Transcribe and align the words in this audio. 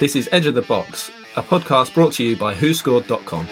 This 0.00 0.16
is 0.16 0.30
Edge 0.32 0.46
of 0.46 0.54
the 0.54 0.62
Box, 0.66 1.10
a 1.36 1.42
podcast 1.42 1.92
brought 1.92 2.14
to 2.14 2.24
you 2.24 2.38
by 2.38 2.54
WhoScored.com. 2.54 3.46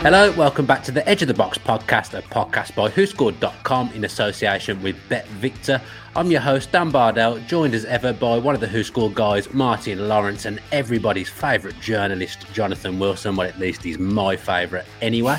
Hello, 0.00 0.32
welcome 0.32 0.64
back 0.64 0.82
to 0.84 0.92
the 0.92 1.06
Edge 1.06 1.20
of 1.20 1.28
the 1.28 1.34
Box 1.34 1.58
podcast, 1.58 2.18
a 2.18 2.22
podcast 2.22 2.74
by 2.74 2.88
WhoScored.com 2.88 3.92
in 3.92 4.04
association 4.04 4.82
with 4.82 4.96
Bet 5.10 5.26
Victor. 5.26 5.78
I'm 6.16 6.30
your 6.30 6.40
host, 6.40 6.72
Dan 6.72 6.90
Bardell, 6.90 7.38
joined 7.40 7.74
as 7.74 7.84
ever 7.84 8.14
by 8.14 8.38
one 8.38 8.54
of 8.54 8.62
the 8.62 8.66
Who 8.66 8.82
Scored 8.82 9.14
guys, 9.14 9.52
Martin 9.52 10.08
Lawrence, 10.08 10.46
and 10.46 10.58
everybody's 10.72 11.28
favourite 11.28 11.78
journalist, 11.80 12.50
Jonathan 12.54 12.98
Wilson. 12.98 13.36
Well, 13.36 13.46
at 13.46 13.58
least 13.58 13.82
he's 13.82 13.98
my 13.98 14.36
favourite 14.36 14.86
anyway. 15.02 15.36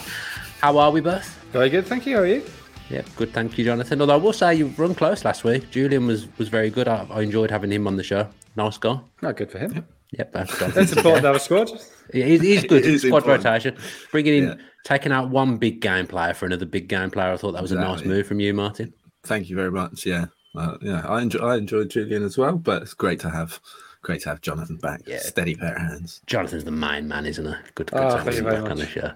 How 0.60 0.78
are 0.78 0.92
we 0.92 1.02
both? 1.02 1.44
Very 1.52 1.72
good, 1.72 1.88
thank 1.88 2.06
you. 2.06 2.18
How 2.18 2.22
are 2.22 2.28
you? 2.28 2.44
Yeah, 2.92 3.04
good. 3.16 3.32
Thank 3.32 3.58
you, 3.58 3.64
Jonathan. 3.64 4.02
Although 4.02 4.14
I 4.16 4.18
will 4.18 4.34
say 4.34 4.54
you 4.56 4.68
run 4.78 4.94
close 4.94 5.24
last 5.24 5.44
week. 5.46 5.70
Julian 5.72 6.08
was 6.08 6.28
was 6.38 6.50
very 6.50 6.70
good. 6.70 6.88
I, 6.88 7.08
I 7.10 7.22
enjoyed 7.22 7.50
having 7.50 7.72
him 7.72 7.88
on 7.88 7.96
the 7.96 8.04
show. 8.04 8.28
Nice 8.58 8.78
guy. 8.78 9.00
Not 9.22 9.38
good 9.38 9.50
for 9.50 9.60
him. 9.60 9.86
Yep, 10.12 10.34
that's, 10.34 10.60
that's 10.74 10.92
important 10.92 11.22
to 11.22 11.28
have 11.28 11.36
a 11.38 11.40
squad. 11.40 11.72
Yeah, 12.14 12.26
he's, 12.26 12.42
he's 12.42 12.64
good. 12.66 12.84
It 12.86 12.94
is 12.96 13.02
squad 13.04 13.20
important. 13.20 13.46
rotation, 13.46 13.78
bringing 14.12 14.34
in, 14.44 14.44
Yeah. 14.50 14.56
taking 14.84 15.14
out 15.14 15.30
one 15.30 15.58
big 15.58 15.80
game 15.80 16.06
player 16.06 16.34
for 16.34 16.46
another 16.46 16.66
big 16.66 16.90
game 16.90 17.10
player. 17.10 17.32
I 17.32 17.38
thought 17.38 17.54
that 17.54 17.62
was 17.62 17.72
a 17.72 17.76
nice 17.76 18.04
move 18.04 18.28
from 18.28 18.42
you, 18.42 18.54
Martin. 18.54 18.94
Thank 19.24 19.50
you 19.50 19.56
very 19.56 19.72
much. 19.72 20.06
Yeah, 20.06 20.26
uh, 20.58 20.76
yeah, 20.82 21.06
I 21.08 21.22
enjoy, 21.22 21.40
I 21.40 21.56
enjoyed 21.56 21.90
Julian 21.92 22.24
as 22.24 22.38
well, 22.38 22.58
but 22.58 22.82
it's 22.82 22.94
great 22.94 23.22
to 23.22 23.30
have 23.30 23.62
great 24.02 24.22
to 24.22 24.30
have 24.30 24.42
Jonathan 24.42 24.78
back. 24.78 25.02
Yeah. 25.06 25.20
Steady 25.20 25.56
pair 25.56 25.76
of 25.76 25.82
hands. 25.82 26.22
Jonathan's 26.26 26.64
the 26.64 26.72
main 26.72 27.08
man, 27.08 27.26
isn't 27.26 27.46
he? 27.46 27.52
Good, 27.76 27.92
good 27.92 27.94
Oh, 27.94 28.00
to 28.00 28.06
ah, 28.06 28.16
have 28.18 28.24
thank 28.26 28.38
him 28.38 28.44
you 28.46 28.50
very 28.50 28.62
back 28.64 28.72
on 28.72 28.78
the 28.78 28.86
show. 28.88 29.12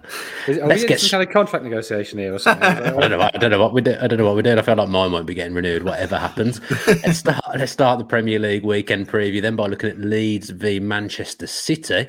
Is, 0.46 0.58
are 0.58 0.66
Let's 0.66 0.80
we 0.80 0.84
in 0.84 0.88
get 0.88 1.00
some 1.00 1.06
s- 1.06 1.10
kind 1.10 1.22
of 1.24 1.30
contract 1.32 1.64
negotiation 1.64 2.18
here 2.18 2.32
or 2.34 2.38
something? 2.38 2.62
I 2.68 2.90
don't 2.90 3.10
know. 3.10 3.18
What, 3.18 3.34
I 3.34 3.38
don't 3.38 3.50
know 3.50 3.60
what 3.60 3.72
we 3.72 3.80
do. 3.80 3.96
I 4.00 4.06
don't 4.06 4.18
know 4.18 4.26
what 4.26 4.36
we 4.36 4.42
did. 4.42 4.58
I 4.58 4.62
feel 4.62 4.76
like 4.76 4.88
mine 4.88 5.12
won't 5.12 5.26
be 5.26 5.34
getting 5.34 5.54
renewed. 5.54 5.82
Whatever 5.82 6.16
happens, 6.18 6.60
let's 6.86 7.18
start. 7.18 7.42
Let's 7.56 7.72
start 7.72 7.98
the 7.98 8.04
Premier 8.04 8.38
League 8.38 8.64
weekend 8.64 9.08
preview 9.08 9.42
then 9.42 9.56
by 9.56 9.66
looking 9.66 9.90
at 9.90 9.98
Leeds 9.98 10.50
v 10.50 10.78
Manchester 10.80 11.46
City. 11.46 12.08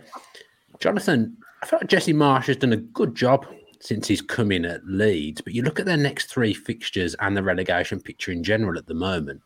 Jonathan, 0.79 1.37
I 1.63 1.65
feel 1.65 1.79
like 1.79 1.89
Jesse 1.89 2.13
Marsch 2.13 2.45
has 2.45 2.57
done 2.57 2.73
a 2.73 2.77
good 2.77 3.15
job 3.15 3.45
since 3.79 4.07
he's 4.07 4.21
come 4.21 4.51
in 4.51 4.65
at 4.65 4.85
Leeds, 4.85 5.41
but 5.41 5.53
you 5.53 5.61
look 5.61 5.79
at 5.79 5.85
their 5.85 5.97
next 5.97 6.27
three 6.27 6.53
fixtures 6.53 7.15
and 7.19 7.35
the 7.37 7.43
relegation 7.43 7.99
picture 7.99 8.31
in 8.31 8.43
general 8.43 8.77
at 8.77 8.87
the 8.87 8.93
moment, 8.93 9.41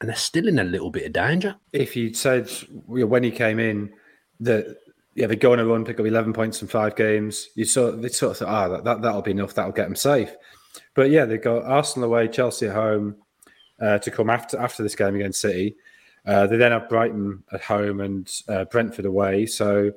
and 0.00 0.08
they're 0.08 0.16
still 0.16 0.48
in 0.48 0.58
a 0.58 0.64
little 0.64 0.90
bit 0.90 1.06
of 1.06 1.12
danger. 1.12 1.56
if 1.72 1.96
you 1.96 2.12
said 2.12 2.50
you 2.70 3.00
know, 3.00 3.06
when 3.06 3.22
he 3.22 3.30
came 3.30 3.58
in 3.58 3.92
that 4.40 4.76
yeah, 5.14 5.26
they 5.26 5.36
go 5.36 5.52
on 5.52 5.60
a 5.60 5.64
run, 5.64 5.84
pick 5.84 5.98
up 5.98 6.06
eleven 6.06 6.34
points 6.34 6.60
in 6.60 6.68
five 6.68 6.94
games, 6.94 7.48
you 7.54 7.64
sort 7.64 7.94
of, 7.94 8.02
they 8.02 8.08
sort 8.08 8.32
of 8.32 8.38
thought, 8.38 8.48
ah, 8.48 8.68
that, 8.68 8.84
that 8.84 9.02
that'll 9.02 9.22
be 9.22 9.30
enough, 9.30 9.54
that'll 9.54 9.72
get 9.72 9.84
them 9.84 9.96
safe. 9.96 10.30
But 10.94 11.10
yeah, 11.10 11.24
they 11.24 11.38
got 11.38 11.64
Arsenal 11.64 12.10
away, 12.10 12.28
Chelsea 12.28 12.66
at 12.66 12.74
home 12.74 13.16
uh, 13.80 13.98
to 13.98 14.10
come 14.10 14.28
after 14.28 14.58
after 14.58 14.82
this 14.82 14.94
game 14.94 15.14
against 15.14 15.40
City. 15.40 15.76
Uh, 16.26 16.46
they 16.46 16.56
then 16.56 16.72
have 16.72 16.88
Brighton 16.88 17.42
at 17.52 17.62
home 17.62 18.00
and 18.00 18.30
uh, 18.48 18.64
Brentford 18.66 19.06
away. 19.06 19.46
So 19.46 19.92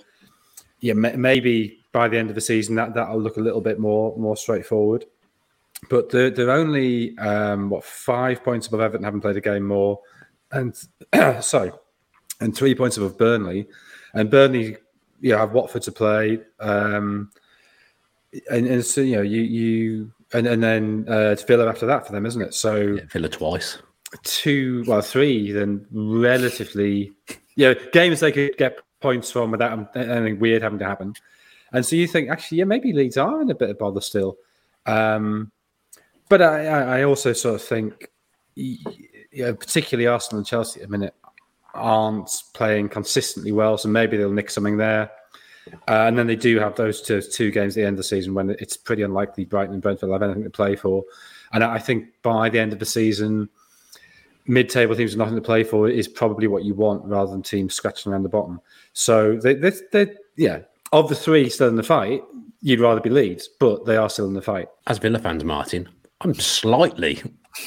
yeah, 0.79 0.93
ma- 0.93 1.15
maybe 1.15 1.79
by 1.91 2.07
the 2.07 2.17
end 2.17 2.29
of 2.29 2.35
the 2.35 2.41
season 2.41 2.75
that 2.75 2.93
that'll 2.93 3.19
look 3.19 3.37
a 3.37 3.41
little 3.41 3.61
bit 3.61 3.79
more 3.79 4.15
more 4.17 4.37
straightforward. 4.37 5.05
But 5.89 6.09
they're, 6.09 6.29
they're 6.29 6.51
only 6.51 7.17
um, 7.17 7.69
what 7.69 7.83
five 7.83 8.43
points 8.43 8.67
above 8.67 8.81
Everton, 8.81 9.03
haven't 9.03 9.21
played 9.21 9.37
a 9.37 9.41
game 9.41 9.65
more, 9.65 9.99
and 10.51 10.75
sorry, 11.41 11.71
and 12.41 12.55
three 12.55 12.75
points 12.75 12.97
above 12.97 13.17
Burnley, 13.17 13.67
and 14.13 14.29
Burnley, 14.29 14.77
you 15.21 15.31
know, 15.31 15.37
have 15.37 15.53
Watford 15.53 15.83
to 15.83 15.91
play, 15.91 16.39
um, 16.59 17.31
and, 18.51 18.67
and 18.67 18.85
so 18.85 19.01
you 19.01 19.15
know 19.15 19.21
you 19.21 19.41
you 19.41 20.11
and 20.33 20.47
and 20.47 20.61
then 20.61 21.05
uh, 21.09 21.31
it's 21.31 21.43
Villa 21.43 21.67
after 21.67 21.85
that 21.85 22.05
for 22.05 22.11
them, 22.11 22.25
isn't 22.25 22.41
it? 22.41 22.53
So 22.53 22.75
Yeah, 22.75 23.01
Villa 23.09 23.29
twice. 23.29 23.77
two, 24.23 24.83
well, 24.87 25.01
three, 25.01 25.51
then 25.51 25.85
relatively, 25.91 27.13
yeah, 27.55 27.73
games 27.93 28.19
they 28.19 28.31
could 28.31 28.57
get 28.57 28.79
points 29.01 29.31
from 29.31 29.51
without 29.51 29.95
anything 29.95 30.39
weird 30.39 30.61
having 30.61 30.79
to 30.79 30.85
happen. 30.85 31.13
And 31.71 31.85
so 31.85 31.95
you 31.95 32.07
think, 32.07 32.29
actually, 32.29 32.59
yeah, 32.59 32.63
maybe 32.65 32.93
Leeds 32.93 33.17
are 33.17 33.41
in 33.41 33.49
a 33.51 33.55
bit 33.55 33.69
of 33.69 33.77
bother 33.77 34.01
still. 34.01 34.37
Um, 34.85 35.51
but 36.29 36.41
I, 36.41 36.99
I 36.99 37.03
also 37.03 37.33
sort 37.33 37.55
of 37.55 37.61
think, 37.61 38.09
yeah, 38.55 39.51
particularly 39.51 40.07
Arsenal 40.07 40.39
and 40.39 40.47
Chelsea 40.47 40.81
at 40.81 40.87
the 40.87 40.91
minute 40.91 41.15
aren't 41.73 42.29
playing 42.53 42.89
consistently 42.89 43.51
well, 43.51 43.77
so 43.77 43.89
maybe 43.89 44.17
they'll 44.17 44.31
nick 44.31 44.49
something 44.49 44.77
there. 44.77 45.11
Uh, 45.87 46.07
and 46.07 46.17
then 46.17 46.25
they 46.25 46.35
do 46.35 46.59
have 46.59 46.75
those 46.75 47.01
two, 47.01 47.21
two 47.21 47.51
games 47.51 47.77
at 47.77 47.81
the 47.81 47.85
end 47.85 47.93
of 47.93 47.97
the 47.97 48.03
season 48.03 48.33
when 48.33 48.49
it's 48.51 48.75
pretty 48.75 49.03
unlikely 49.03 49.45
Brighton 49.45 49.73
and 49.73 49.83
Brentford 49.83 50.09
will 50.09 50.15
have 50.15 50.23
anything 50.23 50.43
to 50.43 50.49
play 50.49 50.75
for. 50.75 51.03
And 51.51 51.63
I 51.63 51.77
think 51.77 52.07
by 52.23 52.49
the 52.49 52.59
end 52.59 52.73
of 52.73 52.79
the 52.79 52.85
season, 52.85 53.49
mid-table 54.47 54.95
teams 54.95 55.11
with 55.11 55.19
nothing 55.19 55.35
to 55.35 55.41
play 55.41 55.63
for 55.63 55.87
is 55.87 56.07
probably 56.07 56.47
what 56.47 56.63
you 56.63 56.73
want 56.73 57.05
rather 57.05 57.31
than 57.31 57.43
teams 57.43 57.75
scratching 57.75 58.11
around 58.11 58.23
the 58.23 58.29
bottom. 58.29 58.59
So 58.93 59.37
they, 59.37 59.53
they, 59.53 59.71
they 59.91 60.13
yeah, 60.37 60.61
of 60.91 61.07
the 61.07 61.15
three 61.15 61.49
still 61.49 61.67
in 61.67 61.75
the 61.75 61.83
fight, 61.83 62.23
you'd 62.61 62.79
rather 62.79 62.99
be 62.99 63.11
Leeds, 63.11 63.47
but 63.59 63.85
they 63.85 63.95
are 63.95 64.09
still 64.09 64.25
in 64.25 64.33
the 64.33 64.41
fight. 64.41 64.69
As 64.87 64.97
Villa 64.97 65.19
fans, 65.19 65.43
Martin, 65.43 65.87
I'm 66.21 66.33
slightly 66.35 67.21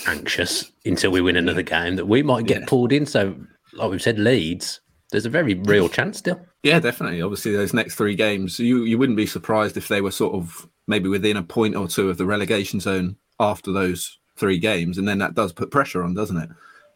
anxious 0.07 0.71
until 0.85 1.11
we 1.11 1.21
win 1.21 1.37
another 1.37 1.63
game 1.63 1.97
that 1.97 2.07
we 2.07 2.23
might 2.23 2.47
get 2.47 2.61
Yeah. 2.61 2.67
pulled 2.67 2.93
in. 2.93 3.07
So, 3.07 3.35
like 3.73 3.91
we've 3.91 4.03
said, 4.03 4.19
Leeds, 4.19 4.81
there's 5.11 5.27
a 5.27 5.31
very 5.31 5.55
real 5.55 5.89
chance 5.97 6.19
still. 6.19 6.41
Yeah, 6.63 6.79
definitely. 6.81 7.23
Obviously, 7.23 7.53
those 7.53 7.75
next 7.75 7.95
three 7.97 8.15
games, 8.15 8.59
you 8.59 8.85
you 8.85 8.99
wouldn't 8.99 9.17
be 9.17 9.27
surprised 9.27 9.77
if 9.77 9.89
they 9.89 10.01
were 10.01 10.11
sort 10.11 10.35
of 10.35 10.69
maybe 10.87 11.09
within 11.09 11.37
a 11.37 11.43
point 11.43 11.77
or 11.77 11.89
two 11.89 12.11
of 12.11 12.19
the 12.19 12.27
relegation 12.27 12.81
zone 12.81 13.17
after 13.41 13.73
those 13.73 14.19
three 14.37 14.59
games, 14.59 14.99
and 14.99 15.07
then 15.09 15.19
that 15.19 15.35
does 15.35 15.53
put 15.53 15.71
pressure 15.71 16.03
on, 16.03 16.15
doesn't 16.15 16.37
it? 16.37 16.49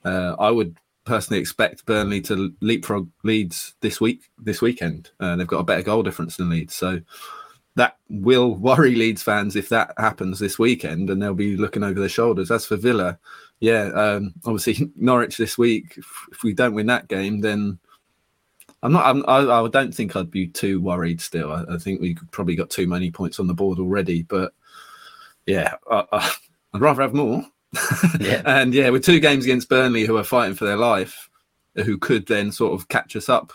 Uh, 0.05 0.37
I 0.39 0.51
would 0.51 0.77
personally 1.05 1.41
expect 1.41 1.87
Burnley 1.87 2.21
to 2.23 2.53
leapfrog 2.61 3.09
Leeds 3.25 3.75
this 3.81 4.01
week, 4.01 4.23
this 4.39 4.61
weekend. 4.61 5.11
Uh, 5.21 5.37
they've 5.37 5.47
got 5.47 5.59
a 5.61 5.65
better 5.65 5.83
goal 5.83 6.03
difference 6.03 6.37
than 6.37 6.51
Leeds, 6.51 6.75
so 6.75 7.01
that 7.77 7.99
will 8.09 8.55
worry 8.55 8.95
Leeds 8.95 9.23
fans 9.23 9.55
if 9.55 9.69
that 9.69 9.93
happens 9.99 10.39
this 10.39 10.59
weekend, 10.59 11.09
and 11.09 11.23
they'll 11.23 11.35
be 11.35 11.57
looking 11.57 11.85
over 11.85 12.01
their 12.01 12.09
shoulders. 12.09 12.51
As 12.51 12.67
for 12.67 12.77
Villa, 12.77 13.19
yeah, 13.61 13.91
um, 13.95 14.35
obviously 14.45 14.91
Norwich 14.97 15.37
this 15.37 15.57
week. 15.57 15.95
If, 15.97 16.43
we 16.43 16.55
don't 16.55 16.75
win 16.75 16.87
that 16.87 17.09
game, 17.09 17.41
then 17.41 17.79
I'm 18.83 18.93
not. 18.93 19.07
I'm, 19.07 19.25
I, 19.29 19.63
I 19.63 19.69
don't 19.69 19.95
think 19.95 20.17
I'd 20.17 20.31
be 20.31 20.49
too 20.49 20.81
worried. 20.81 21.21
Still, 21.21 21.53
I, 21.53 21.75
I 21.75 21.79
think 21.79 22.01
we 22.01 22.17
probably 22.31 22.57
got 22.57 22.71
too 22.71 22.87
many 22.87 23.11
points 23.11 23.39
on 23.39 23.47
the 23.47 23.55
board 23.55 23.79
already. 23.79 24.23
But 24.23 24.53
yeah, 25.47 25.75
I, 25.91 26.05
I'd 26.73 26.81
rather 26.81 27.03
have 27.03 27.15
more. 27.15 27.45
Yeah. 28.21 28.41
and 28.47 28.73
yeah, 28.73 28.89
with 28.89 29.05
two 29.05 29.21
games 29.21 29.45
against 29.45 29.69
Burnley, 29.69 30.07
who 30.07 30.17
are 30.17 30.25
fighting 30.25 30.55
for 30.55 30.65
their 30.65 30.79
life, 30.79 31.29
who 31.85 31.99
could 31.99 32.27
then 32.27 32.51
sort 32.51 32.73
of 32.73 32.89
catch 32.89 33.17
us 33.17 33.29
up, 33.29 33.53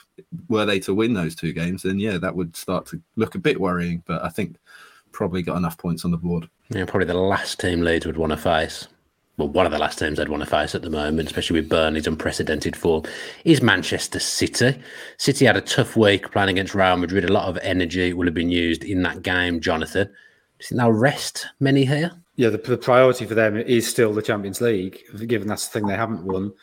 were 0.47 0.65
they 0.65 0.79
to 0.81 0.93
win 0.93 1.13
those 1.13 1.35
two 1.35 1.53
games, 1.53 1.83
then 1.83 1.99
yeah, 1.99 2.17
that 2.17 2.35
would 2.35 2.55
start 2.55 2.85
to 2.87 3.01
look 3.15 3.35
a 3.35 3.39
bit 3.39 3.59
worrying. 3.59 4.03
But 4.05 4.23
I 4.23 4.29
think 4.29 4.57
probably 5.11 5.41
got 5.41 5.57
enough 5.57 5.77
points 5.77 6.05
on 6.05 6.11
the 6.11 6.17
board. 6.17 6.49
Yeah, 6.69 6.85
probably 6.85 7.07
the 7.07 7.13
last 7.15 7.59
team 7.59 7.81
Leeds 7.81 8.05
would 8.05 8.17
want 8.17 8.31
to 8.31 8.37
face. 8.37 8.87
Well, 9.37 9.49
one 9.49 9.65
of 9.65 9.71
the 9.71 9.79
last 9.79 9.97
teams 9.97 10.17
they'd 10.17 10.29
want 10.29 10.43
to 10.43 10.49
face 10.49 10.75
at 10.75 10.81
the 10.81 10.89
moment, 10.89 11.27
especially 11.27 11.59
with 11.59 11.69
Burnley's 11.69 12.05
unprecedented 12.05 12.75
form, 12.75 13.03
is 13.45 13.61
Manchester 13.61 14.19
City. 14.19 14.77
City 15.17 15.45
had 15.45 15.57
a 15.57 15.61
tough 15.61 15.95
week 15.95 16.31
playing 16.31 16.49
against 16.49 16.75
Real 16.75 16.97
Madrid. 16.97 17.25
A 17.25 17.33
lot 17.33 17.47
of 17.47 17.57
energy 17.63 18.13
will 18.13 18.27
have 18.27 18.33
been 18.33 18.51
used 18.51 18.83
in 18.83 19.01
that 19.03 19.23
game, 19.23 19.59
Jonathan. 19.59 20.07
Do 20.07 20.13
you 20.59 20.67
think 20.67 20.79
they'll 20.79 20.91
rest 20.91 21.47
many 21.59 21.85
here? 21.85 22.11
Yeah, 22.35 22.49
the, 22.49 22.57
the 22.57 22.77
priority 22.77 23.25
for 23.25 23.35
them 23.35 23.57
is 23.57 23.87
still 23.87 24.13
the 24.13 24.21
Champions 24.21 24.61
League, 24.61 25.01
given 25.27 25.47
that's 25.47 25.67
the 25.67 25.73
thing 25.73 25.87
they 25.87 25.95
haven't 25.95 26.23
won. 26.23 26.53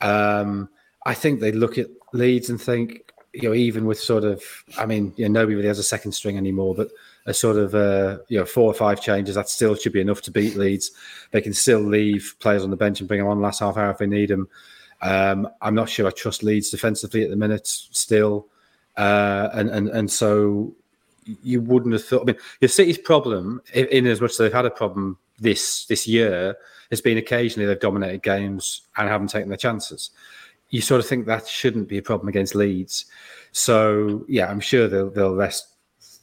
Um, 0.00 0.68
I 1.08 1.14
think 1.14 1.40
they 1.40 1.52
look 1.52 1.78
at 1.78 1.86
Leeds 2.12 2.50
and 2.50 2.60
think, 2.60 3.14
you 3.32 3.48
know, 3.48 3.54
even 3.54 3.86
with 3.86 3.98
sort 3.98 4.24
of, 4.24 4.42
I 4.76 4.84
mean, 4.84 5.14
you 5.16 5.26
know, 5.26 5.40
nobody 5.40 5.54
really 5.54 5.68
has 5.68 5.78
a 5.78 5.82
second 5.82 6.12
string 6.12 6.36
anymore, 6.36 6.74
but 6.74 6.90
a 7.24 7.32
sort 7.32 7.56
of, 7.56 7.74
uh, 7.74 8.18
you 8.28 8.38
know, 8.38 8.44
four 8.44 8.70
or 8.70 8.74
five 8.74 9.00
changes 9.00 9.34
that 9.34 9.48
still 9.48 9.74
should 9.74 9.94
be 9.94 10.02
enough 10.02 10.20
to 10.22 10.30
beat 10.30 10.54
Leeds. 10.54 10.90
They 11.30 11.40
can 11.40 11.54
still 11.54 11.80
leave 11.80 12.34
players 12.40 12.62
on 12.62 12.68
the 12.68 12.76
bench 12.76 13.00
and 13.00 13.08
bring 13.08 13.20
them 13.20 13.28
on 13.28 13.40
last 13.40 13.60
half 13.60 13.78
hour 13.78 13.90
if 13.90 13.96
they 13.96 14.06
need 14.06 14.28
them. 14.28 14.48
Um, 15.00 15.48
I'm 15.62 15.74
not 15.74 15.88
sure 15.88 16.06
I 16.06 16.10
trust 16.10 16.42
Leeds 16.42 16.68
defensively 16.68 17.24
at 17.24 17.30
the 17.30 17.36
minute 17.36 17.66
still, 17.66 18.46
uh, 18.98 19.48
and 19.54 19.70
and 19.70 19.88
and 19.88 20.10
so 20.10 20.74
you 21.42 21.62
wouldn't 21.62 21.94
have 21.94 22.04
thought. 22.04 22.22
I 22.22 22.24
mean, 22.24 22.36
your 22.60 22.68
City's 22.68 22.98
problem, 22.98 23.62
in, 23.72 23.86
in 23.86 24.06
as 24.06 24.20
much 24.20 24.32
as 24.32 24.36
they've 24.38 24.52
had 24.52 24.66
a 24.66 24.70
problem 24.70 25.16
this 25.38 25.86
this 25.86 26.06
year, 26.06 26.56
has 26.90 27.00
been 27.00 27.16
occasionally 27.16 27.66
they've 27.66 27.80
dominated 27.80 28.22
games 28.22 28.82
and 28.96 29.08
haven't 29.08 29.28
taken 29.28 29.48
their 29.48 29.56
chances. 29.58 30.10
You 30.70 30.80
sort 30.80 31.00
of 31.00 31.06
think 31.06 31.26
that 31.26 31.46
shouldn't 31.46 31.88
be 31.88 31.98
a 31.98 32.02
problem 32.02 32.28
against 32.28 32.54
Leeds. 32.54 33.06
So 33.52 34.24
yeah, 34.28 34.50
I'm 34.50 34.60
sure 34.60 34.88
they'll 34.88 35.10
they'll 35.10 35.34
rest 35.34 35.68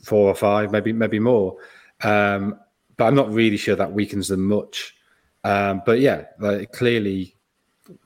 four 0.03 0.29
or 0.29 0.35
five, 0.35 0.71
maybe 0.71 0.93
maybe 0.93 1.19
more. 1.19 1.57
Um, 2.01 2.59
but 2.97 3.05
I'm 3.05 3.15
not 3.15 3.31
really 3.31 3.57
sure 3.57 3.75
that 3.75 3.91
weakens 3.91 4.27
them 4.27 4.45
much. 4.45 4.95
Um, 5.43 5.81
but 5.85 5.99
yeah, 5.99 6.25
like, 6.39 6.71
clearly 6.71 7.35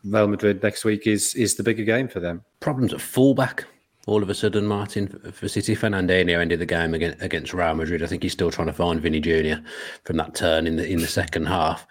Real 0.04 0.28
Madrid 0.28 0.62
next 0.64 0.84
week 0.84 1.08
is 1.08 1.36
is 1.36 1.56
the 1.56 1.64
bigger 1.64 1.84
game 1.84 2.08
for 2.08 2.20
them. 2.20 2.44
Problems 2.60 2.94
at 2.94 3.02
fullback. 3.02 3.66
All 4.08 4.24
of 4.24 4.30
a 4.30 4.34
sudden, 4.34 4.66
Martin 4.66 5.08
for- 5.32 5.48
City, 5.48 5.76
Fernandinho 5.76 6.40
ended 6.40 6.60
the 6.60 6.66
game 6.66 6.94
against 6.96 7.54
Real 7.54 7.76
Madrid. 7.76 8.02
I 8.02 8.08
think 8.08 8.24
he's 8.24 8.34
still 8.34 8.50
trying 8.50 8.68
to 8.68 8.74
find 8.74 9.00
Vinny 9.00 9.20
Junior 9.20 9.64
from 10.04 10.18
that 10.18 10.34
turn 10.34 10.66
in 10.66 10.78
the 10.78 10.88
in 10.88 11.00
the 11.00 11.08
second 11.08 11.46
half. 11.46 11.86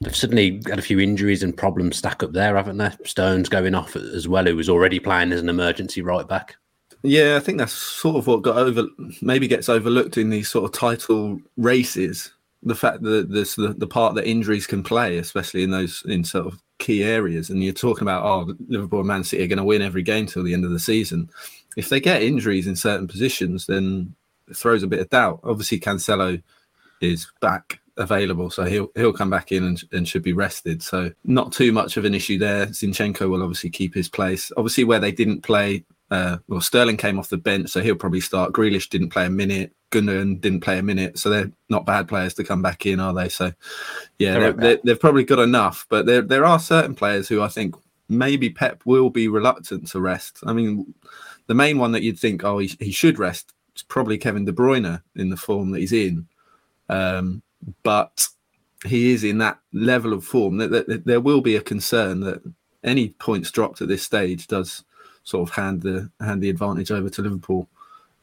They've 0.00 0.14
suddenly 0.16 0.62
had 0.66 0.78
a 0.78 0.82
few 0.82 1.00
injuries 1.00 1.42
and 1.42 1.56
problems 1.56 1.96
stack 1.96 2.22
up 2.22 2.32
there, 2.32 2.56
haven't 2.56 2.78
they? 2.78 2.90
Stones 3.04 3.48
going 3.48 3.74
off 3.74 3.96
as 3.96 4.28
well, 4.28 4.44
who 4.44 4.56
was 4.56 4.68
already 4.68 4.98
playing 4.98 5.32
as 5.32 5.40
an 5.40 5.48
emergency 5.48 6.02
right 6.02 6.26
back. 6.26 6.56
Yeah, 7.02 7.36
I 7.36 7.40
think 7.40 7.58
that's 7.58 7.72
sort 7.72 8.16
of 8.16 8.26
what 8.26 8.42
got 8.42 8.56
over, 8.56 8.84
maybe 9.22 9.46
gets 9.46 9.68
overlooked 9.68 10.18
in 10.18 10.30
these 10.30 10.48
sort 10.48 10.64
of 10.64 10.72
title 10.72 11.40
races. 11.56 12.32
The 12.64 12.74
fact 12.74 13.02
that 13.02 13.30
this 13.30 13.54
the, 13.54 13.68
the 13.68 13.86
part 13.86 14.16
that 14.16 14.26
injuries 14.26 14.66
can 14.66 14.82
play, 14.82 15.18
especially 15.18 15.62
in 15.62 15.70
those 15.70 16.02
in 16.06 16.24
sort 16.24 16.46
of 16.46 16.60
key 16.78 17.04
areas. 17.04 17.50
And 17.50 17.62
you're 17.62 17.72
talking 17.72 18.02
about, 18.02 18.24
oh, 18.24 18.52
Liverpool 18.68 19.00
and 19.00 19.08
Man 19.08 19.22
City 19.22 19.44
are 19.44 19.48
going 19.48 19.58
to 19.58 19.64
win 19.64 19.80
every 19.80 20.02
game 20.02 20.26
till 20.26 20.42
the 20.42 20.54
end 20.54 20.64
of 20.64 20.72
the 20.72 20.80
season. 20.80 21.30
If 21.76 21.88
they 21.88 22.00
get 22.00 22.22
injuries 22.22 22.66
in 22.66 22.74
certain 22.74 23.06
positions, 23.06 23.66
then 23.66 24.12
it 24.48 24.56
throws 24.56 24.82
a 24.82 24.88
bit 24.88 25.00
of 25.00 25.08
doubt. 25.10 25.38
Obviously, 25.44 25.78
Cancelo 25.78 26.42
is 27.00 27.30
back 27.40 27.80
available, 27.98 28.50
so 28.50 28.64
he'll 28.64 28.90
he'll 28.94 29.12
come 29.12 29.30
back 29.30 29.52
in 29.52 29.64
and, 29.64 29.82
and 29.92 30.08
should 30.08 30.22
be 30.22 30.32
rested. 30.32 30.82
So 30.82 31.10
not 31.24 31.52
too 31.52 31.72
much 31.72 31.96
of 31.96 32.04
an 32.04 32.14
issue 32.14 32.38
there. 32.38 32.66
Zinchenko 32.66 33.28
will 33.28 33.42
obviously 33.42 33.70
keep 33.70 33.94
his 33.94 34.08
place. 34.08 34.50
Obviously, 34.56 34.84
where 34.84 35.00
they 35.00 35.12
didn't 35.12 35.42
play, 35.42 35.84
uh, 36.10 36.38
well, 36.48 36.60
Sterling 36.60 36.96
came 36.96 37.18
off 37.18 37.28
the 37.28 37.36
bench, 37.36 37.70
so 37.70 37.80
he'll 37.80 37.96
probably 37.96 38.20
start. 38.20 38.52
Grealish 38.52 38.88
didn't 38.88 39.10
play 39.10 39.26
a 39.26 39.30
minute. 39.30 39.72
Gundogan 39.90 40.40
didn't 40.40 40.60
play 40.60 40.78
a 40.78 40.82
minute, 40.82 41.18
so 41.18 41.30
they're 41.30 41.50
not 41.68 41.86
bad 41.86 42.08
players 42.08 42.34
to 42.34 42.44
come 42.44 42.60
back 42.60 42.84
in, 42.84 43.00
are 43.00 43.14
they? 43.14 43.28
So, 43.28 43.52
yeah, 44.18 44.50
they 44.52 44.78
have 44.86 45.00
probably 45.00 45.24
got 45.24 45.38
enough, 45.38 45.86
but 45.88 46.06
there 46.06 46.22
there 46.22 46.44
are 46.44 46.58
certain 46.58 46.94
players 46.94 47.28
who 47.28 47.42
I 47.42 47.48
think 47.48 47.74
maybe 48.08 48.50
Pep 48.50 48.82
will 48.84 49.10
be 49.10 49.28
reluctant 49.28 49.88
to 49.88 50.00
rest. 50.00 50.40
I 50.44 50.52
mean, 50.52 50.94
the 51.46 51.54
main 51.54 51.78
one 51.78 51.92
that 51.92 52.02
you'd 52.02 52.18
think, 52.18 52.44
oh, 52.44 52.58
he, 52.58 52.70
he 52.78 52.90
should 52.90 53.18
rest, 53.18 53.54
is 53.76 53.82
probably 53.82 54.18
Kevin 54.18 54.44
De 54.44 54.52
Bruyne 54.52 55.02
in 55.16 55.30
the 55.30 55.36
form 55.36 55.70
that 55.70 55.80
he's 55.80 55.92
in. 55.92 56.26
Um, 56.88 57.42
but 57.82 58.26
he 58.86 59.12
is 59.12 59.24
in 59.24 59.38
that 59.38 59.58
level 59.72 60.12
of 60.12 60.24
form 60.24 60.58
that, 60.58 60.70
that, 60.70 60.86
that, 60.88 61.04
there 61.04 61.20
will 61.20 61.40
be 61.40 61.56
a 61.56 61.60
concern 61.60 62.20
that 62.20 62.40
any 62.84 63.10
points 63.10 63.50
dropped 63.50 63.80
at 63.80 63.88
this 63.88 64.02
stage 64.02 64.46
does 64.46 64.84
sort 65.24 65.48
of 65.48 65.54
hand 65.54 65.82
the 65.82 66.10
hand 66.20 66.42
the 66.42 66.50
advantage 66.50 66.90
over 66.90 67.10
to 67.10 67.22
Liverpool. 67.22 67.68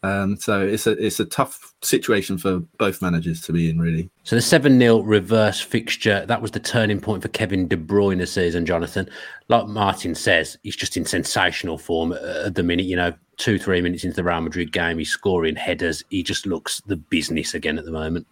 Um, 0.04 0.38
so 0.38 0.62
it's 0.62 0.86
a 0.86 0.92
it's 1.04 1.20
a 1.20 1.26
tough 1.26 1.74
situation 1.82 2.38
for 2.38 2.60
both 2.78 3.02
managers 3.02 3.42
to 3.42 3.54
be 3.54 3.70
in, 3.70 3.80
really. 3.80 4.10
So 4.24 4.36
the 4.36 4.42
seven 4.42 4.78
0 4.80 5.00
reverse 5.00 5.60
fixture 5.60 6.26
that 6.28 6.42
was 6.42 6.52
the 6.52 6.60
turning 6.60 7.00
point 7.00 7.24
for 7.24 7.28
Kevin 7.30 7.68
De 7.68 7.76
Bruyne 7.76 8.20
this 8.20 8.34
season, 8.34 8.66
Jonathan. 8.66 9.10
Like 9.48 9.68
Martin 9.68 10.14
says, 10.14 10.58
he's 10.64 10.76
just 10.76 10.96
in 10.96 11.06
sensational 11.06 11.78
form 11.78 12.14
at 12.14 12.54
the 12.54 12.64
minute. 12.64 12.86
You 12.86 12.98
know, 12.98 13.14
two 13.38 13.58
three 13.58 13.82
minutes 13.82 14.04
into 14.04 14.16
the 14.16 14.24
Real 14.24 14.42
Madrid 14.42 14.72
game, 14.72 15.00
he's 15.00 15.10
scoring 15.10 15.56
headers. 15.56 16.04
He 16.10 16.22
just 16.22 16.46
looks 16.46 16.82
the 16.82 16.98
business 16.98 17.56
again 17.56 17.80
at 17.80 17.86
the 17.86 17.92
moment. 17.92 18.28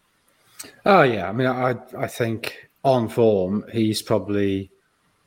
Oh 0.86 1.04
yeah, 1.04 1.30
I 1.30 1.32
mean, 1.32 1.48
I 1.48 1.76
I 1.98 2.08
think 2.08 2.70
on 2.84 3.10
form, 3.10 3.66
he's 3.72 4.02
probably 4.02 4.70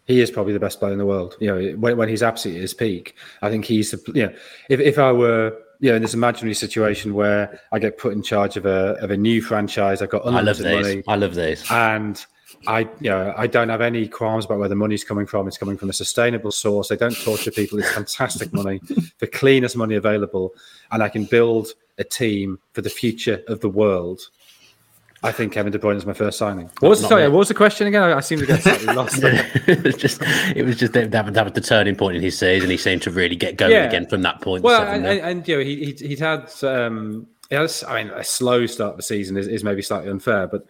he 0.07 0.21
is 0.21 0.31
probably 0.31 0.53
the 0.53 0.61
best 0.61 0.79
player 0.79 0.93
in 0.93 0.99
the 0.99 1.07
world. 1.07 1.37
You 1.41 1.49
know, 1.49 1.77
when, 1.79 1.97
when 1.97 2.09
he's 2.09 2.23
absolutely 2.23 2.61
at 2.61 2.63
his 2.63 2.75
peak, 2.75 3.15
I 3.43 3.51
think 3.51 3.65
he's 3.65 3.91
the 3.91 4.13
you 4.15 4.27
know, 4.27 4.35
if 4.69 4.81
if 4.81 4.99
I 4.99 5.13
were 5.13 5.57
you 5.81 5.91
know 5.91 5.97
in 5.97 6.03
this 6.03 6.15
imaginary 6.15 6.55
situation 6.55 7.15
where 7.15 7.61
I 7.73 7.79
get 7.79 7.99
put 7.99 8.13
in 8.13 8.23
charge 8.23 8.57
of 8.57 8.67
a 8.67 8.97
of 9.03 9.11
a 9.11 9.17
new 9.17 9.43
franchise, 9.43 10.03
I've 10.03 10.11
got 10.11 10.27
unlimited 10.27 10.67
I 10.67 10.73
love 10.73 10.83
money. 10.83 11.03
I 11.09 11.17
love 11.17 11.35
this, 11.35 11.71
and 11.71 12.25
I, 12.67 12.81
you 13.01 13.11
know, 13.11 13.35
I 13.37 13.47
don't 13.47 13.69
have 13.69 13.81
any 13.81 14.09
qualms 14.09 14.45
about 14.45 14.59
where 14.59 14.69
the 14.69 14.77
money's 14.77 15.05
coming 15.05 15.27
from. 15.27 15.47
It's 15.49 15.59
coming 15.59 15.77
from 15.77 15.91
a 15.91 15.93
sustainable 15.93 16.53
source. 16.53 16.89
They 16.89 16.97
don't 16.97 17.17
torture 17.17 17.51
people. 17.51 17.79
It's 17.79 17.93
fantastic 17.93 18.53
money, 18.53 18.81
the 19.19 19.27
cleanest 19.27 19.77
money 19.77 19.97
available, 19.97 20.55
and 20.91 21.03
I 21.03 21.09
can 21.09 21.25
build 21.25 21.69
a 21.99 22.05
team 22.05 22.59
for 22.73 22.83
the 22.83 22.91
future 22.91 23.43
of 23.49 23.61
the 23.61 23.69
world 23.69 24.21
I 25.27 25.33
think 25.33 25.53
Kevin 25.53 25.73
De 25.73 25.79
Bruyne 25.79 25.97
is 25.97 26.07
my 26.07 26.13
first 26.13 26.39
signing. 26.39 26.71
What 26.79 26.91
was, 26.91 27.01
sorry, 27.01 27.29
what 27.29 27.39
was 27.39 27.49
the 27.49 27.55
question 27.55 27.89
again? 27.89 28.03
I, 28.03 28.19
I 28.19 28.21
seem 28.21 28.39
to 28.39 28.47
get 28.47 28.63
slightly 28.63 28.87
lost. 28.95 29.19
it 29.23 29.83
was 29.83 29.97
just 29.97 30.23
it 30.55 30.65
was 30.65 30.77
just 30.77 30.93
that, 30.93 31.11
that 31.11 31.45
was 31.45 31.53
the 31.53 31.61
turning 31.61 31.97
point 31.97 32.17
in 32.17 32.23
his 32.23 32.39
season. 32.39 32.71
He 32.71 32.77
seemed 32.77 33.03
to 33.03 33.11
really 33.11 33.35
get 33.35 33.57
going 33.57 33.73
yeah. 33.73 33.85
again 33.85 34.07
from 34.07 34.23
that 34.23 34.41
point. 34.41 34.63
Well, 34.63 34.83
and, 34.87 35.05
and, 35.05 35.21
and, 35.21 35.49
you 35.49 35.57
know, 35.57 35.65
he, 35.65 35.97
he 35.99 36.09
would 36.11 36.21
had 36.21 36.65
um, 36.65 37.27
he 37.51 37.57
has, 37.57 37.83
I 37.85 38.05
mean, 38.05 38.13
a 38.13 38.23
slow 38.23 38.67
start 38.67 38.93
of 38.93 38.97
the 38.99 39.03
season 39.03 39.37
is, 39.37 39.49
is 39.49 39.65
maybe 39.65 39.83
slightly 39.83 40.11
unfair, 40.11 40.47
but 40.47 40.65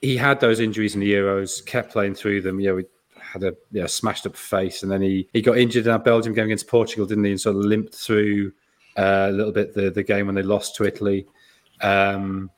he 0.00 0.16
had 0.16 0.38
those 0.40 0.60
injuries 0.60 0.94
in 0.94 1.00
the 1.00 1.12
Euros, 1.12 1.64
kept 1.66 1.92
playing 1.92 2.14
through 2.14 2.42
them. 2.42 2.60
You 2.60 2.70
know, 2.70 2.76
he 2.76 2.84
had 3.20 3.42
a 3.42 3.56
you 3.72 3.80
know, 3.80 3.86
smashed 3.86 4.24
up 4.24 4.36
face, 4.36 4.84
and 4.84 4.90
then 4.90 5.02
he 5.02 5.28
he 5.32 5.42
got 5.42 5.58
injured 5.58 5.86
in 5.86 5.92
our 5.92 5.98
Belgium 5.98 6.32
game 6.32 6.46
against 6.46 6.68
Portugal, 6.68 7.06
didn't 7.06 7.24
he? 7.24 7.32
And 7.32 7.40
sort 7.40 7.56
of 7.56 7.64
limped 7.64 7.94
through 7.94 8.52
uh, 8.96 9.26
a 9.30 9.32
little 9.32 9.52
bit 9.52 9.74
the 9.74 9.90
the 9.90 10.04
game 10.04 10.26
when 10.26 10.36
they 10.36 10.42
lost 10.42 10.76
to 10.76 10.84
Italy. 10.84 11.26
Um, 11.80 12.50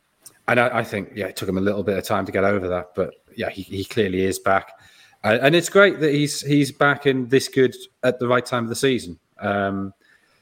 and 0.49 0.61
I, 0.61 0.79
I, 0.79 0.85
think 0.85 1.13
yeah, 1.15 1.27
it 1.27 1.37
took 1.37 1.49
him 1.49 1.59
a 1.59 1.61
little 1.61 1.83
bit 1.83 1.97
of 1.97 2.05
time 2.05 2.27
to 2.27 2.33
get 2.33 2.45
over 2.45 2.69
that, 2.69 2.95
but 2.95 3.15
yeah, 3.37 3.51
he, 3.51 3.63
he 3.63 3.85
clearly 3.85 4.23
is 4.25 4.39
back, 4.39 4.73
uh, 5.25 5.39
and 5.41 5.55
it's 5.55 5.69
great 5.69 6.01
that 6.01 6.13
he's 6.13 6.41
he's 6.41 6.73
back 6.73 7.07
and 7.07 7.31
this 7.31 7.49
good 7.49 7.75
at 8.03 8.19
the 8.19 8.29
right 8.29 8.45
time 8.45 8.65
of 8.65 8.69
the 8.69 8.77
season. 8.77 9.19
Um, 9.39 9.95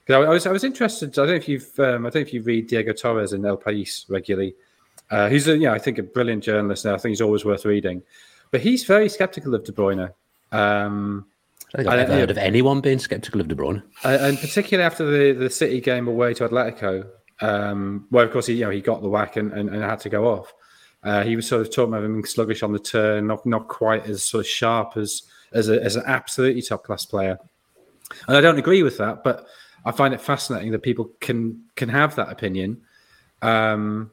I, 0.09 0.15
I 0.15 0.29
was 0.29 0.47
I 0.47 0.53
was 0.53 0.65
interested. 0.65 1.11
I 1.11 1.23
don't 1.23 1.29
know 1.29 1.35
if 1.35 1.49
you've 1.49 1.79
um, 1.79 2.07
I 2.07 2.11
don't 2.11 2.17
know 2.17 2.21
if 2.23 2.33
you 2.33 2.43
read 2.43 2.69
Diego 2.69 2.93
Torres 2.93 3.33
in 3.33 3.45
El 3.45 3.59
País 3.59 4.05
regularly. 4.09 4.55
Uh, 5.11 5.29
he's 5.29 5.49
a, 5.49 5.53
you 5.53 5.67
know 5.67 5.73
I 5.73 5.79
think 5.79 5.99
a 5.99 6.03
brilliant 6.03 6.43
journalist. 6.43 6.85
Now 6.85 6.95
I 6.95 6.99
think 6.99 7.11
he's 7.11 7.21
always 7.21 7.45
worth 7.45 7.65
reading, 7.65 8.03
but 8.51 8.61
he's 8.61 8.85
very 8.85 9.09
skeptical 9.09 9.55
of 9.55 9.65
De 9.65 9.73
Bruyne. 9.73 10.13
Um, 10.53 11.27
I 11.75 11.79
think 11.79 11.89
I've 11.89 11.99
never 11.99 12.13
heard 12.13 12.31
of 12.31 12.39
anyone 12.39 12.81
being 12.81 12.99
skeptical 12.99 13.41
of 13.41 13.49
De 13.49 13.55
Bruyne, 13.55 13.83
and 14.05 14.39
particularly 14.39 14.85
after 14.85 15.05
the 15.05 15.33
the 15.39 15.51
City 15.51 15.81
game 15.81 16.09
away 16.09 16.35
to 16.35 16.49
Atletico 16.49 17.07
um, 17.41 18.07
of 18.13 18.31
course 18.31 18.47
he 18.47 18.55
you 18.55 18.65
know 18.65 18.71
he 18.71 18.81
got 18.81 19.03
the 19.03 19.09
whack 19.09 19.37
and, 19.37 19.53
and, 19.53 19.71
and 19.71 19.83
had 19.83 20.01
to 20.01 20.09
go 20.09 20.27
off. 20.27 20.53
Uh, 21.03 21.23
he 21.23 21.35
was 21.35 21.47
sort 21.47 21.63
of 21.63 21.71
talking 21.71 21.95
about 21.95 22.05
him 22.05 22.13
being 22.13 22.25
sluggish 22.25 22.63
on 22.63 22.73
the 22.73 22.79
turn, 22.79 23.27
not 23.27 23.45
not 23.47 23.69
quite 23.69 24.07
as 24.07 24.23
sort 24.23 24.45
of 24.45 24.47
sharp 24.47 24.97
as 24.97 25.23
as, 25.53 25.69
a, 25.69 25.83
as 25.83 25.97
an 25.97 26.05
absolutely 26.07 26.63
top 26.63 26.85
class 26.85 27.05
player. 27.05 27.39
And 28.29 28.37
I 28.37 28.41
don't 28.41 28.59
agree 28.59 28.83
with 28.83 28.99
that, 28.99 29.25
but 29.25 29.47
I 29.85 29.93
find 29.93 30.13
it 30.13 30.21
fascinating 30.21 30.73
that 30.73 30.83
people 30.83 31.11
can 31.21 31.65
can 31.77 31.89
have 31.89 32.17
that 32.17 32.31
opinion. 32.31 32.83
Um, 33.43 34.11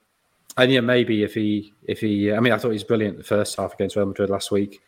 and 0.56 0.72
yeah, 0.72 0.80
maybe 0.80 1.24
if 1.24 1.34
he 1.34 1.74
if 1.84 2.00
he, 2.00 2.34
I 2.34 2.40
mean, 2.40 2.54
I 2.54 2.58
thought 2.58 2.70
he 2.70 2.74
was 2.74 2.84
brilliant 2.84 3.18
the 3.18 3.24
first 3.24 3.58
half 3.58 3.74
against 3.74 3.96
Real 3.96 4.06
Madrid 4.06 4.30
last 4.30 4.52
week. 4.52 4.82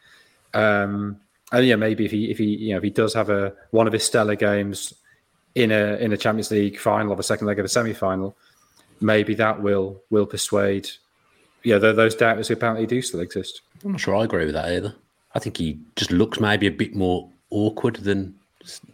Um, 0.53 1.19
and 1.51 1.65
yeah, 1.65 1.75
maybe 1.75 2.05
if 2.05 2.11
he 2.11 2.31
if 2.31 2.37
he 2.37 2.45
you 2.45 2.71
know 2.71 2.77
if 2.77 2.83
he 2.83 2.89
does 2.89 3.13
have 3.13 3.29
a 3.29 3.53
one 3.71 3.87
of 3.87 3.93
his 3.93 4.03
stellar 4.03 4.35
games 4.35 4.93
in 5.55 5.71
a 5.71 5.95
in 5.97 6.13
a 6.13 6.17
Champions 6.17 6.51
League 6.51 6.79
final 6.79 7.13
or 7.13 7.19
a 7.19 7.23
second 7.23 7.47
leg 7.47 7.59
of 7.59 7.65
a 7.65 7.69
semi 7.69 7.93
final, 7.93 8.35
maybe 9.01 9.33
that 9.35 9.61
will 9.61 10.01
will 10.09 10.25
persuade. 10.25 10.89
Yeah, 11.63 11.77
those 11.77 12.15
doubters 12.15 12.47
who 12.47 12.53
apparently 12.53 12.85
do 12.85 13.01
still 13.01 13.19
exist. 13.19 13.61
I'm 13.83 13.91
not 13.91 13.99
sure 13.99 14.15
I 14.15 14.23
agree 14.23 14.45
with 14.45 14.53
that 14.53 14.69
either. 14.69 14.95
I 15.35 15.39
think 15.39 15.57
he 15.57 15.77
just 15.95 16.11
looks 16.11 16.39
maybe 16.39 16.67
a 16.67 16.71
bit 16.71 16.95
more 16.95 17.29
awkward 17.49 17.97
than 17.97 18.35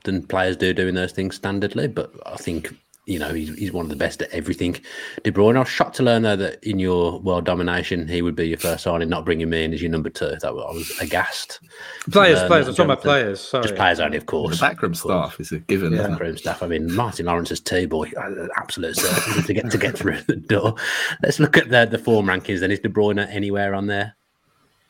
than 0.04 0.26
players 0.26 0.58
do 0.58 0.74
doing 0.74 0.96
those 0.96 1.12
things 1.12 1.40
standardly. 1.40 1.94
But 1.94 2.12
I 2.26 2.38
think 2.38 2.76
you 3.06 3.20
know, 3.20 3.34
he's, 3.34 3.54
he's 3.56 3.72
one 3.72 3.86
of 3.86 3.90
the 3.90 3.96
best 3.96 4.22
at 4.22 4.30
everything. 4.32 4.76
De 5.24 5.32
Bruyne, 5.32 5.56
I 5.56 5.60
was 5.60 5.70
shocked 5.70 5.96
to 5.98 6.04
learn 6.04 6.24
though 6.24 6.36
that 6.36 6.64
in 6.64 6.80
your 6.80 7.20
world 7.20 7.46
domination, 7.46 8.08
he 8.08 8.22
would 8.22 8.36
be 8.36 8.48
your 8.48 8.58
first 8.58 8.84
signing, 8.84 9.10
not 9.10 9.26
bringing 9.26 9.50
me 9.50 9.64
in 9.64 9.74
as 9.74 9.82
your 9.82 9.92
number 9.92 10.10
two. 10.10 10.36
That 10.42 10.46
I 10.46 10.52
was 10.52 10.92
aghast. 11.00 11.60
Players, 12.10 12.44
players. 12.44 12.68
I'm 12.68 12.74
talking 12.74 12.86
about 12.86 13.02
players. 13.02 13.40
Sorry. 13.42 13.64
Just 13.64 13.76
players 13.76 14.00
only, 14.00 14.18
of 14.18 14.26
course. 14.26 14.60
The 14.60 14.68
backroom 14.68 14.96
staff 14.96 15.40
is 15.40 15.52
a 15.52 15.60
given. 15.60 15.94
Yeah. 15.94 16.08
Backroom 16.08 16.38
staff. 16.38 16.64
I 16.64 16.68
mean, 16.68 16.94
Martin 16.94 17.28
Lawrence's 17.28 17.60
T 17.60 17.86
boy, 17.86 18.12
uh, 18.18 18.48
absolute 18.58 18.96
certainty 18.96 19.44
to 19.44 19.54
get 19.54 19.72
to 19.72 19.78
get 19.78 19.98
through 19.98 20.22
the 20.24 20.36
door. 20.36 20.76
Let's 21.22 21.40
look 21.40 21.58
at 21.58 21.70
the 21.70 21.86
the 21.86 22.00
form 22.00 22.26
rankings. 22.26 22.60
Then 22.60 22.72
is 22.72 22.80
De 22.80 22.90
Bruyne 22.90 23.28
anywhere 23.30 23.76
on 23.76 23.88
there? 23.88 24.16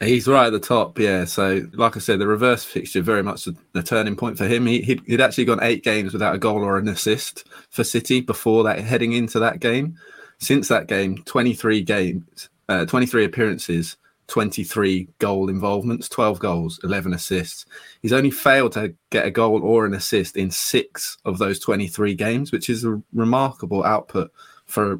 He's 0.01 0.27
right 0.27 0.47
at 0.47 0.51
the 0.51 0.59
top, 0.59 0.99
yeah. 0.99 1.23
So, 1.23 1.67
like 1.73 1.95
I 1.95 1.99
said, 1.99 2.19
the 2.19 2.27
reverse 2.27 2.65
fixture 2.65 3.01
very 3.01 3.23
much 3.23 3.47
the 3.71 3.83
turning 3.83 4.17
point 4.17 4.37
for 4.37 4.45
him. 4.45 4.65
He, 4.65 4.81
he'd, 4.81 5.01
he'd, 5.05 5.21
actually 5.21 5.45
gone 5.45 5.63
eight 5.63 5.83
games 5.83 6.11
without 6.11 6.35
a 6.35 6.39
goal 6.39 6.63
or 6.63 6.77
an 6.77 6.89
assist 6.89 7.47
for 7.69 7.85
City 7.85 8.19
before 8.19 8.63
that, 8.65 8.79
heading 8.79 9.13
into 9.13 9.39
that 9.39 9.61
game. 9.61 9.97
Since 10.37 10.67
that 10.67 10.87
game, 10.87 11.23
23 11.23 11.81
games, 11.81 12.49
uh, 12.67 12.85
23 12.85 13.23
appearances, 13.23 13.95
23 14.27 15.07
goal 15.19 15.49
involvements, 15.49 16.09
12 16.09 16.39
goals, 16.39 16.79
11 16.83 17.13
assists. 17.13 17.65
He's 18.01 18.13
only 18.13 18.31
failed 18.31 18.73
to 18.73 18.93
get 19.11 19.25
a 19.25 19.31
goal 19.31 19.63
or 19.63 19.85
an 19.85 19.93
assist 19.93 20.35
in 20.35 20.51
six 20.51 21.17
of 21.23 21.37
those 21.37 21.59
23 21.59 22.15
games, 22.15 22.51
which 22.51 22.69
is 22.69 22.83
a 22.83 23.01
remarkable 23.13 23.83
output 23.85 24.29
for 24.65 24.99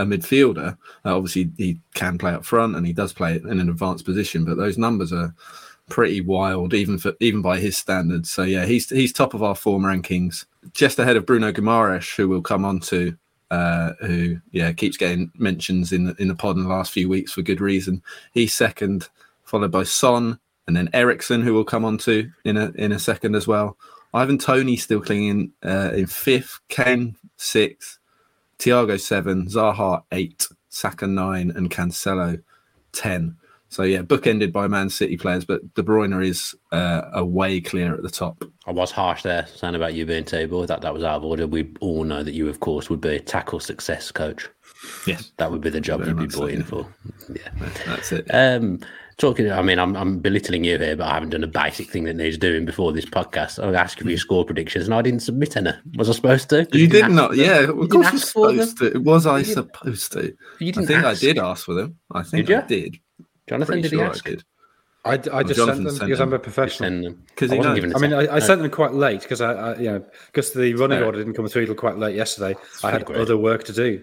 a 0.00 0.04
midfielder. 0.04 0.76
Uh, 1.04 1.16
obviously, 1.16 1.50
he 1.56 1.80
can 1.94 2.18
play 2.18 2.32
up 2.32 2.44
front 2.44 2.76
and 2.76 2.86
he 2.86 2.92
does 2.92 3.12
play 3.12 3.36
in 3.36 3.60
an 3.60 3.68
advanced 3.68 4.04
position, 4.04 4.44
but 4.44 4.56
those 4.56 4.78
numbers 4.78 5.12
are 5.12 5.34
pretty 5.88 6.20
wild, 6.20 6.72
even 6.72 6.98
for 6.98 7.14
even 7.20 7.42
by 7.42 7.58
his 7.58 7.76
standards. 7.76 8.30
So 8.30 8.42
yeah, 8.42 8.64
he's 8.64 8.88
he's 8.88 9.12
top 9.12 9.34
of 9.34 9.42
our 9.42 9.54
form 9.54 9.82
rankings, 9.82 10.46
just 10.72 10.98
ahead 10.98 11.16
of 11.16 11.26
Bruno 11.26 11.52
Guimaraes, 11.52 12.14
who 12.16 12.28
we'll 12.28 12.42
come 12.42 12.64
on 12.64 12.80
to. 12.80 13.16
Uh, 13.50 13.94
who 14.02 14.36
yeah 14.52 14.72
keeps 14.72 14.96
getting 14.96 15.28
mentions 15.36 15.90
in 15.90 16.04
the, 16.04 16.14
in 16.22 16.28
the 16.28 16.36
pod 16.36 16.56
in 16.56 16.62
the 16.62 16.68
last 16.68 16.92
few 16.92 17.08
weeks 17.08 17.32
for 17.32 17.42
good 17.42 17.60
reason. 17.60 18.00
He's 18.32 18.54
second, 18.54 19.08
followed 19.42 19.72
by 19.72 19.82
Son, 19.82 20.38
and 20.68 20.76
then 20.76 20.88
Eriksen, 20.92 21.42
who 21.42 21.52
we'll 21.52 21.64
come 21.64 21.84
on 21.84 21.98
to 21.98 22.30
in 22.44 22.56
a 22.56 22.70
in 22.76 22.92
a 22.92 22.98
second 23.00 23.34
as 23.34 23.48
well. 23.48 23.76
Ivan 24.14 24.38
Toney 24.38 24.76
still 24.76 25.00
clinging 25.00 25.50
uh, 25.64 25.90
in 25.94 26.06
fifth, 26.06 26.60
Kane 26.68 27.16
sixth, 27.38 27.98
Thiago 28.60 29.00
seven, 29.00 29.46
Zaha 29.46 30.02
eight, 30.12 30.46
Saka 30.68 31.06
nine, 31.06 31.50
and 31.50 31.70
Cancelo 31.70 32.40
ten. 32.92 33.36
So 33.70 33.84
yeah, 33.84 34.02
bookended 34.02 34.52
by 34.52 34.66
Man 34.66 34.90
City 34.90 35.16
players, 35.16 35.44
but 35.44 35.74
De 35.74 35.82
Bruyne 35.82 36.26
is 36.26 36.54
uh, 36.72 37.02
a 37.14 37.24
way 37.24 37.60
clear 37.60 37.94
at 37.94 38.02
the 38.02 38.10
top. 38.10 38.42
I 38.66 38.72
was 38.72 38.90
harsh 38.90 39.22
there, 39.22 39.46
saying 39.46 39.76
about 39.76 39.94
you 39.94 40.04
being 40.04 40.24
table. 40.24 40.66
That 40.66 40.82
that 40.82 40.92
was 40.92 41.04
out 41.04 41.16
of 41.16 41.24
order. 41.24 41.46
We 41.46 41.72
all 41.80 42.04
know 42.04 42.22
that 42.22 42.34
you, 42.34 42.48
of 42.48 42.60
course, 42.60 42.90
would 42.90 43.00
be 43.00 43.16
a 43.16 43.20
tackle 43.20 43.60
success 43.60 44.10
coach. 44.10 44.48
Yes, 45.06 45.32
that 45.38 45.50
would 45.50 45.60
be 45.60 45.70
the 45.70 45.80
job 45.80 46.00
Very 46.00 46.10
you'd 46.10 46.16
be 46.18 46.22
much 46.24 46.34
so, 46.34 46.46
in 46.46 46.60
yeah. 46.60 46.66
for. 46.66 46.86
Yeah. 47.32 47.70
that's 47.86 48.12
it. 48.12 48.26
Um, 48.30 48.80
talking, 49.20 49.50
I 49.52 49.62
mean, 49.62 49.78
I'm, 49.78 49.94
I'm 49.96 50.18
belittling 50.18 50.64
you 50.64 50.78
here, 50.78 50.96
but 50.96 51.06
I 51.06 51.14
haven't 51.14 51.30
done 51.30 51.44
a 51.44 51.46
basic 51.46 51.88
thing 51.90 52.04
that 52.04 52.14
needs 52.16 52.36
doing 52.38 52.64
before 52.64 52.92
this 52.92 53.04
podcast. 53.04 53.62
I 53.62 53.72
asked 53.80 53.98
you 54.00 54.04
for 54.04 54.08
your 54.10 54.18
score 54.18 54.44
predictions, 54.44 54.86
and 54.86 54.94
I 54.94 55.02
didn't 55.02 55.20
submit 55.20 55.56
any. 55.56 55.70
Was 55.96 56.08
I 56.10 56.12
supposed 56.14 56.48
to? 56.50 56.60
You 56.72 56.88
did 56.88 56.90
didn't 56.90 57.14
not, 57.14 57.30
ask 57.32 57.38
for 57.38 57.44
them. 57.44 57.46
yeah. 57.46 57.60
You 57.60 57.68
Of 57.70 57.76
didn't 57.76 57.90
course, 57.90 58.06
you're 58.06 58.14
ask 58.14 58.32
for 58.32 58.46
them. 58.52 58.66
supposed 58.66 58.78
to. 58.94 58.98
Was 59.00 59.26
I 59.26 59.42
didn't- 59.42 59.54
supposed 59.54 60.12
to? 60.12 60.36
You 60.58 60.72
didn't 60.72 60.86
think 60.88 61.04
ask. 61.04 61.22
I 61.22 61.26
did 61.26 61.38
ask 61.38 61.64
for 61.64 61.74
them. 61.74 61.96
I 62.12 62.22
think 62.24 62.46
Did 62.46 62.56
I 62.56 62.60
you? 62.62 62.66
did. 62.68 62.96
Jonathan, 63.48 63.66
Pretty 63.74 63.82
did 63.82 63.90
sure 63.90 63.98
he 64.00 64.04
I 64.04 64.08
ask? 64.08 64.24
did. 64.24 64.44
I, 65.02 65.12
I 65.12 65.42
just 65.42 65.56
sent 65.58 65.76
them 65.82 65.88
sent 65.88 66.00
because. 66.00 66.20
I'm 66.20 66.32
a 66.34 66.38
professional. 66.38 66.88
Send 66.90 67.04
them. 67.04 67.22
'Cause 67.34 67.50
I 67.50 67.56
wasn't 67.56 67.74
knows. 67.76 67.92
given 67.94 68.10
mean, 68.10 68.12
I, 68.12 68.34
I 68.36 68.38
no. 68.38 68.44
sent 68.46 68.60
them 68.60 68.70
quite 68.70 68.92
late 68.92 69.22
because 69.22 69.40
I, 69.40 69.52
I, 69.52 69.76
you 69.78 69.84
know, 69.92 70.04
because 70.26 70.52
the 70.52 70.74
running 70.74 71.02
order 71.02 71.18
didn't 71.18 71.34
come 71.34 71.48
through 71.48 71.64
till 71.66 71.74
quite 71.74 71.96
late 71.96 72.14
yesterday. 72.16 72.54
I 72.84 72.90
had 72.90 73.02
Agreed. 73.02 73.18
other 73.20 73.36
work 73.38 73.64
to 73.64 73.72
do. 73.72 74.02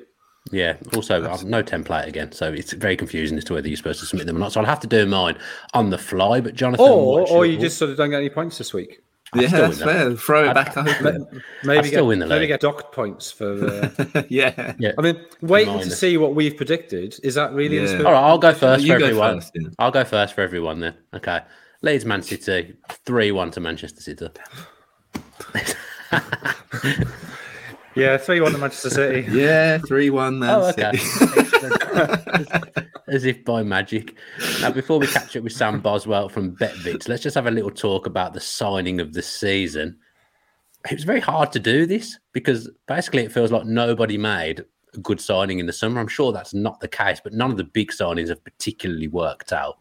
Yeah. 0.52 0.78
Also, 0.96 1.30
I've 1.30 1.44
no 1.44 1.62
template 1.64 2.08
again, 2.08 2.32
so 2.32 2.52
it's 2.52 2.74
very 2.74 2.96
confusing 2.96 3.38
as 3.38 3.44
to 3.46 3.54
whether 3.54 3.68
you're 3.68 3.78
supposed 3.78 4.00
to 4.00 4.06
submit 4.06 4.28
them 4.28 4.38
or 4.38 4.40
not. 4.40 4.54
So 4.54 4.60
I'll 4.62 4.66
have 4.66 4.80
to 4.82 4.88
do 4.88 5.06
mine 5.06 5.38
on 5.74 5.90
the 5.90 5.98
fly. 5.98 6.40
But 6.42 6.56
Jonathan, 6.56 6.86
Or, 6.86 7.28
or 7.30 7.46
you 7.46 7.58
just 7.58 7.78
sort 7.78 7.92
of 7.92 7.98
don't 7.98 8.10
get 8.12 8.18
any 8.18 8.30
points 8.30 8.58
this 8.58 8.74
week. 8.74 9.02
Yeah, 9.36 9.48
that's 9.48 9.82
fair. 9.82 10.16
Throw 10.16 10.46
it 10.50 10.56
I'd- 10.56 10.64
back 10.64 10.78
over. 10.78 11.28
Maybe 11.66 11.90
still 11.90 12.04
get, 12.04 12.08
win 12.08 12.20
the 12.20 12.28
maybe 12.28 12.40
league. 12.42 12.48
get 12.48 12.62
docked 12.62 12.94
points 12.96 13.30
for. 13.30 13.66
Uh, 13.66 14.24
yeah. 14.30 14.74
yeah. 14.80 14.94
I 14.98 15.02
mean, 15.02 15.20
waiting 15.42 15.80
to 15.80 15.90
see 15.92 16.16
what 16.18 16.34
we've 16.34 16.56
predicted. 16.56 17.14
Is 17.24 17.36
that 17.36 17.52
really? 17.54 17.78
Yeah. 17.78 17.88
the? 17.98 18.06
All 18.06 18.14
right, 18.14 18.22
I'll 18.24 18.38
go 18.38 18.54
first 18.54 18.86
You 18.86 18.94
for 18.94 19.00
go 19.00 19.06
everyone. 19.08 19.42
first, 19.42 19.52
yeah. 19.54 19.68
I'll 19.80 19.92
go 19.92 20.06
first 20.06 20.34
for 20.34 20.40
everyone 20.42 20.80
then. 20.80 20.96
Okay. 21.14 21.42
Leeds 21.82 22.06
Man 22.06 22.22
City, 22.22 22.76
3 23.06 23.32
1 23.34 23.52
to 23.52 23.60
Manchester 23.60 24.02
City. 24.02 24.30
Yeah, 27.98 28.18
three 28.18 28.42
one 28.42 28.52
to 28.52 28.58
Manchester 28.58 28.90
City. 28.90 29.28
Yeah, 29.32 29.80
3 29.80 30.10
1 30.10 30.40
Man 30.40 30.50
Oh, 30.50 30.70
okay. 30.70 30.96
City. 30.98 32.46
As 33.08 33.26
if 33.26 33.44
by 33.46 33.64
magic. 33.64 34.16
Now, 34.62 34.72
before 34.72 35.00
we 35.00 35.08
catch 35.08 35.36
up 35.36 35.44
with 35.44 35.54
Sam 35.54 35.80
Boswell 35.80 36.30
from 36.30 36.56
BetVix, 36.58 37.08
let's 37.08 37.24
just 37.24 37.36
have 37.36 37.48
a 37.48 37.52
little 37.52 37.72
talk 37.72 38.06
about 38.06 38.34
the 38.34 38.40
signing 38.40 39.00
of 39.00 39.14
the 39.14 39.22
season. 39.22 39.98
It 40.90 40.94
was 40.96 41.06
very 41.06 41.20
hard 41.22 41.52
to 41.54 41.60
do 41.60 41.86
this 41.86 42.20
because 42.34 42.70
basically 42.86 43.24
it 43.24 43.32
feels 43.32 43.52
like 43.52 43.66
nobody 43.66 44.18
made 44.18 44.64
a 44.94 44.98
good 45.00 45.20
signing 45.22 45.60
in 45.60 45.66
the 45.66 45.74
summer. 45.74 46.00
I'm 46.00 46.08
sure 46.08 46.32
that's 46.32 46.54
not 46.54 46.80
the 46.80 46.88
case, 46.88 47.20
but 47.24 47.34
none 47.34 47.50
of 47.52 47.58
the 47.58 47.64
big 47.64 47.92
signings 47.92 48.30
have 48.30 48.44
particularly 48.44 49.08
worked 49.08 49.54
out. 49.54 49.80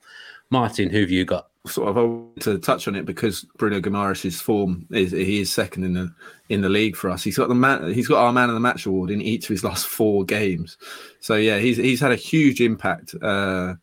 Martin, 0.51 0.89
who 0.91 1.01
have 1.01 1.11
you 1.11 1.25
got? 1.25 1.49
Sort 1.67 1.89
of 1.89 1.99
I 1.99 2.03
wanted 2.03 2.43
to 2.43 2.59
touch 2.59 2.89
on 2.89 2.95
it 2.95 3.05
because 3.05 3.45
Bruno 3.59 3.81
Guimaraes' 3.81 4.41
form 4.41 4.87
is 4.91 5.13
he 5.13 5.41
is 5.41 5.53
second 5.53 5.85
in 5.85 5.95
the 5.95 6.15
in 6.49 6.61
the 6.61 6.69
league 6.69 6.97
for 6.97 7.11
us. 7.11 7.23
He's 7.23 7.37
got 7.37 7.49
the 7.49 7.55
man, 7.55 7.93
he's 7.93 8.09
got 8.09 8.25
our 8.25 8.33
man 8.33 8.49
of 8.49 8.55
the 8.55 8.61
match 8.61 8.87
award 8.87 9.11
in 9.11 9.21
each 9.21 9.45
of 9.45 9.49
his 9.49 9.65
last 9.65 9.87
four 9.87 10.25
games. 10.25 10.79
So 11.21 11.35
yeah, 11.37 11.59
he's 11.59 11.77
he's 11.77 12.01
had 12.01 12.13
a 12.13 12.17
huge 12.17 12.61
impact 12.61 13.15
uh, 13.21 13.75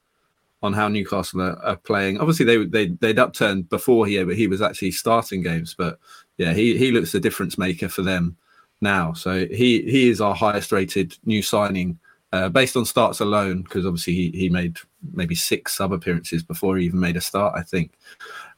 on 0.62 0.74
how 0.74 0.88
Newcastle 0.88 1.42
are, 1.42 1.62
are 1.64 1.76
playing. 1.76 2.20
Obviously 2.20 2.46
they 2.46 2.66
they 2.66 2.88
they'd 2.88 3.20
upturned 3.20 3.70
before 3.70 4.06
here, 4.08 4.26
but 4.26 4.36
he 4.36 4.48
was 4.48 4.62
actually 4.62 4.92
starting 4.92 5.42
games. 5.42 5.76
But 5.78 6.00
yeah, 6.38 6.54
he 6.54 6.78
he 6.78 6.92
looks 6.92 7.12
the 7.12 7.20
difference 7.20 7.58
maker 7.58 7.90
for 7.90 8.02
them 8.02 8.38
now. 8.82 9.14
So 9.14 9.46
he 9.48 9.82
he 9.84 10.10
is 10.10 10.22
our 10.22 10.36
highest 10.36 10.72
rated 10.72 11.18
new 11.26 11.42
signing. 11.42 12.00
Uh, 12.34 12.50
based 12.50 12.76
on 12.76 12.84
starts 12.84 13.20
alone, 13.20 13.62
because 13.62 13.86
obviously 13.86 14.16
he, 14.16 14.32
he 14.32 14.50
made 14.50 14.80
maybe 15.14 15.36
six 15.36 15.78
sub 15.78 15.94
appearances 15.94 16.42
before 16.42 16.78
he 16.78 16.86
even 16.86 17.00
made 17.00 17.16
a 17.16 17.22
start, 17.22 17.54
I 17.56 17.62
think. 17.62 17.92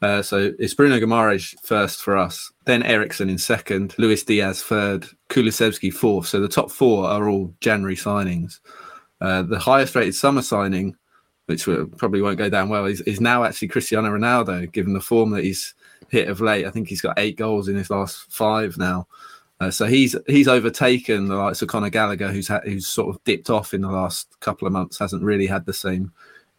Uh, 0.01 0.21
so 0.21 0.53
it's 0.57 0.73
Bruno 0.73 0.97
Guimaraes 0.97 1.53
first 1.61 1.99
for 1.99 2.15
us, 2.15 2.53
then 2.63 2.83
Eriksen 2.83 3.29
in 3.29 3.37
second, 3.37 3.93
Luis 3.97 4.23
Diaz 4.23 4.63
third, 4.63 5.05
Kulusevski 5.27 5.91
fourth. 5.91 6.25
So 6.25 6.39
the 6.39 6.47
top 6.47 6.71
four 6.71 7.05
are 7.05 7.27
all 7.27 7.53
January 7.59 7.97
signings. 7.97 8.61
Uh, 9.19 9.41
the 9.41 9.59
highest 9.59 9.93
rated 9.93 10.15
summer 10.15 10.41
signing, 10.41 10.95
which 11.47 11.65
probably 11.97 12.21
won't 12.21 12.37
go 12.37 12.49
down 12.49 12.69
well, 12.69 12.85
is, 12.85 13.01
is 13.01 13.19
now 13.19 13.43
actually 13.43 13.67
Cristiano 13.67 14.09
Ronaldo, 14.09 14.71
given 14.71 14.93
the 14.93 15.01
form 15.01 15.31
that 15.31 15.43
he's 15.43 15.73
hit 16.07 16.29
of 16.29 16.39
late. 16.39 16.65
I 16.65 16.71
think 16.71 16.87
he's 16.87 17.01
got 17.01 17.19
eight 17.19 17.35
goals 17.35 17.67
in 17.67 17.75
his 17.75 17.89
last 17.89 18.31
five 18.31 18.77
now. 18.77 19.05
Uh, 19.59 19.71
so 19.71 19.85
he's 19.85 20.15
he's 20.27 20.47
overtaken 20.47 21.27
the 21.27 21.35
likes 21.35 21.61
of 21.61 21.69
Conor 21.69 21.89
Gallagher, 21.89 22.29
who's 22.29 22.47
ha- 22.47 22.61
who's 22.65 22.87
sort 22.87 23.15
of 23.15 23.23
dipped 23.23 23.49
off 23.49 23.73
in 23.73 23.81
the 23.81 23.91
last 23.91 24.37
couple 24.41 24.67
of 24.67 24.73
months, 24.73 24.99
hasn't 24.99 25.23
really 25.23 25.47
had 25.47 25.65
the 25.65 25.73
same 25.73 26.11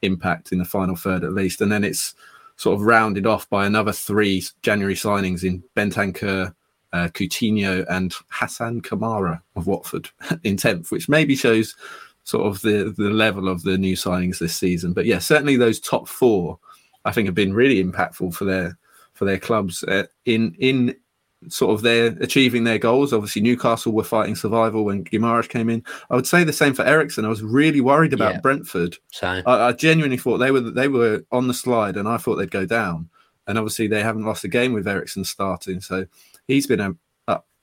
impact 0.02 0.52
in 0.52 0.58
the 0.58 0.64
final 0.64 0.96
third 0.96 1.24
at 1.24 1.32
least. 1.32 1.60
And 1.60 1.70
then 1.70 1.84
it's 1.84 2.14
sort 2.56 2.74
of 2.74 2.86
rounded 2.86 3.26
off 3.26 3.48
by 3.50 3.66
another 3.66 3.92
three 3.92 4.42
January 4.62 4.94
signings 4.94 5.44
in 5.44 5.62
Bentancur, 5.76 6.54
uh, 6.92 7.08
Coutinho, 7.08 7.84
and 7.90 8.14
Hassan 8.30 8.80
Kamara 8.80 9.42
of 9.56 9.66
Watford 9.66 10.08
in 10.44 10.56
tenth, 10.56 10.90
which 10.90 11.08
maybe 11.08 11.36
shows 11.36 11.76
sort 12.24 12.46
of 12.46 12.62
the 12.62 12.94
the 12.96 13.10
level 13.10 13.48
of 13.48 13.62
the 13.62 13.76
new 13.76 13.94
signings 13.94 14.38
this 14.38 14.56
season. 14.56 14.94
But 14.94 15.04
yeah, 15.04 15.18
certainly 15.18 15.56
those 15.56 15.80
top 15.80 16.08
four, 16.08 16.58
I 17.04 17.12
think, 17.12 17.26
have 17.26 17.34
been 17.34 17.54
really 17.54 17.82
impactful 17.82 18.34
for 18.34 18.46
their 18.46 18.78
for 19.12 19.26
their 19.26 19.38
clubs 19.38 19.84
uh, 19.84 20.04
in 20.24 20.56
in 20.58 20.96
sort 21.48 21.74
of 21.74 21.82
their 21.82 22.08
achieving 22.20 22.64
their 22.64 22.78
goals. 22.78 23.12
Obviously, 23.12 23.42
Newcastle 23.42 23.92
were 23.92 24.04
fighting 24.04 24.36
survival 24.36 24.84
when 24.84 25.04
Guimaraes 25.04 25.48
came 25.48 25.68
in. 25.70 25.82
I 26.10 26.16
would 26.16 26.26
say 26.26 26.44
the 26.44 26.52
same 26.52 26.74
for 26.74 26.84
Eriksen. 26.84 27.24
I 27.24 27.28
was 27.28 27.42
really 27.42 27.80
worried 27.80 28.12
about 28.12 28.34
Yeah. 28.34 28.40
Brentford. 28.40 28.98
I, 29.46 29.68
I 29.68 29.72
genuinely 29.72 30.16
thought 30.18 30.38
they 30.38 30.50
were 30.50 30.60
they 30.60 30.88
were 30.88 31.24
on 31.32 31.48
the 31.48 31.54
slide, 31.54 31.96
and 31.96 32.08
I 32.08 32.16
thought 32.16 32.36
they'd 32.36 32.50
go 32.50 32.66
down. 32.66 33.08
And 33.46 33.58
obviously, 33.58 33.86
they 33.86 34.02
haven't 34.02 34.24
lost 34.24 34.44
a 34.44 34.48
game 34.48 34.72
with 34.72 34.88
Eriksen 34.88 35.24
starting, 35.24 35.80
so 35.80 36.06
he's 36.48 36.66
been 36.66 36.80
a 36.80 36.94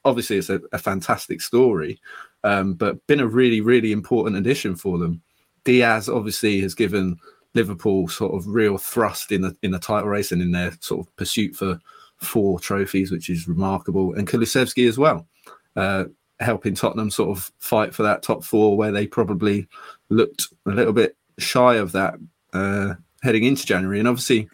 obviously 0.05 0.37
it's 0.37 0.49
a, 0.49 0.59
a 0.71 0.77
fantastic 0.77 1.41
story, 1.41 1.99
um, 2.43 2.73
but 2.73 3.05
been 3.07 3.19
a 3.19 3.27
really 3.27 3.61
really 3.61 3.91
important 3.91 4.35
addition 4.35 4.75
for 4.75 4.97
them. 4.97 5.21
Diaz 5.63 6.09
obviously 6.09 6.59
has 6.61 6.75
given 6.75 7.17
Liverpool 7.53 8.07
sort 8.07 8.33
of 8.33 8.47
real 8.47 8.77
thrust 8.77 9.31
in 9.31 9.41
the 9.41 9.55
in 9.61 9.71
the 9.71 9.79
title 9.79 10.09
race 10.09 10.31
and 10.31 10.41
in 10.41 10.51
their 10.51 10.73
sort 10.81 11.07
of 11.07 11.15
pursuit 11.15 11.55
for 11.55 11.79
four 12.23 12.59
trophies, 12.59 13.11
which 13.11 13.29
is 13.29 13.47
remarkable, 13.47 14.13
and 14.13 14.27
Kulusevski 14.27 14.87
as 14.87 14.97
well, 14.97 15.27
uh, 15.75 16.05
helping 16.39 16.75
Tottenham 16.75 17.09
sort 17.09 17.37
of 17.37 17.51
fight 17.59 17.93
for 17.93 18.03
that 18.03 18.23
top 18.23 18.43
four 18.43 18.77
where 18.77 18.91
they 18.91 19.07
probably 19.07 19.67
looked 20.09 20.47
a 20.65 20.71
little 20.71 20.93
bit 20.93 21.15
shy 21.37 21.75
of 21.75 21.91
that 21.93 22.15
uh, 22.53 22.95
heading 23.21 23.43
into 23.43 23.65
January. 23.65 23.99
And 23.99 24.07
obviously, 24.07 24.49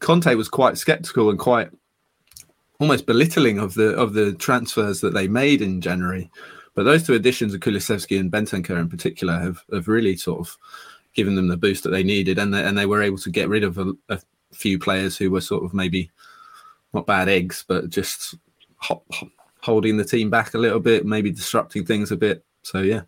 Conte 0.00 0.34
was 0.34 0.48
quite 0.48 0.78
sceptical 0.78 1.30
and 1.30 1.38
quite 1.38 1.70
almost 2.78 3.06
belittling 3.06 3.58
of 3.58 3.74
the 3.74 3.94
of 3.94 4.12
the 4.12 4.32
transfers 4.34 5.00
that 5.00 5.14
they 5.14 5.28
made 5.28 5.62
in 5.62 5.80
January. 5.80 6.30
But 6.74 6.84
those 6.84 7.06
two 7.06 7.14
additions 7.14 7.54
of 7.54 7.60
Kulusevski 7.60 8.18
and 8.18 8.32
Bentancur 8.32 8.78
in 8.78 8.88
particular 8.88 9.38
have, 9.38 9.62
have 9.72 9.88
really 9.88 10.16
sort 10.16 10.40
of 10.40 10.56
given 11.14 11.34
them 11.34 11.48
the 11.48 11.56
boost 11.56 11.84
that 11.84 11.90
they 11.90 12.02
needed, 12.02 12.38
and 12.38 12.54
they, 12.54 12.64
and 12.64 12.76
they 12.76 12.86
were 12.86 13.02
able 13.02 13.18
to 13.18 13.30
get 13.30 13.48
rid 13.48 13.62
of 13.62 13.78
a, 13.78 13.92
a 14.08 14.20
few 14.52 14.78
players 14.78 15.16
who 15.16 15.30
were 15.30 15.40
sort 15.40 15.64
of 15.64 15.74
maybe 15.74 16.10
not 16.92 17.06
bad 17.06 17.28
eggs, 17.28 17.64
but 17.66 17.90
just 17.90 18.34
ho- 18.76 19.02
ho- 19.10 19.30
holding 19.62 19.96
the 19.96 20.04
team 20.04 20.30
back 20.30 20.54
a 20.54 20.58
little 20.58 20.80
bit, 20.80 21.06
maybe 21.06 21.30
disrupting 21.30 21.84
things 21.84 22.10
a 22.10 22.16
bit. 22.16 22.44
So 22.62 22.80
yeah, 22.80 23.02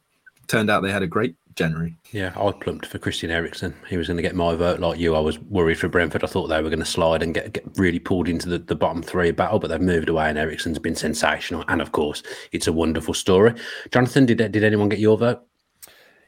turned 0.46 0.70
out 0.70 0.82
they 0.82 0.92
had 0.92 1.02
a 1.02 1.06
great 1.06 1.36
January. 1.54 1.94
yeah, 2.10 2.32
I 2.36 2.50
plumped 2.50 2.86
for 2.86 2.98
Christian 2.98 3.30
Eriksen. 3.30 3.74
He 3.88 3.96
was 3.96 4.08
going 4.08 4.16
to 4.16 4.22
get 4.22 4.34
my 4.34 4.56
vote 4.56 4.80
like 4.80 4.98
you. 4.98 5.14
I 5.14 5.20
was 5.20 5.38
worried 5.38 5.78
for 5.78 5.88
Brentford. 5.88 6.24
I 6.24 6.26
thought 6.26 6.48
they 6.48 6.60
were 6.60 6.68
going 6.68 6.80
to 6.80 6.84
slide 6.84 7.22
and 7.22 7.32
get, 7.32 7.52
get 7.52 7.64
really 7.76 8.00
pulled 8.00 8.28
into 8.28 8.48
the, 8.48 8.58
the 8.58 8.74
bottom 8.74 9.02
three 9.02 9.30
battle, 9.30 9.60
but 9.60 9.68
they've 9.68 9.80
moved 9.80 10.08
away, 10.08 10.28
and 10.28 10.36
Eriksen's 10.36 10.80
been 10.80 10.96
sensational. 10.96 11.64
And 11.68 11.80
of 11.80 11.92
course, 11.92 12.24
it's 12.50 12.66
a 12.66 12.72
wonderful 12.72 13.14
story. 13.14 13.54
Jonathan, 13.92 14.26
did 14.26 14.38
did 14.38 14.64
anyone 14.64 14.88
get 14.88 14.98
your 14.98 15.16
vote? 15.16 15.42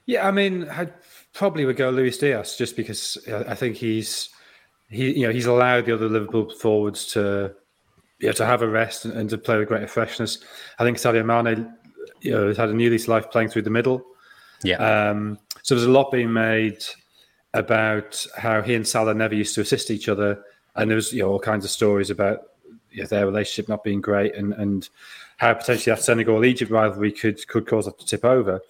Yeah, 0.07 0.29
I 0.29 0.31
mean, 0.31 0.69
I 0.71 0.91
probably 1.33 1.65
would 1.65 1.77
go 1.77 1.91
Luis 1.91 2.19
Diaz 2.19 2.57
just 2.57 2.77
because 2.77 3.19
uh, 3.29 3.43
I 3.49 3.57
think 3.57 3.77
he's 3.77 4.29
he 4.88 5.19
you 5.21 5.26
know 5.26 5.33
he's 5.33 5.47
allowed 5.47 5.87
the 5.87 5.95
other 5.95 6.09
Liverpool 6.09 6.50
forwards 6.50 7.07
to 7.12 7.55
you 8.19 8.28
know, 8.28 8.33
to 8.33 8.47
have 8.47 8.62
a 8.62 8.69
rest 8.69 9.05
and, 9.05 9.14
and 9.14 9.31
to 9.31 9.38
play 9.38 9.59
with 9.59 9.69
greater 9.69 9.87
freshness. 9.87 10.38
I 10.78 10.85
think 10.85 10.99
Sadio 10.99 11.25
Mane 11.25 11.73
you 12.21 12.33
know 12.33 12.49
has 12.49 12.57
had 12.57 12.69
a 12.69 12.75
new 12.75 12.90
lease 12.90 13.05
of 13.05 13.11
life 13.11 13.31
playing 13.31 13.49
through 13.49 13.62
the 13.62 13.71
middle. 13.71 14.05
Yeah, 14.62 15.11
Um, 15.11 15.38
so 15.62 15.75
there's 15.75 15.87
a 15.87 15.90
lot 15.90 16.11
being 16.11 16.33
made 16.33 16.83
about 17.52 18.26
how 18.37 18.62
he 18.62 18.75
and 18.75 18.87
Salah 18.87 19.14
never 19.14 19.35
used 19.35 19.55
to 19.57 19.61
assist 19.61 19.90
each 19.90 20.09
other, 20.09 20.43
and 20.75 20.90
there 20.90 20.97
was 20.97 21.12
you 21.12 21.23
know 21.23 21.31
all 21.31 21.40
kinds 21.40 21.64
of 21.64 21.71
stories 21.71 22.11
about 22.11 22.43
you 22.90 23.02
know, 23.02 23.09
their 23.09 23.26
relationship 23.26 23.69
not 23.69 23.85
being 23.85 24.00
great, 24.00 24.35
and 24.35 24.55
and 24.55 24.88
how 25.37 25.52
potentially 25.52 25.95
that 25.95 26.02
Senegal 26.02 26.45
Egypt 26.45 26.71
rivalry 26.71 27.12
could 27.12 27.47
could 27.49 27.66
cause 27.66 27.85
that 27.85 27.99
to 27.99 28.07
tip 28.07 28.25
over. 28.25 28.61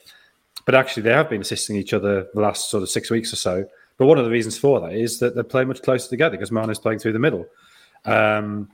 But 0.65 0.75
actually, 0.75 1.05
they 1.05 1.13
have 1.13 1.31
been 1.31 1.43
assisting 1.43 1.77
each 1.77 1.93
other 1.93 2.27
the 2.35 2.41
last 2.41 2.71
sort 2.71 2.83
of 2.83 2.91
six 2.91 3.11
weeks 3.11 3.33
or 3.33 3.37
so. 3.37 3.67
But 3.99 4.07
one 4.07 4.19
of 4.19 4.25
the 4.25 4.31
reasons 4.31 4.59
for 4.59 4.81
that 4.81 4.93
is 4.93 5.19
that 5.21 5.35
they're 5.35 5.45
playing 5.45 5.69
much 5.69 5.83
closer 5.83 6.09
together 6.09 6.37
because 6.37 6.51
Mane's 6.51 6.79
playing 6.79 6.99
through 6.99 7.13
the 7.13 7.19
middle. 7.19 7.47
Um, 8.05 8.71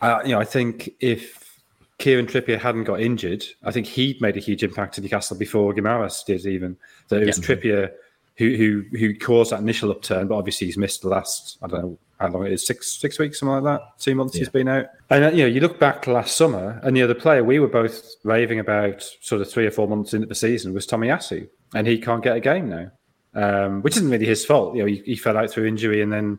I, 0.00 0.22
you 0.24 0.30
know, 0.30 0.40
I 0.40 0.44
think 0.44 0.90
if 1.00 1.60
Kieran 1.98 2.26
Trippier 2.26 2.58
hadn't 2.58 2.84
got 2.84 3.00
injured, 3.00 3.44
I 3.64 3.72
think 3.72 3.86
he'd 3.86 4.20
made 4.20 4.36
a 4.36 4.40
huge 4.40 4.62
impact 4.62 4.94
to 4.96 5.00
Newcastle 5.00 5.38
before 5.38 5.72
Guimaraes 5.72 6.24
did. 6.24 6.44
Even 6.46 6.76
that 7.08 7.22
it 7.22 7.26
was 7.26 7.40
Trippier 7.40 7.92
who 8.36 8.54
who 8.56 8.98
who 8.98 9.14
caused 9.14 9.52
that 9.52 9.60
initial 9.60 9.90
upturn, 9.90 10.28
but 10.28 10.36
obviously 10.36 10.66
he's 10.66 10.76
missed 10.76 11.02
the 11.02 11.08
last 11.08 11.58
I 11.62 11.66
don't 11.68 11.82
know 11.82 11.98
how 12.20 12.28
long 12.28 12.46
it 12.46 12.52
is 12.52 12.66
six 12.66 12.92
six 12.92 13.18
weeks 13.18 13.40
something 13.40 13.62
like 13.62 13.64
that 13.64 13.82
two 13.98 14.14
months 14.14 14.34
yeah. 14.34 14.38
he's 14.40 14.48
been 14.48 14.68
out 14.68 14.86
and 15.10 15.24
uh, 15.24 15.30
you 15.30 15.42
know 15.42 15.46
you 15.46 15.60
look 15.60 15.78
back 15.78 16.02
to 16.02 16.12
last 16.12 16.36
summer 16.36 16.80
and 16.82 16.96
the 16.96 17.02
other 17.02 17.14
player 17.14 17.44
we 17.44 17.58
were 17.58 17.68
both 17.68 18.14
raving 18.24 18.58
about 18.58 19.02
sort 19.20 19.42
of 19.42 19.50
three 19.50 19.66
or 19.66 19.70
four 19.70 19.86
months 19.86 20.14
into 20.14 20.26
the 20.26 20.34
season 20.34 20.72
was 20.72 20.86
Tomiyasu 20.86 21.46
and 21.74 21.86
he 21.86 21.98
can't 21.98 22.24
get 22.24 22.36
a 22.36 22.40
game 22.40 22.68
now 22.70 22.90
um, 23.36 23.82
which 23.82 23.96
isn't 23.96 24.10
really 24.10 24.26
his 24.26 24.44
fault 24.44 24.74
you 24.74 24.82
know 24.82 24.86
he, 24.86 24.96
he 25.04 25.16
fell 25.16 25.36
out 25.36 25.50
through 25.50 25.66
injury 25.66 26.02
and 26.02 26.12
then 26.12 26.38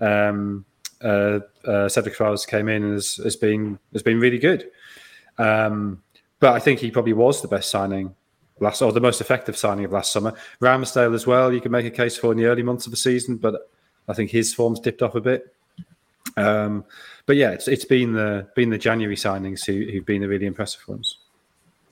um, 0.00 0.64
uh, 1.02 1.40
uh, 1.66 1.88
Cedric 1.88 2.16
Soares 2.16 2.46
came 2.46 2.68
in 2.68 2.84
and 2.84 2.92
has, 2.94 3.16
has 3.16 3.36
been 3.36 3.78
has 3.92 4.02
been 4.02 4.20
really 4.20 4.38
good 4.38 4.70
um, 5.38 6.00
but 6.38 6.52
I 6.52 6.60
think 6.60 6.78
he 6.78 6.90
probably 6.92 7.14
was 7.14 7.42
the 7.42 7.48
best 7.48 7.70
signing 7.70 8.14
last 8.60 8.80
or 8.82 8.92
the 8.92 9.00
most 9.00 9.20
effective 9.20 9.56
signing 9.56 9.84
of 9.84 9.90
last 9.90 10.12
summer 10.12 10.32
Ramsdale 10.60 11.14
as 11.14 11.26
well 11.26 11.52
you 11.52 11.60
can 11.60 11.72
make 11.72 11.86
a 11.86 11.90
case 11.90 12.16
for 12.16 12.30
in 12.30 12.38
the 12.38 12.44
early 12.44 12.62
months 12.62 12.86
of 12.86 12.92
the 12.92 12.96
season 12.96 13.36
but 13.36 13.68
I 14.08 14.14
think 14.14 14.30
his 14.30 14.52
form's 14.52 14.80
dipped 14.80 15.02
off 15.02 15.14
a 15.14 15.20
bit. 15.20 15.54
Um, 16.36 16.84
but 17.26 17.36
yeah, 17.36 17.50
it's 17.50 17.68
it's 17.68 17.84
been 17.84 18.12
the 18.12 18.48
been 18.54 18.70
the 18.70 18.78
January 18.78 19.16
signings 19.16 19.64
who, 19.64 19.90
who've 19.90 20.04
been 20.04 20.22
the 20.22 20.28
really 20.28 20.46
impressive 20.46 20.86
ones. 20.88 21.18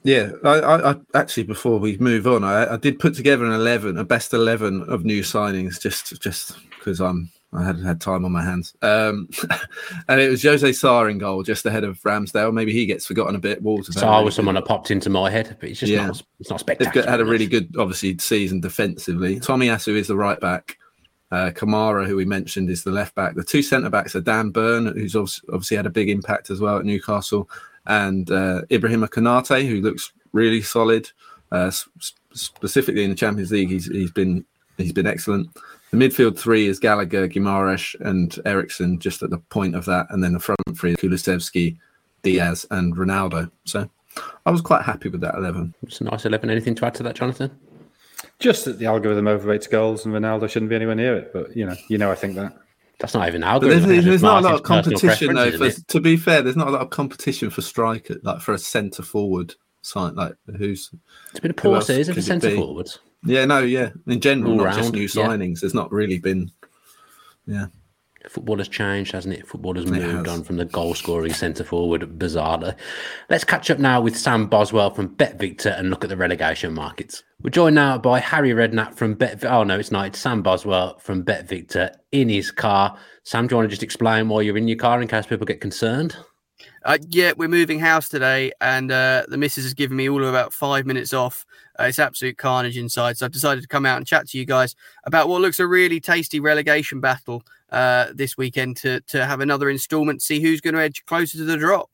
Yeah, 0.05 0.33
I, 0.45 0.59
I, 0.59 0.91
I, 0.93 0.97
actually 1.15 1.45
before 1.45 1.79
we 1.79 1.97
move 1.99 2.27
on, 2.27 2.43
I, 2.43 2.75
I, 2.75 2.77
did 2.77 2.99
put 2.99 3.15
together 3.15 3.45
an 3.45 3.53
eleven, 3.53 3.97
a 3.97 4.05
best 4.05 4.35
eleven 4.35 4.83
of 4.83 5.05
new 5.05 5.23
signings, 5.23 5.81
just 5.81 6.21
just 6.21 6.57
because 6.71 7.01
I'm 7.01 7.31
I 7.55 7.65
hadn't 7.65 7.85
had 7.85 8.01
time 8.01 8.25
on 8.25 8.33
my 8.33 8.43
hands. 8.43 8.75
Um, 8.81 9.29
and 10.09 10.21
it 10.21 10.31
was 10.31 10.43
Jose 10.43 10.73
Sa 10.73 11.05
in 11.05 11.19
goal, 11.19 11.43
just 11.43 11.67
ahead 11.67 11.85
of 11.85 12.01
Ramsdale. 12.01 12.53
Maybe 12.53 12.73
he 12.73 12.87
gets 12.87 13.07
forgotten 13.07 13.37
a 13.37 13.39
bit. 13.39 13.63
Walter 13.63 13.93
Sa 13.93 14.13
really 14.13 14.25
was 14.25 14.35
someone 14.35 14.55
that 14.55 14.65
popped 14.65 14.91
into 14.91 15.11
my 15.11 15.31
head, 15.31 15.57
but 15.61 15.69
he's 15.69 15.81
just 15.81 15.93
yeah. 15.93 16.07
not, 16.07 16.23
it's 16.41 16.51
not 16.51 16.61
spectacular. 16.61 17.03
They've 17.03 17.11
had 17.11 17.21
a 17.21 17.27
really 17.27 17.47
good, 17.47 17.77
obviously, 17.79 18.17
season 18.19 18.61
defensively. 18.61 19.39
Tomiyasu 19.39 19.95
is 19.95 20.09
the 20.09 20.17
right 20.17 20.41
back. 20.41 20.79
Uh, 21.31 21.51
Kamara, 21.51 22.07
who 22.07 22.17
we 22.17 22.25
mentioned, 22.25 22.71
is 22.71 22.85
the 22.85 22.91
left 22.91 23.15
back. 23.15 23.35
The 23.35 23.45
two 23.45 23.63
centre 23.63 23.91
backs 23.91 24.17
are 24.17 24.21
Dan 24.21 24.51
Burn, 24.51 24.87
who's 24.87 25.15
obviously 25.17 25.77
had 25.77 25.87
a 25.87 25.91
big 25.91 26.09
impact 26.09 26.51
as 26.51 26.61
well 26.61 26.79
at 26.79 26.85
Newcastle, 26.85 27.49
and 27.87 28.31
uh, 28.31 28.63
Ibrahima 28.71 29.09
Konate, 29.09 29.69
who 29.69 29.81
looks 29.81 30.13
really 30.33 30.63
solid. 30.63 31.11
Uh, 31.51 31.71
specifically 32.33 33.05
in 33.05 33.11
the 33.11 33.17
Champions 33.17 33.53
League, 33.53 33.69
he's 33.69 33.87
he's 33.87 34.11
been 34.11 34.45
he's 34.79 34.93
been 34.93 35.07
excellent. 35.07 35.49
The 35.91 35.99
midfield 35.99 36.39
three 36.39 36.67
is 36.67 36.79
Gallagher, 36.79 37.29
Guimaraes, 37.29 37.95
and 38.01 38.39
Eriksen, 38.47 38.99
just 38.99 39.23
at 39.23 39.29
the 39.29 39.39
point 39.39 39.75
of 39.75 39.85
that, 39.85 40.07
and 40.11 40.25
then 40.25 40.33
the 40.33 40.41
front 40.41 40.61
three: 40.75 40.97
Kulusevski, 40.97 41.77
Diaz, 42.23 42.65
and 42.71 42.97
Ronaldo. 42.97 43.51
So 43.65 43.89
I 44.47 44.51
was 44.51 44.63
quite 44.63 44.83
happy 44.83 45.11
with 45.11 45.21
that 45.21 45.35
eleven. 45.35 45.75
It's 45.83 46.01
a 46.01 46.05
nice 46.05 46.25
eleven. 46.25 46.49
Anything 46.49 46.75
to 46.77 46.87
add 46.87 46.95
to 46.95 47.03
that, 47.03 47.17
Jonathan? 47.17 47.51
Just 48.39 48.65
that 48.65 48.79
the 48.79 48.87
algorithm 48.87 49.29
overrates 49.29 49.67
goals 49.67 50.07
and 50.07 50.15
Ronaldo 50.15 50.49
shouldn't 50.49 50.71
be 50.71 50.77
anywhere 50.77 50.95
near 50.95 51.17
it. 51.17 51.33
But 51.33 51.55
you 51.55 51.67
know, 51.67 51.77
you 51.89 51.99
know, 51.99 52.11
I 52.11 52.15
think 52.15 52.37
that. 52.37 52.57
That's 53.03 53.15
not 53.15 53.27
even 53.27 53.43
algorithm. 53.43 53.89
There's, 53.89 54.05
there's 54.05 54.23
not 54.23 54.45
a 54.45 54.47
lot 54.47 54.55
of 54.55 54.63
competition 54.63 55.35
though. 55.35 55.51
For, 55.51 55.71
to 55.71 56.01
be 56.01 56.17
fair, 56.17 56.41
there's 56.41 56.55
not 56.55 56.69
a 56.69 56.71
lot 56.71 56.83
of 56.83 56.91
competition 56.91 57.51
for 57.51 57.61
striker, 57.61 58.15
like 58.23 58.41
for 58.41 58.55
a 58.55 58.59
centre 58.59 59.03
forward 59.03 59.57
side. 59.81 60.15
Like 60.15 60.37
who's? 60.57 60.89
It's 61.33 61.41
been 61.41 61.51
a 61.51 61.55
poor 61.55 61.81
season 61.81 62.15
for 62.15 62.23
centre 62.23 62.55
forwards. 62.55 63.01
Yeah, 63.25 63.45
no, 63.45 63.59
yeah. 63.59 63.91
In 64.07 64.21
general, 64.21 64.53
All 64.53 64.59
not 64.59 64.65
round, 64.67 64.79
just 64.79 64.93
new 64.93 65.09
signings. 65.09 65.55
Yeah. 65.57 65.61
There's 65.63 65.75
not 65.75 65.91
really 65.91 66.21
been. 66.21 66.53
Yeah. 67.45 67.67
Football 68.29 68.59
has 68.59 68.69
changed, 68.69 69.13
hasn't 69.13 69.35
it? 69.35 69.47
Football 69.47 69.75
has 69.75 69.87
moved 69.87 70.27
has. 70.27 70.39
on 70.39 70.45
from 70.45 70.57
the 70.57 70.65
goal 70.65 70.95
scoring 70.95 71.33
centre 71.33 71.65
forward 71.65 72.03
bizarrely. 72.19 72.77
Let's 73.29 73.45
catch 73.45 73.71
up 73.71 73.79
now 73.79 74.01
with 74.01 74.17
Sam 74.17 74.47
Boswell 74.47 74.91
from 74.91 75.09
Bet 75.09 75.39
Victor 75.39 75.71
and 75.71 75.91
look 75.91 76.05
at 76.05 76.11
the 76.11 76.17
relegation 76.17 76.73
markets. 76.75 77.23
We're 77.43 77.51
joined 77.51 77.75
now 77.75 77.99
by 77.99 78.21
Harry 78.21 78.51
Redknapp 78.51 78.95
from 78.95 79.15
Bet. 79.15 79.45
Oh 79.45 79.65
no, 79.65 79.79
it's 79.79 79.91
not. 79.91 80.07
It's 80.07 80.19
Sam 80.19 80.43
Boswell 80.43 80.99
from 80.99 81.23
Bet 81.23 81.49
Victor 81.49 81.91
in 82.13 82.29
his 82.29 82.51
car. 82.51 82.97
Sam, 83.25 83.47
do 83.47 83.55
you 83.55 83.57
want 83.59 83.67
to 83.67 83.71
just 83.71 83.83
explain 83.83 84.29
why 84.29 84.43
you're 84.43 84.57
in 84.57 84.69
your 84.69 84.79
car 84.79 85.03
in 85.03 85.09
case 85.09 85.27
people 85.27 85.47
get 85.47 85.61
concerned? 85.61 86.17
Uh, 86.85 86.99
yeah, 87.09 87.33
we're 87.37 87.49
moving 87.49 87.79
house 87.79 88.09
today, 88.09 88.51
and 88.61 88.91
uh, 88.91 89.25
the 89.29 89.37
missus 89.37 89.65
has 89.65 89.75
given 89.75 89.97
me 89.97 90.09
all 90.09 90.21
of 90.21 90.29
about 90.29 90.53
five 90.53 90.85
minutes 90.85 91.13
off. 91.13 91.47
Uh, 91.79 91.85
it's 91.85 91.99
absolute 91.99 92.37
carnage 92.37 92.77
inside, 92.77 93.17
so 93.17 93.25
I've 93.25 93.33
decided 93.33 93.63
to 93.63 93.69
come 93.69 93.87
out 93.87 93.99
and 93.99 94.07
chat 94.07 94.29
to 94.29 94.39
you 94.39 94.45
guys 94.45 94.75
about 95.05 95.29
what 95.29 95.41
looks 95.41 95.61
a 95.61 95.67
really 95.67 96.01
tasty 96.01 96.41
relegation 96.41 97.01
battle 97.01 97.45
uh, 97.71 98.07
this 98.15 98.37
weekend 98.37 98.77
to 98.79 99.01
to 99.03 99.25
have 99.25 99.41
another 99.41 99.71
instalment, 99.71 100.23
see 100.23 100.41
who's 100.41 100.61
going 100.61 100.75
to 100.75 100.81
edge 100.81 101.05
closer 101.07 101.39
to 101.39 101.45
the 101.45 101.57
drop. 101.57 101.91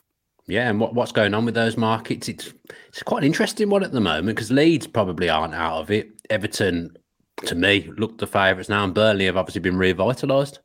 Yeah, 0.46 0.70
and 0.70 0.80
what, 0.80 0.94
what's 0.94 1.12
going 1.12 1.34
on 1.34 1.44
with 1.44 1.54
those 1.54 1.76
markets? 1.76 2.28
It's 2.28 2.54
it's 2.88 3.02
quite 3.02 3.18
an 3.18 3.26
interesting 3.26 3.68
one 3.68 3.84
at 3.84 3.92
the 3.92 4.00
moment 4.00 4.36
because 4.36 4.50
Leeds 4.50 4.86
probably 4.86 5.28
aren't 5.28 5.54
out 5.54 5.80
of 5.80 5.90
it. 5.90 6.08
Everton, 6.30 6.96
to 7.44 7.54
me, 7.54 7.90
look 7.98 8.16
the 8.16 8.26
favourites 8.26 8.70
now, 8.70 8.84
and 8.84 8.94
Burnley 8.94 9.26
have 9.26 9.36
obviously 9.36 9.60
been 9.60 9.76
revitalised. 9.76 10.58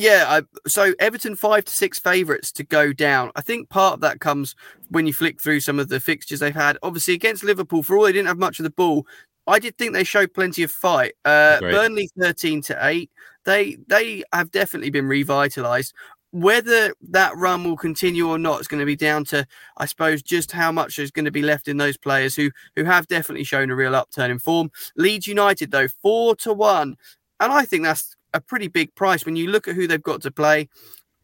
Yeah, 0.00 0.24
I, 0.28 0.42
so 0.66 0.94
Everton 0.98 1.36
five 1.36 1.66
to 1.66 1.72
six 1.72 1.98
favourites 1.98 2.50
to 2.52 2.64
go 2.64 2.90
down. 2.90 3.30
I 3.36 3.42
think 3.42 3.68
part 3.68 3.92
of 3.92 4.00
that 4.00 4.18
comes 4.18 4.56
when 4.88 5.06
you 5.06 5.12
flick 5.12 5.42
through 5.42 5.60
some 5.60 5.78
of 5.78 5.90
the 5.90 6.00
fixtures 6.00 6.40
they've 6.40 6.54
had. 6.54 6.78
Obviously 6.82 7.12
against 7.12 7.44
Liverpool, 7.44 7.82
for 7.82 7.98
all 7.98 8.04
they 8.04 8.12
didn't 8.12 8.28
have 8.28 8.38
much 8.38 8.58
of 8.58 8.62
the 8.62 8.70
ball, 8.70 9.06
I 9.46 9.58
did 9.58 9.76
think 9.76 9.92
they 9.92 10.04
showed 10.04 10.32
plenty 10.32 10.62
of 10.62 10.70
fight. 10.70 11.12
Uh, 11.26 11.60
Burnley 11.60 12.08
thirteen 12.18 12.62
to 12.62 12.78
eight. 12.86 13.10
They 13.44 13.76
they 13.88 14.24
have 14.32 14.50
definitely 14.50 14.88
been 14.88 15.04
revitalised. 15.04 15.92
Whether 16.30 16.94
that 17.10 17.36
run 17.36 17.64
will 17.64 17.76
continue 17.76 18.26
or 18.26 18.38
not 18.38 18.62
is 18.62 18.68
going 18.68 18.80
to 18.80 18.86
be 18.86 18.96
down 18.96 19.26
to, 19.26 19.46
I 19.76 19.84
suppose, 19.84 20.22
just 20.22 20.50
how 20.50 20.72
much 20.72 20.98
is 20.98 21.10
going 21.10 21.26
to 21.26 21.30
be 21.30 21.42
left 21.42 21.68
in 21.68 21.76
those 21.76 21.98
players 21.98 22.34
who 22.34 22.50
who 22.74 22.84
have 22.84 23.06
definitely 23.06 23.44
shown 23.44 23.68
a 23.68 23.76
real 23.76 23.94
upturn 23.94 24.30
in 24.30 24.38
form. 24.38 24.70
Leeds 24.96 25.26
United, 25.26 25.72
though, 25.72 25.88
four 25.88 26.36
to 26.36 26.54
one, 26.54 26.96
and 27.38 27.52
I 27.52 27.66
think 27.66 27.82
that's 27.82 28.16
a 28.34 28.40
pretty 28.40 28.68
big 28.68 28.94
price 28.94 29.24
when 29.24 29.36
you 29.36 29.48
look 29.48 29.68
at 29.68 29.74
who 29.74 29.86
they've 29.86 30.02
got 30.02 30.22
to 30.22 30.30
play. 30.30 30.68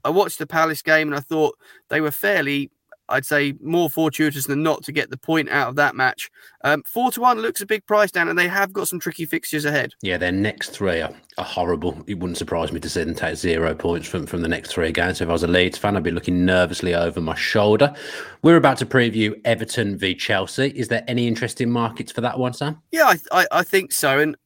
I 0.05 0.11
watched 0.11 0.39
the 0.39 0.47
Palace 0.47 0.83
game 0.83 1.09
and 1.09 1.17
I 1.17 1.21
thought 1.21 1.59
they 1.89 2.01
were 2.01 2.11
fairly 2.11 2.71
I'd 3.09 3.25
say 3.25 3.55
more 3.61 3.89
fortuitous 3.89 4.47
than 4.47 4.63
not 4.63 4.83
to 4.85 4.93
get 4.93 5.11
the 5.11 5.17
point 5.17 5.49
out 5.49 5.69
of 5.69 5.77
that 5.77 5.95
match. 5.95 6.31
Um, 6.65 6.83
four 6.85 7.11
to 7.13 7.21
one 7.21 7.39
looks 7.39 7.61
a 7.61 7.67
big 7.67 7.87
price 7.87 8.11
down, 8.11 8.29
and 8.29 8.39
they 8.39 8.49
have 8.49 8.73
got 8.73 8.89
some 8.89 8.99
tricky 8.99 9.25
fixtures 9.27 9.65
ahead. 9.65 9.93
Yeah, 10.03 10.19
their 10.19 10.33
next 10.33 10.71
three 10.71 11.01
are, 11.01 11.15
are 11.39 11.45
horrible. 11.45 12.03
It 12.07 12.19
wouldn't 12.19 12.39
surprise 12.39 12.73
me 12.73 12.81
to 12.81 12.89
see 12.89 13.05
them 13.05 13.15
take 13.15 13.37
zero 13.37 13.75
points 13.75 14.09
from, 14.09 14.27
from 14.27 14.41
the 14.41 14.49
next 14.49 14.71
three 14.71 14.91
games. 14.91 15.19
So 15.19 15.25
if 15.25 15.29
I 15.29 15.33
was 15.33 15.43
a 15.43 15.49
Leeds 15.49 15.77
fan, 15.77 15.97
I'd 15.97 16.03
be 16.03 16.11
looking 16.11 16.47
nervously 16.47 16.95
over 16.95 17.21
my 17.21 17.35
shoulder. 17.35 17.95
We're 18.43 18.57
about 18.57 18.79
to 18.79 18.87
preview 18.87 19.39
Everton 19.45 19.99
v 19.99 20.15
Chelsea. 20.15 20.69
Is 20.69 20.89
there 20.89 21.05
any 21.07 21.27
interesting 21.27 21.71
markets 21.71 22.11
for 22.11 22.23
that 22.23 22.39
one, 22.39 22.55
Sam? 22.55 22.81
Yeah, 22.91 23.05
I, 23.05 23.19
I, 23.33 23.47
I 23.53 23.63
think 23.65 23.93
so. 23.93 24.19
And 24.19 24.37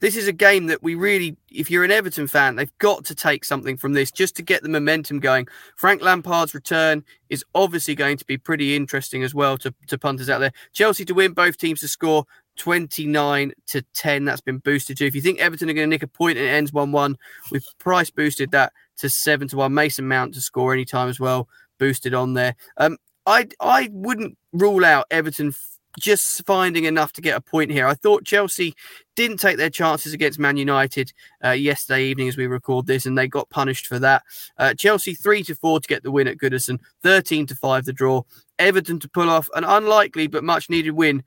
this 0.00 0.16
is 0.16 0.26
a 0.26 0.32
game 0.32 0.66
that 0.66 0.82
we 0.82 0.96
really, 0.96 1.36
if 1.52 1.70
you're 1.70 1.84
an 1.84 1.92
Everton 1.92 2.26
fan, 2.26 2.56
they've 2.56 2.78
got 2.78 3.04
to 3.04 3.14
take 3.14 3.44
something 3.44 3.76
from 3.76 3.92
this 3.92 4.10
just 4.10 4.34
to 4.36 4.42
get 4.42 4.62
the 4.64 4.68
momentum 4.68 5.20
going. 5.20 5.46
Frank 5.76 6.02
Lampard's 6.02 6.54
return 6.54 7.04
is 7.28 7.44
obviously 7.54 7.94
going 7.94 8.16
to 8.16 8.24
be 8.24 8.38
pretty 8.38 8.74
interesting 8.74 9.22
as 9.22 9.34
well 9.34 9.56
to, 9.58 9.72
to 9.86 9.98
punters 9.98 10.28
out 10.28 10.38
there. 10.38 10.52
Chelsea 10.72 11.04
to 11.04 11.14
win, 11.14 11.32
both 11.32 11.58
teams 11.58 11.80
to 11.80 11.88
score 11.88 12.24
29 12.56 13.52
to 13.68 13.82
10. 13.94 14.24
That's 14.24 14.40
been 14.40 14.58
boosted 14.58 14.96
to. 14.98 15.06
If 15.06 15.14
you 15.14 15.20
think 15.20 15.40
Everton 15.40 15.70
are 15.70 15.74
going 15.74 15.88
to 15.88 15.94
nick 15.94 16.02
a 16.02 16.08
point 16.08 16.38
and 16.38 16.46
it 16.46 16.50
ends 16.50 16.72
1 16.72 16.92
1, 16.92 17.16
we've 17.50 17.64
price 17.78 18.10
boosted 18.10 18.50
that 18.52 18.72
to 18.98 19.08
7 19.08 19.48
to 19.48 19.56
1. 19.56 19.74
Mason 19.74 20.06
Mount 20.06 20.34
to 20.34 20.40
score 20.40 20.72
any 20.72 20.84
time 20.84 21.08
as 21.08 21.20
well, 21.20 21.48
boosted 21.78 22.14
on 22.14 22.34
there. 22.34 22.54
Um, 22.76 22.96
I, 23.26 23.48
I 23.60 23.88
wouldn't 23.92 24.36
rule 24.52 24.84
out 24.84 25.06
Everton 25.10 25.54
just 25.98 26.44
finding 26.46 26.84
enough 26.84 27.12
to 27.12 27.20
get 27.20 27.36
a 27.36 27.40
point 27.40 27.70
here. 27.70 27.86
I 27.86 27.94
thought 27.94 28.24
Chelsea 28.24 28.74
didn't 29.14 29.38
take 29.38 29.56
their 29.56 29.70
chances 29.70 30.12
against 30.12 30.38
Man 30.38 30.56
United 30.56 31.12
uh, 31.44 31.50
yesterday 31.50 32.04
evening 32.04 32.28
as 32.28 32.36
we 32.36 32.46
record 32.46 32.86
this, 32.86 33.06
and 33.06 33.16
they 33.16 33.28
got 33.28 33.50
punished 33.50 33.86
for 33.86 33.98
that. 34.00 34.22
Uh, 34.58 34.74
Chelsea 34.74 35.14
three 35.14 35.42
to 35.44 35.54
four 35.54 35.80
to 35.80 35.88
get 35.88 36.02
the 36.02 36.10
win 36.10 36.28
at 36.28 36.38
Goodison, 36.38 36.80
thirteen 37.02 37.46
to 37.46 37.54
five 37.54 37.84
the 37.84 37.92
draw. 37.92 38.22
Everton 38.58 38.98
to 39.00 39.08
pull 39.08 39.30
off 39.30 39.48
an 39.54 39.64
unlikely 39.64 40.26
but 40.26 40.44
much 40.44 40.68
needed 40.68 40.92
win. 40.92 41.22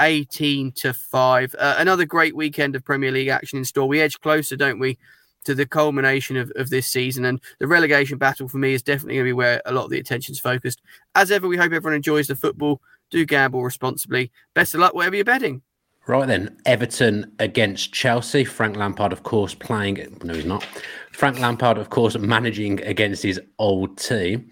18 0.00 0.72
to 0.72 0.92
5. 0.92 1.54
Uh, 1.58 1.74
another 1.78 2.04
great 2.04 2.34
weekend 2.36 2.76
of 2.76 2.84
Premier 2.84 3.10
League 3.10 3.28
action 3.28 3.58
in 3.58 3.64
store. 3.64 3.88
We 3.88 4.00
edge 4.00 4.20
closer, 4.20 4.56
don't 4.56 4.78
we, 4.78 4.98
to 5.44 5.54
the 5.54 5.66
culmination 5.66 6.36
of, 6.36 6.52
of 6.56 6.70
this 6.70 6.86
season. 6.86 7.24
And 7.24 7.40
the 7.58 7.66
relegation 7.66 8.18
battle 8.18 8.48
for 8.48 8.58
me 8.58 8.74
is 8.74 8.82
definitely 8.82 9.14
going 9.14 9.26
to 9.26 9.28
be 9.28 9.32
where 9.34 9.62
a 9.66 9.72
lot 9.72 9.84
of 9.84 9.90
the 9.90 9.98
attention's 9.98 10.40
focused. 10.40 10.80
As 11.14 11.30
ever, 11.30 11.48
we 11.48 11.56
hope 11.56 11.72
everyone 11.72 11.96
enjoys 11.96 12.26
the 12.26 12.36
football 12.36 12.80
do 13.10 13.24
gamble 13.24 13.64
responsibly. 13.64 14.30
Best 14.54 14.74
of 14.74 14.80
luck, 14.80 14.94
wherever 14.94 15.16
you're 15.16 15.24
betting. 15.24 15.62
Right 16.06 16.26
then, 16.26 16.56
Everton 16.64 17.32
against 17.38 17.92
Chelsea. 17.92 18.44
Frank 18.44 18.76
Lampard, 18.76 19.12
of 19.12 19.24
course, 19.24 19.54
playing. 19.54 20.18
No, 20.24 20.32
he's 20.32 20.46
not. 20.46 20.66
Frank 21.12 21.38
Lampard, 21.38 21.76
of 21.76 21.90
course, 21.90 22.16
managing 22.16 22.82
against 22.82 23.22
his 23.22 23.40
old 23.58 23.98
team. 23.98 24.50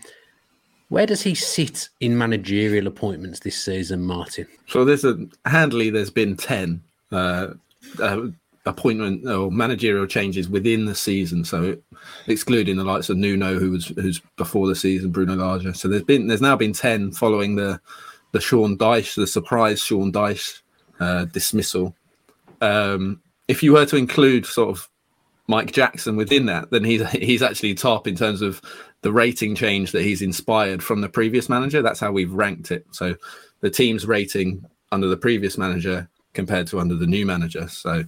Where 0.88 1.07
does 1.07 1.22
he 1.22 1.35
sit 1.35 1.88
in 2.01 2.16
managerial 2.16 2.87
appointments 2.87 3.40
this 3.40 3.61
season, 3.61 4.03
Martin? 4.03 4.46
So 4.68 4.85
there's 4.85 5.05
a 5.05 5.18
handily. 5.44 5.90
There's 5.90 6.11
been 6.11 6.37
ten 6.37 6.81
uh, 7.11 7.49
uh, 8.01 8.27
appointment 8.66 9.27
or 9.27 9.51
managerial 9.51 10.07
changes 10.07 10.49
within 10.49 10.85
the 10.85 10.94
season. 10.94 11.44
So 11.44 11.77
excluding 12.29 12.77
the 12.77 12.85
likes 12.85 13.11
of 13.11 13.16
Nuno, 13.16 13.59
who 13.59 13.72
was 13.72 13.87
who's 13.87 14.20
before 14.37 14.68
the 14.68 14.77
season, 14.77 15.11
Bruno 15.11 15.35
Lage. 15.35 15.77
So 15.77 15.88
there's 15.88 16.05
been 16.05 16.29
there's 16.29 16.40
now 16.40 16.57
been 16.57 16.72
ten 16.72 17.11
following 17.11 17.57
the 17.57 17.81
the 18.33 18.40
Sean 18.40 18.79
Dyche, 18.79 19.16
the 19.16 19.27
surprise 19.27 19.81
Sean 19.81 20.12
Dyche 20.12 20.61
uh, 21.01 21.25
dismissal. 21.27 21.96
Um, 22.61 23.20
if 23.49 23.62
you 23.62 23.72
were 23.72 23.87
to 23.87 23.96
include 23.96 24.46
sort 24.46 24.70
of 24.70 24.88
Mike 25.49 25.73
Jackson 25.73 26.17
within 26.17 26.47
that, 26.47 26.71
then 26.71 26.85
he's 26.85 27.09
he's 27.11 27.43
actually 27.43 27.75
top 27.75 28.07
in 28.07 28.17
terms 28.17 28.43
of 28.43 28.61
the 29.03 29.13
rating 29.13 29.55
change 29.55 29.93
that 29.93 30.03
he's 30.03 30.23
inspired 30.23 30.83
from 30.83 31.01
the 31.01 31.09
previous 31.09 31.49
manager. 31.49 31.83
That's 31.83 32.01
how 32.01 32.13
we've 32.13 32.33
ranked 32.33 32.71
it. 32.71 32.87
So 32.91 33.15
the 33.61 33.71
team's 33.71 34.07
rating 34.07 34.65
under 34.93 35.07
the 35.07 35.17
previous 35.17 35.57
manager 35.57 36.09
compared 36.35 36.67
to 36.69 36.81
under 36.81 36.95
the 36.95 37.07
new 37.07 37.25
manager. 37.27 37.69
So 37.69 38.05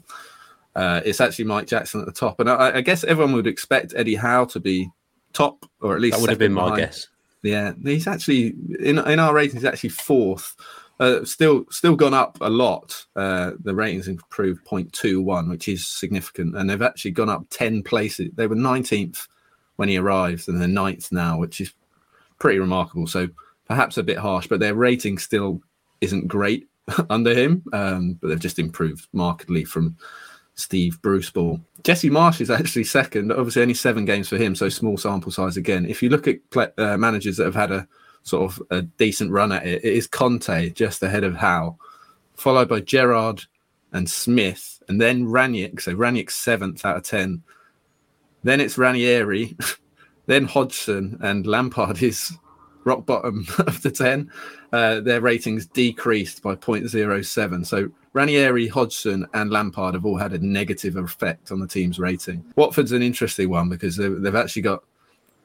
uh, 0.74 1.01
it's 1.05 1.20
actually 1.20 1.46
Mike 1.46 1.66
Jackson 1.66 2.01
at 2.01 2.07
the 2.07 2.12
top, 2.12 2.40
and 2.40 2.51
I, 2.51 2.77
I, 2.77 2.81
guess 2.81 3.03
everyone 3.05 3.33
would 3.33 3.46
expect 3.46 3.94
Eddie 3.96 4.14
Howe 4.14 4.44
to 4.46 4.61
be 4.61 4.90
top, 5.33 5.64
or 5.81 5.94
at 5.94 6.01
least 6.01 6.16
that 6.16 6.20
would 6.20 6.31
have 6.31 6.38
been 6.38 6.53
my 6.53 6.64
behind. 6.64 6.81
guess. 6.83 7.09
Yeah, 7.42 7.72
he's 7.83 8.07
actually 8.07 8.55
in 8.81 8.98
in 8.98 9.18
our 9.18 9.33
ratings. 9.33 9.62
He's 9.62 9.64
actually 9.64 9.90
fourth. 9.90 10.57
Uh, 11.00 11.24
still, 11.24 11.64
still 11.70 11.94
gone 11.94 12.14
up 12.14 12.37
a 12.40 12.50
lot. 12.50 13.06
Uh, 13.14 13.52
the 13.62 13.74
ratings 13.74 14.08
improved 14.08 14.64
0.21, 14.64 15.48
which 15.48 15.68
is 15.68 15.87
significant, 15.87 16.56
and 16.56 16.68
they've 16.68 16.82
actually 16.82 17.12
gone 17.12 17.28
up 17.28 17.44
10 17.50 17.84
places. 17.84 18.30
They 18.34 18.48
were 18.48 18.56
19th 18.56 19.28
when 19.76 19.88
he 19.88 19.96
arrived, 19.96 20.48
and 20.48 20.61
they're 20.61 20.66
ninth 20.68 21.12
now, 21.12 21.38
which 21.38 21.61
is 21.61 21.72
pretty 22.40 22.58
remarkable. 22.58 23.06
So 23.06 23.28
perhaps 23.68 23.96
a 23.96 24.02
bit 24.02 24.18
harsh, 24.18 24.48
but 24.48 24.61
their 24.61 24.74
rating 24.74 25.18
still 25.18 25.61
isn't 26.00 26.26
great 26.26 26.68
under 27.11 27.34
him. 27.34 27.62
Um, 27.72 28.14
but 28.14 28.28
they've 28.28 28.40
just 28.40 28.58
improved 28.58 29.06
markedly 29.12 29.64
from 29.64 29.96
Steve 30.54 31.00
Bruce 31.02 31.30
Ball. 31.30 31.61
Jesse 31.84 32.11
Marsch 32.11 32.40
is 32.40 32.50
actually 32.50 32.84
second. 32.84 33.30
Obviously, 33.30 33.62
only 33.62 33.74
seven 33.74 34.04
games 34.04 34.28
for 34.28 34.37
him, 34.37 34.56
so 34.56 34.68
small 34.68 34.96
sample 34.96 35.30
size 35.30 35.56
again. 35.56 35.87
If 35.87 36.02
you 36.02 36.08
look 36.08 36.26
at 36.26 36.38
uh, 36.76 36.96
managers 36.96 37.37
that 37.37 37.44
have 37.44 37.54
had 37.54 37.70
a 37.70 37.87
sort 38.28 38.52
of 38.52 38.62
a 38.70 38.82
decent 38.82 39.30
run 39.30 39.52
at 39.52 39.66
it, 39.66 39.84
it 39.84 39.92
is 39.92 40.06
Conte 40.06 40.70
just 40.70 41.02
ahead 41.02 41.24
of 41.24 41.36
Howe, 41.36 41.76
followed 42.34 42.68
by 42.68 42.80
Gerrard 42.80 43.44
and 43.92 44.08
Smith, 44.08 44.82
and 44.88 45.00
then 45.00 45.26
Rangnick. 45.26 45.80
So 45.80 45.94
Rangnick's 45.94 46.34
seventh 46.34 46.84
out 46.84 46.96
of 46.96 47.02
ten. 47.02 47.42
Then 48.44 48.60
it's 48.60 48.78
Ranieri, 48.78 49.56
then 50.26 50.44
Hodgson, 50.44 51.18
and 51.22 51.46
Lampard 51.46 52.02
is 52.02 52.32
rock 52.88 53.06
bottom 53.06 53.46
of 53.58 53.82
the 53.82 53.90
10. 53.90 54.30
Uh, 54.72 55.00
their 55.00 55.20
ratings 55.20 55.66
decreased 55.66 56.42
by 56.42 56.54
0.07. 56.54 57.66
So 57.66 57.90
Ranieri, 58.12 58.66
Hodgson, 58.66 59.26
and 59.34 59.50
Lampard 59.50 59.94
have 59.94 60.04
all 60.04 60.16
had 60.16 60.32
a 60.32 60.38
negative 60.38 60.96
effect 60.96 61.52
on 61.52 61.60
the 61.60 61.68
team's 61.68 61.98
rating. 61.98 62.44
Watford's 62.56 62.92
an 62.92 63.02
interesting 63.02 63.50
one 63.50 63.68
because 63.68 63.96
they've 63.96 64.34
actually 64.34 64.62
got, 64.62 64.82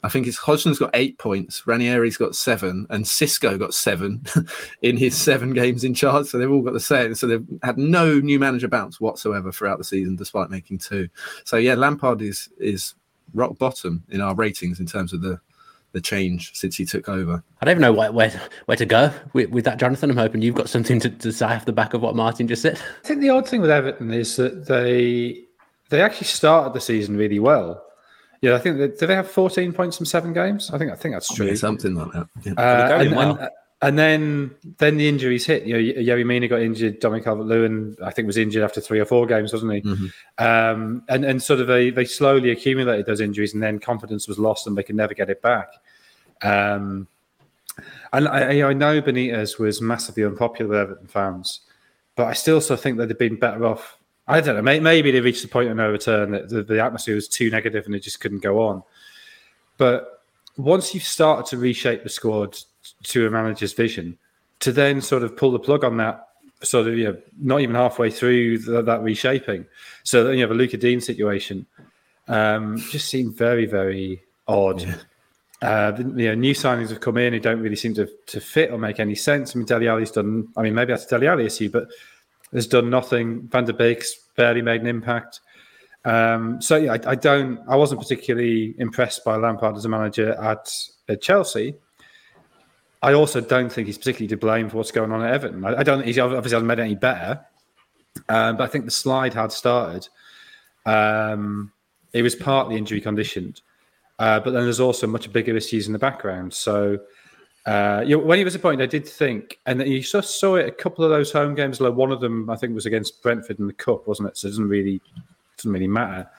I 0.03 0.09
think 0.09 0.27
it's 0.27 0.37
Hodgson's 0.37 0.79
got 0.79 0.91
eight 0.93 1.17
points, 1.17 1.61
Ranieri's 1.61 2.17
got 2.17 2.35
seven, 2.35 2.85
and 2.89 3.05
Xisco 3.05 3.57
got 3.57 3.73
seven 3.73 4.25
in 4.81 4.97
his 4.97 5.15
seven 5.15 5.53
games 5.53 5.83
in 5.83 5.93
charge. 5.93 6.27
So 6.27 6.37
they've 6.37 6.51
all 6.51 6.61
got 6.61 6.73
the 6.73 6.79
same. 6.79 7.15
So 7.15 7.25
they've 7.25 7.45
had 7.63 7.77
no 7.77 8.19
new 8.19 8.37
manager 8.37 8.67
bounce 8.67 8.99
whatsoever 8.99 9.51
throughout 9.51 9.77
the 9.77 9.85
season, 9.85 10.17
despite 10.17 10.49
making 10.49 10.79
two. 10.79 11.07
So 11.45 11.57
yeah, 11.57 11.75
Lampard 11.75 12.21
is 12.21 12.49
is 12.59 12.95
rock 13.33 13.57
bottom 13.57 14.03
in 14.09 14.21
our 14.21 14.35
ratings 14.35 14.79
in 14.79 14.85
terms 14.85 15.13
of 15.13 15.21
the 15.21 15.39
the 15.93 16.01
change 16.01 16.51
since 16.55 16.75
he 16.75 16.85
took 16.85 17.07
over. 17.07 17.43
I 17.61 17.65
don't 17.65 17.73
even 17.73 17.81
know 17.81 17.93
where 17.93 18.11
where, 18.11 18.41
where 18.65 18.77
to 18.77 18.85
go 18.85 19.13
with, 19.31 19.51
with 19.51 19.63
that, 19.65 19.79
Jonathan. 19.79 20.09
I'm 20.09 20.17
hoping 20.17 20.41
you've 20.41 20.55
got 20.55 20.67
something 20.67 20.99
to, 20.99 21.09
to 21.09 21.31
say 21.31 21.45
off 21.45 21.65
the 21.65 21.71
back 21.71 21.93
of 21.93 22.01
what 22.01 22.15
Martin 22.15 22.47
just 22.47 22.63
said. 22.63 22.81
I 23.03 23.07
think 23.07 23.21
the 23.21 23.29
odd 23.29 23.47
thing 23.47 23.61
with 23.61 23.69
Everton 23.69 24.11
is 24.11 24.35
that 24.35 24.65
they 24.65 25.45
they 25.89 26.01
actually 26.01 26.27
started 26.27 26.73
the 26.73 26.81
season 26.81 27.15
really 27.15 27.39
well. 27.39 27.85
Yeah, 28.43 28.55
I 28.55 28.59
think 28.59 28.77
that, 28.77 28.99
do 28.99 29.07
they 29.07 29.15
have 29.15 29.31
14 29.31 29.71
points 29.71 29.95
from 29.95 30.05
seven 30.05 30.33
games? 30.33 30.69
I 30.69 30.77
think 30.77 30.91
I 30.91 30.95
think 30.95 31.15
that's 31.15 31.33
true. 31.33 31.55
Something 31.55 31.95
like 31.95 32.11
that. 32.11 32.27
Yeah. 32.43 32.51
Uh, 32.57 32.97
and, 32.99 33.13
and, 33.13 33.49
and, 33.81 33.97
then 33.97 34.55
then 34.79 34.97
the 34.97 35.07
injuries 35.07 35.45
hit. 35.45 35.63
You 35.63 35.75
know, 35.75 36.01
Yerry 36.01 36.25
Mina 36.25 36.49
got 36.49 36.59
injured. 36.59 36.99
Dominic 36.99 37.23
Calvert-Lewin, 37.23 37.95
I 38.03 38.11
think, 38.11 38.25
was 38.27 38.35
injured 38.35 38.61
after 38.61 38.81
three 38.81 38.99
or 38.99 39.05
four 39.05 39.25
games, 39.27 39.53
wasn't 39.53 39.71
he? 39.71 39.81
Mm-hmm. 39.81 40.43
Um, 40.45 41.03
and 41.07 41.23
and 41.23 41.41
sort 41.41 41.61
of 41.61 41.67
they 41.67 41.89
they 41.89 42.03
slowly 42.03 42.51
accumulated 42.51 43.05
those 43.05 43.21
injuries, 43.21 43.53
and 43.53 43.63
then 43.63 43.79
confidence 43.79 44.27
was 44.27 44.37
lost, 44.37 44.67
and 44.67 44.77
they 44.77 44.83
could 44.83 44.97
never 44.97 45.13
get 45.13 45.29
it 45.29 45.41
back. 45.41 45.69
Um, 46.41 47.07
and 48.11 48.27
I, 48.27 48.61
I, 48.61 48.73
know 48.73 49.01
Benitez 49.01 49.57
was 49.57 49.81
massively 49.81 50.25
unpopular 50.25 50.69
with 50.69 50.77
Everton 50.79 51.07
fans, 51.07 51.61
but 52.17 52.27
I 52.27 52.33
still 52.33 52.59
sort 52.59 52.79
of 52.79 52.83
think 52.83 52.97
they'd 52.97 53.09
have 53.09 53.17
been 53.17 53.39
better 53.39 53.65
off. 53.65 53.97
I 54.27 54.39
don't 54.39 54.55
know. 54.55 54.79
Maybe 54.79 55.11
they 55.11 55.19
reached 55.19 55.41
the 55.41 55.49
point 55.49 55.69
of 55.69 55.75
no 55.75 55.91
return 55.91 56.31
that 56.31 56.49
the, 56.49 56.63
the 56.63 56.81
atmosphere 56.81 57.15
was 57.15 57.27
too 57.27 57.49
negative 57.49 57.85
and 57.85 57.93
it 57.93 58.03
just 58.03 58.21
couldn't 58.21 58.41
go 58.41 58.61
on. 58.61 58.83
But 59.77 60.21
once 60.57 60.93
you've 60.93 61.03
started 61.03 61.45
to 61.47 61.57
reshape 61.57 62.03
the 62.03 62.09
squad 62.09 62.57
to 63.03 63.27
a 63.27 63.29
manager's 63.29 63.73
vision, 63.73 64.17
to 64.59 64.71
then 64.71 65.01
sort 65.01 65.23
of 65.23 65.35
pull 65.35 65.51
the 65.51 65.59
plug 65.59 65.83
on 65.83 65.97
that, 65.97 66.29
sort 66.61 66.87
of 66.87 66.97
you 66.97 67.05
know, 67.05 67.17
not 67.41 67.59
even 67.59 67.75
halfway 67.75 68.09
through 68.09 68.59
the, 68.59 68.81
that 68.81 69.01
reshaping, 69.03 69.65
so 70.03 70.23
then 70.23 70.35
you 70.35 70.41
have 70.41 70.51
a 70.51 70.53
Lucas 70.53 70.79
Digne 70.79 71.01
situation, 71.01 71.65
um, 72.29 72.77
just 72.77 73.09
seemed 73.09 73.35
very 73.35 73.65
very 73.65 74.23
odd. 74.47 74.81
Yeah. 74.81 74.95
Uh, 75.61 75.93
you 75.97 76.27
know, 76.27 76.35
new 76.35 76.53
signings 76.53 76.89
have 76.89 76.99
come 76.99 77.17
in 77.17 77.31
who 77.31 77.39
don't 77.39 77.61
really 77.61 77.75
seem 77.75 77.93
to, 77.93 78.05
to 78.25 78.41
fit 78.41 78.69
or 78.69 78.77
make 78.77 78.99
any 78.99 79.15
sense. 79.15 79.55
I 79.55 79.59
mean, 79.59 79.65
Dele 79.65 79.87
Alli's 79.87 80.11
done. 80.11 80.49
I 80.57 80.61
mean, 80.61 80.75
maybe 80.75 80.91
that's 80.91 81.05
a 81.05 81.09
Dele 81.09 81.27
Alli 81.27 81.45
issue, 81.45 81.69
but 81.69 81.87
has 82.53 82.67
done 82.67 82.89
nothing. 82.89 83.47
Van 83.47 83.65
der 83.65 83.73
Beek's 83.73 84.15
barely 84.35 84.61
made 84.61 84.81
an 84.81 84.87
impact. 84.87 85.41
Um, 86.05 86.61
so 86.61 86.75
yeah, 86.77 86.93
I, 86.93 87.11
I, 87.11 87.15
don't. 87.15 87.59
I 87.67 87.75
wasn't 87.75 88.01
particularly 88.01 88.75
impressed 88.77 89.23
by 89.23 89.35
Lampard 89.37 89.75
as 89.77 89.85
a 89.85 89.89
manager 89.89 90.33
at, 90.33 90.71
at 91.07 91.21
Chelsea. 91.21 91.75
I 93.01 93.13
also 93.13 93.41
don't 93.41 93.69
think 93.69 93.87
he's 93.87 93.97
particularly 93.97 94.29
to 94.29 94.37
blame 94.37 94.69
for 94.69 94.77
what's 94.77 94.91
going 94.91 95.11
on 95.11 95.21
at 95.21 95.33
Everton. 95.33 95.63
I, 95.65 95.79
I 95.79 95.83
don't. 95.83 95.99
Think 95.99 96.07
he's 96.07 96.19
obviously 96.19 96.51
hasn't 96.51 96.65
made 96.65 96.79
any 96.79 96.95
better, 96.95 97.45
um, 98.29 98.57
but 98.57 98.63
I 98.63 98.67
think 98.67 98.85
the 98.85 98.91
slide 98.91 99.33
had 99.33 99.51
started. 99.51 100.07
Um, 100.85 101.71
it 102.11 102.21
was 102.21 102.35
partly 102.35 102.77
injury 102.77 103.01
conditioned. 103.01 103.61
Uh, 104.19 104.39
but 104.39 104.51
then 104.51 104.63
there's 104.63 104.79
also 104.79 105.07
much 105.07 105.31
bigger 105.33 105.55
issues 105.55 105.87
in 105.87 105.93
the 105.93 105.99
background. 105.99 106.53
So 106.53 106.99
uh, 107.65 108.03
you 108.05 108.17
know, 108.17 108.23
when 108.23 108.37
he 108.37 108.43
was 108.43 108.55
appointed, 108.55 108.83
I 108.83 108.87
did 108.87 109.07
think, 109.07 109.59
and 109.65 109.81
you 109.87 110.01
just 110.01 110.39
saw 110.39 110.55
it 110.55 110.67
a 110.67 110.71
couple 110.71 111.05
of 111.05 111.11
those 111.11 111.31
home 111.31 111.55
games. 111.55 111.79
Like 111.79 111.93
one 111.93 112.11
of 112.11 112.19
them, 112.19 112.49
I 112.49 112.55
think, 112.57 112.75
was 112.75 112.85
against 112.85 113.21
Brentford 113.21 113.59
in 113.59 113.67
the 113.67 113.73
cup, 113.73 114.07
wasn't 114.07 114.29
it? 114.29 114.37
So 114.37 114.47
it 114.47 114.51
doesn't 114.51 114.67
really 114.67 115.01
doesn't 115.57 115.71
really 115.71 115.87
matter. 115.87 116.29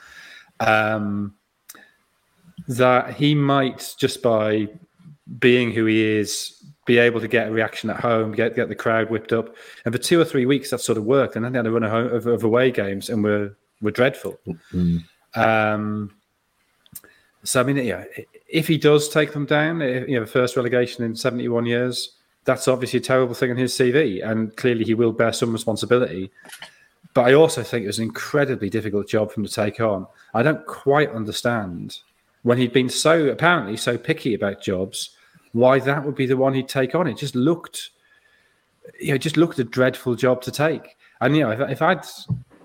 Um, 0.59 1.33
that 2.67 3.15
he 3.15 3.33
might 3.33 3.95
just 3.97 4.21
by 4.21 4.69
being 5.39 5.71
who 5.71 5.85
he 5.85 6.03
is, 6.03 6.63
be 6.85 6.99
able 6.99 7.19
to 7.19 7.27
get 7.27 7.47
a 7.47 7.51
reaction 7.51 7.89
at 7.89 7.99
home, 7.99 8.31
get 8.31 8.55
get 8.55 8.69
the 8.69 8.75
crowd 8.75 9.09
whipped 9.09 9.33
up, 9.33 9.55
and 9.83 9.93
for 9.93 9.99
two 9.99 10.21
or 10.21 10.25
three 10.25 10.45
weeks 10.45 10.69
that 10.69 10.79
sort 10.79 10.97
of 10.97 11.05
worked, 11.05 11.35
and 11.35 11.43
then 11.43 11.53
they 11.53 11.59
had 11.59 11.65
a 11.65 11.71
run 11.71 11.83
of, 11.83 12.27
of 12.27 12.43
away 12.43 12.69
games 12.69 13.09
and 13.09 13.23
were 13.23 13.55
were 13.81 13.91
dreadful. 13.91 14.37
Mm-hmm. 14.47 15.39
Um, 15.39 16.11
so 17.43 17.59
I 17.59 17.63
mean, 17.63 17.77
yeah, 17.77 18.05
if 18.47 18.67
he 18.67 18.77
does 18.77 19.09
take 19.09 19.33
them 19.33 19.45
down, 19.45 19.81
eh, 19.81 20.05
you 20.07 20.19
know, 20.19 20.25
first 20.25 20.55
relegation 20.55 21.03
in 21.03 21.15
71 21.15 21.65
years, 21.65 22.15
that's 22.43 22.67
obviously 22.67 22.99
a 22.99 23.01
terrible 23.01 23.33
thing 23.33 23.51
on 23.51 23.57
his 23.57 23.73
CV, 23.73 24.27
and 24.27 24.55
clearly 24.55 24.83
he 24.83 24.93
will 24.93 25.11
bear 25.11 25.33
some 25.33 25.51
responsibility. 25.51 26.31
But 27.13 27.27
I 27.27 27.33
also 27.33 27.63
think 27.63 27.83
it 27.83 27.87
was 27.87 27.97
an 27.97 28.05
incredibly 28.05 28.69
difficult 28.69 29.07
job 29.07 29.31
for 29.31 29.39
him 29.39 29.45
to 29.45 29.51
take 29.51 29.79
on. 29.79 30.05
I 30.33 30.43
don't 30.43 30.65
quite 30.67 31.09
understand 31.11 31.99
when 32.43 32.57
he'd 32.57 32.73
been 32.73 32.89
so 32.89 33.27
apparently 33.29 33.77
so 33.77 33.97
picky 33.97 34.35
about 34.35 34.61
jobs, 34.61 35.11
why 35.53 35.79
that 35.79 36.05
would 36.05 36.15
be 36.15 36.27
the 36.27 36.37
one 36.37 36.53
he'd 36.53 36.69
take 36.69 36.93
on. 36.93 37.07
It 37.07 37.17
just 37.17 37.33
looked, 37.33 37.89
you 38.99 39.11
know, 39.11 39.17
just 39.17 39.37
looked 39.37 39.57
a 39.57 39.63
dreadful 39.63 40.15
job 40.15 40.41
to 40.43 40.51
take. 40.51 40.97
And 41.21 41.35
you 41.35 41.43
know, 41.43 41.51
if, 41.51 41.59
if 41.71 41.81
I'd 41.81 42.05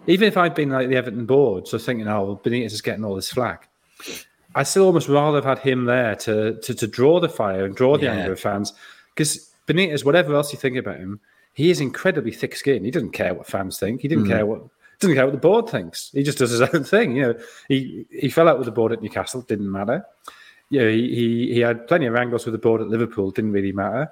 even 0.07 0.29
if 0.29 0.37
I'd 0.37 0.55
been 0.55 0.71
like 0.71 0.89
the 0.89 0.97
Everton 0.97 1.25
board, 1.25 1.69
so 1.69 1.79
thinking, 1.79 2.09
oh, 2.09 2.41
Benitez 2.45 2.73
is 2.73 2.83
getting 2.83 3.05
all 3.05 3.15
this 3.15 3.33
flack. 3.33 3.69
I 4.55 4.63
still 4.65 4.85
almost 4.85 5.09
rather 5.09 5.37
have 5.39 5.45
had 5.45 5.59
him 5.59 5.85
there 5.85 6.17
to 6.17 6.61
to, 6.61 6.75
to 6.75 6.87
draw 6.87 7.21
the 7.21 7.29
fire 7.29 7.65
and 7.65 7.75
draw 7.75 7.97
the 7.97 8.07
yeah. 8.07 8.15
anger 8.15 8.33
of 8.33 8.41
fans 8.41 8.73
because 9.15 9.53
Benitez, 9.67 10.05
whatever 10.05 10.35
else 10.35 10.53
you 10.53 10.59
think 10.59 10.77
about 10.77 10.97
him, 10.97 11.21
he 11.53 11.71
is 11.71 11.81
incredibly 11.81 12.33
thick-skinned. 12.33 12.85
He 12.85 12.91
doesn't 12.91 13.13
care 13.13 13.35
what 13.35 13.47
fans 13.47 13.79
think. 13.79 14.01
He 14.01 14.09
didn't 14.09 14.25
mm. 14.25 14.31
care 14.31 14.47
what 14.47 14.63
doesn't 14.99 15.17
care 15.17 15.25
what 15.25 15.33
the 15.33 15.39
board 15.39 15.69
thinks. 15.69 16.11
He 16.13 16.23
just 16.23 16.39
does 16.39 16.51
his 16.51 16.61
own 16.75 16.85
thing. 16.85 17.17
You 17.17 17.23
know, 17.23 17.35
he 17.69 18.07
he 18.11 18.29
fell 18.29 18.49
out 18.49 18.59
with 18.59 18.67
the 18.67 18.73
board 18.73 18.93
at 18.93 19.03
Newcastle. 19.03 19.43
Didn't 19.43 19.71
matter. 19.71 20.05
You 20.71 20.81
know, 20.81 20.91
he 20.91 21.15
he, 21.15 21.55
he 21.55 21.61
had 21.61 21.87
plenty 21.87 22.07
of 22.07 22.13
wrangles 22.13 22.45
with 22.45 22.53
the 22.53 22.59
board 22.59 22.81
at 22.81 22.89
Liverpool. 22.89 23.31
Didn't 23.31 23.53
really 23.53 23.73
matter. 23.73 24.11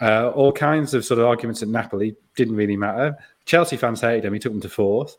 Uh, 0.00 0.30
all 0.30 0.50
kinds 0.50 0.94
of 0.94 1.04
sort 1.04 1.20
of 1.20 1.26
arguments 1.26 1.62
at 1.62 1.68
Napoli 1.68 2.16
didn't 2.34 2.56
really 2.56 2.76
matter. 2.76 3.16
Chelsea 3.44 3.76
fans 3.76 4.00
hated 4.00 4.24
him. 4.24 4.32
He 4.32 4.38
took 4.38 4.52
them 4.52 4.60
to 4.62 4.68
fourth. 4.68 5.16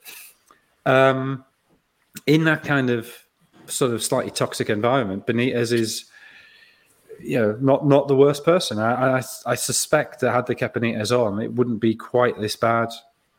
Um, 0.88 1.46
in 2.26 2.46
that 2.46 2.64
kind 2.64 2.90
of 2.90 3.14
sort 3.68 3.94
of 3.94 4.04
slightly 4.04 4.32
toxic 4.32 4.70
environment, 4.70 5.28
Benitez 5.28 5.72
is, 5.72 6.06
you 7.20 7.40
know, 7.40 7.58
not 7.62 7.86
not 7.86 8.08
the 8.08 8.16
worst 8.16 8.44
person. 8.44 8.80
I 8.80 9.18
I, 9.18 9.24
I 9.46 9.56
suspect 9.56 10.22
that 10.22 10.32
had 10.32 10.48
they 10.48 10.56
kept 10.56 10.76
Benitez 10.76 11.12
on, 11.18 11.42
it 11.42 11.54
wouldn't 11.54 11.80
be 11.80 11.96
quite 11.96 12.40
this 12.40 12.56
bad. 12.56 12.90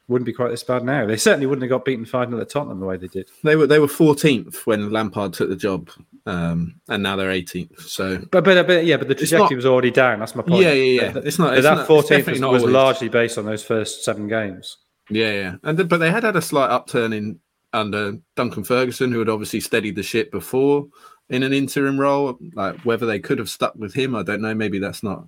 Wouldn't 0.08 0.26
be 0.26 0.32
quite 0.32 0.50
this 0.50 0.64
bad 0.64 0.84
now. 0.84 1.06
They 1.06 1.16
certainly 1.16 1.46
wouldn't 1.46 1.62
have 1.62 1.70
got 1.70 1.84
beaten 1.84 2.04
five 2.04 2.28
0 2.28 2.40
at 2.40 2.50
Tottenham 2.50 2.80
the 2.80 2.86
way 2.86 2.96
they 2.96 3.06
did. 3.06 3.30
They 3.44 3.54
were 3.54 3.68
they 3.68 3.78
were 3.78 3.88
fourteenth 3.88 4.66
when 4.66 4.90
Lampard 4.90 5.32
took 5.32 5.48
the 5.48 5.56
job, 5.56 5.90
um, 6.26 6.74
and 6.88 7.02
now 7.04 7.14
they're 7.16 7.30
eighteenth. 7.30 7.80
So, 7.80 8.18
but 8.30 8.42
but, 8.44 8.66
but 8.66 8.84
yeah, 8.84 8.96
but 8.96 9.08
the 9.08 9.14
trajectory 9.14 9.50
not, 9.50 9.56
was 9.56 9.64
already 9.64 9.92
down. 9.92 10.18
That's 10.18 10.34
my 10.34 10.42
point. 10.42 10.60
Yeah, 10.60 10.72
yeah, 10.72 11.02
yeah. 11.02 11.20
It's 11.24 11.38
not. 11.38 11.54
It's 11.54 11.62
that 11.62 11.86
fourteenth 11.86 12.26
was, 12.26 12.40
was 12.40 12.64
largely 12.64 13.08
based 13.08 13.38
on 13.38 13.46
those 13.46 13.64
first 13.64 14.04
seven 14.04 14.26
games. 14.26 14.76
Yeah, 15.08 15.32
yeah, 15.32 15.54
and 15.62 15.78
the, 15.78 15.84
but 15.84 15.98
they 15.98 16.10
had 16.10 16.24
had 16.24 16.36
a 16.36 16.42
slight 16.42 16.70
upturn 16.70 17.12
in 17.12 17.38
under 17.72 18.18
Duncan 18.36 18.64
Ferguson, 18.64 19.12
who 19.12 19.18
had 19.18 19.28
obviously 19.28 19.60
steadied 19.60 19.96
the 19.96 20.02
ship 20.02 20.30
before 20.30 20.86
in 21.28 21.42
an 21.42 21.52
interim 21.52 21.98
role. 21.98 22.38
Like 22.54 22.78
whether 22.80 23.06
they 23.06 23.18
could 23.18 23.38
have 23.38 23.50
stuck 23.50 23.74
with 23.76 23.94
him, 23.94 24.14
I 24.14 24.22
don't 24.22 24.42
know. 24.42 24.54
Maybe 24.54 24.78
that's 24.78 25.02
not 25.02 25.26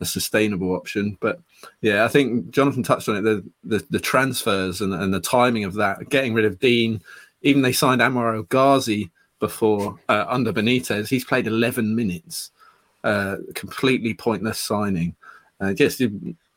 a 0.00 0.04
sustainable 0.04 0.74
option. 0.74 1.16
But 1.20 1.40
yeah, 1.80 2.04
I 2.04 2.08
think 2.08 2.50
Jonathan 2.50 2.82
touched 2.82 3.08
on 3.08 3.16
it. 3.16 3.22
The 3.22 3.44
the, 3.64 3.86
the 3.90 4.00
transfers 4.00 4.80
and, 4.80 4.92
and 4.94 5.12
the 5.12 5.20
timing 5.20 5.64
of 5.64 5.74
that, 5.74 6.08
getting 6.10 6.34
rid 6.34 6.44
of 6.44 6.58
Digne, 6.58 7.00
even 7.42 7.62
they 7.62 7.72
signed 7.72 8.00
Anwar 8.00 8.36
El 8.36 8.42
Ghazi 8.44 9.10
before 9.38 9.98
uh, 10.08 10.24
under 10.28 10.52
Benitez. 10.52 11.08
He's 11.08 11.24
played 11.24 11.46
11 11.46 11.94
minutes. 11.94 12.50
Uh, 13.04 13.36
completely 13.54 14.14
pointless 14.14 14.58
signing. 14.58 15.14
Uh, 15.60 15.72
just 15.72 16.02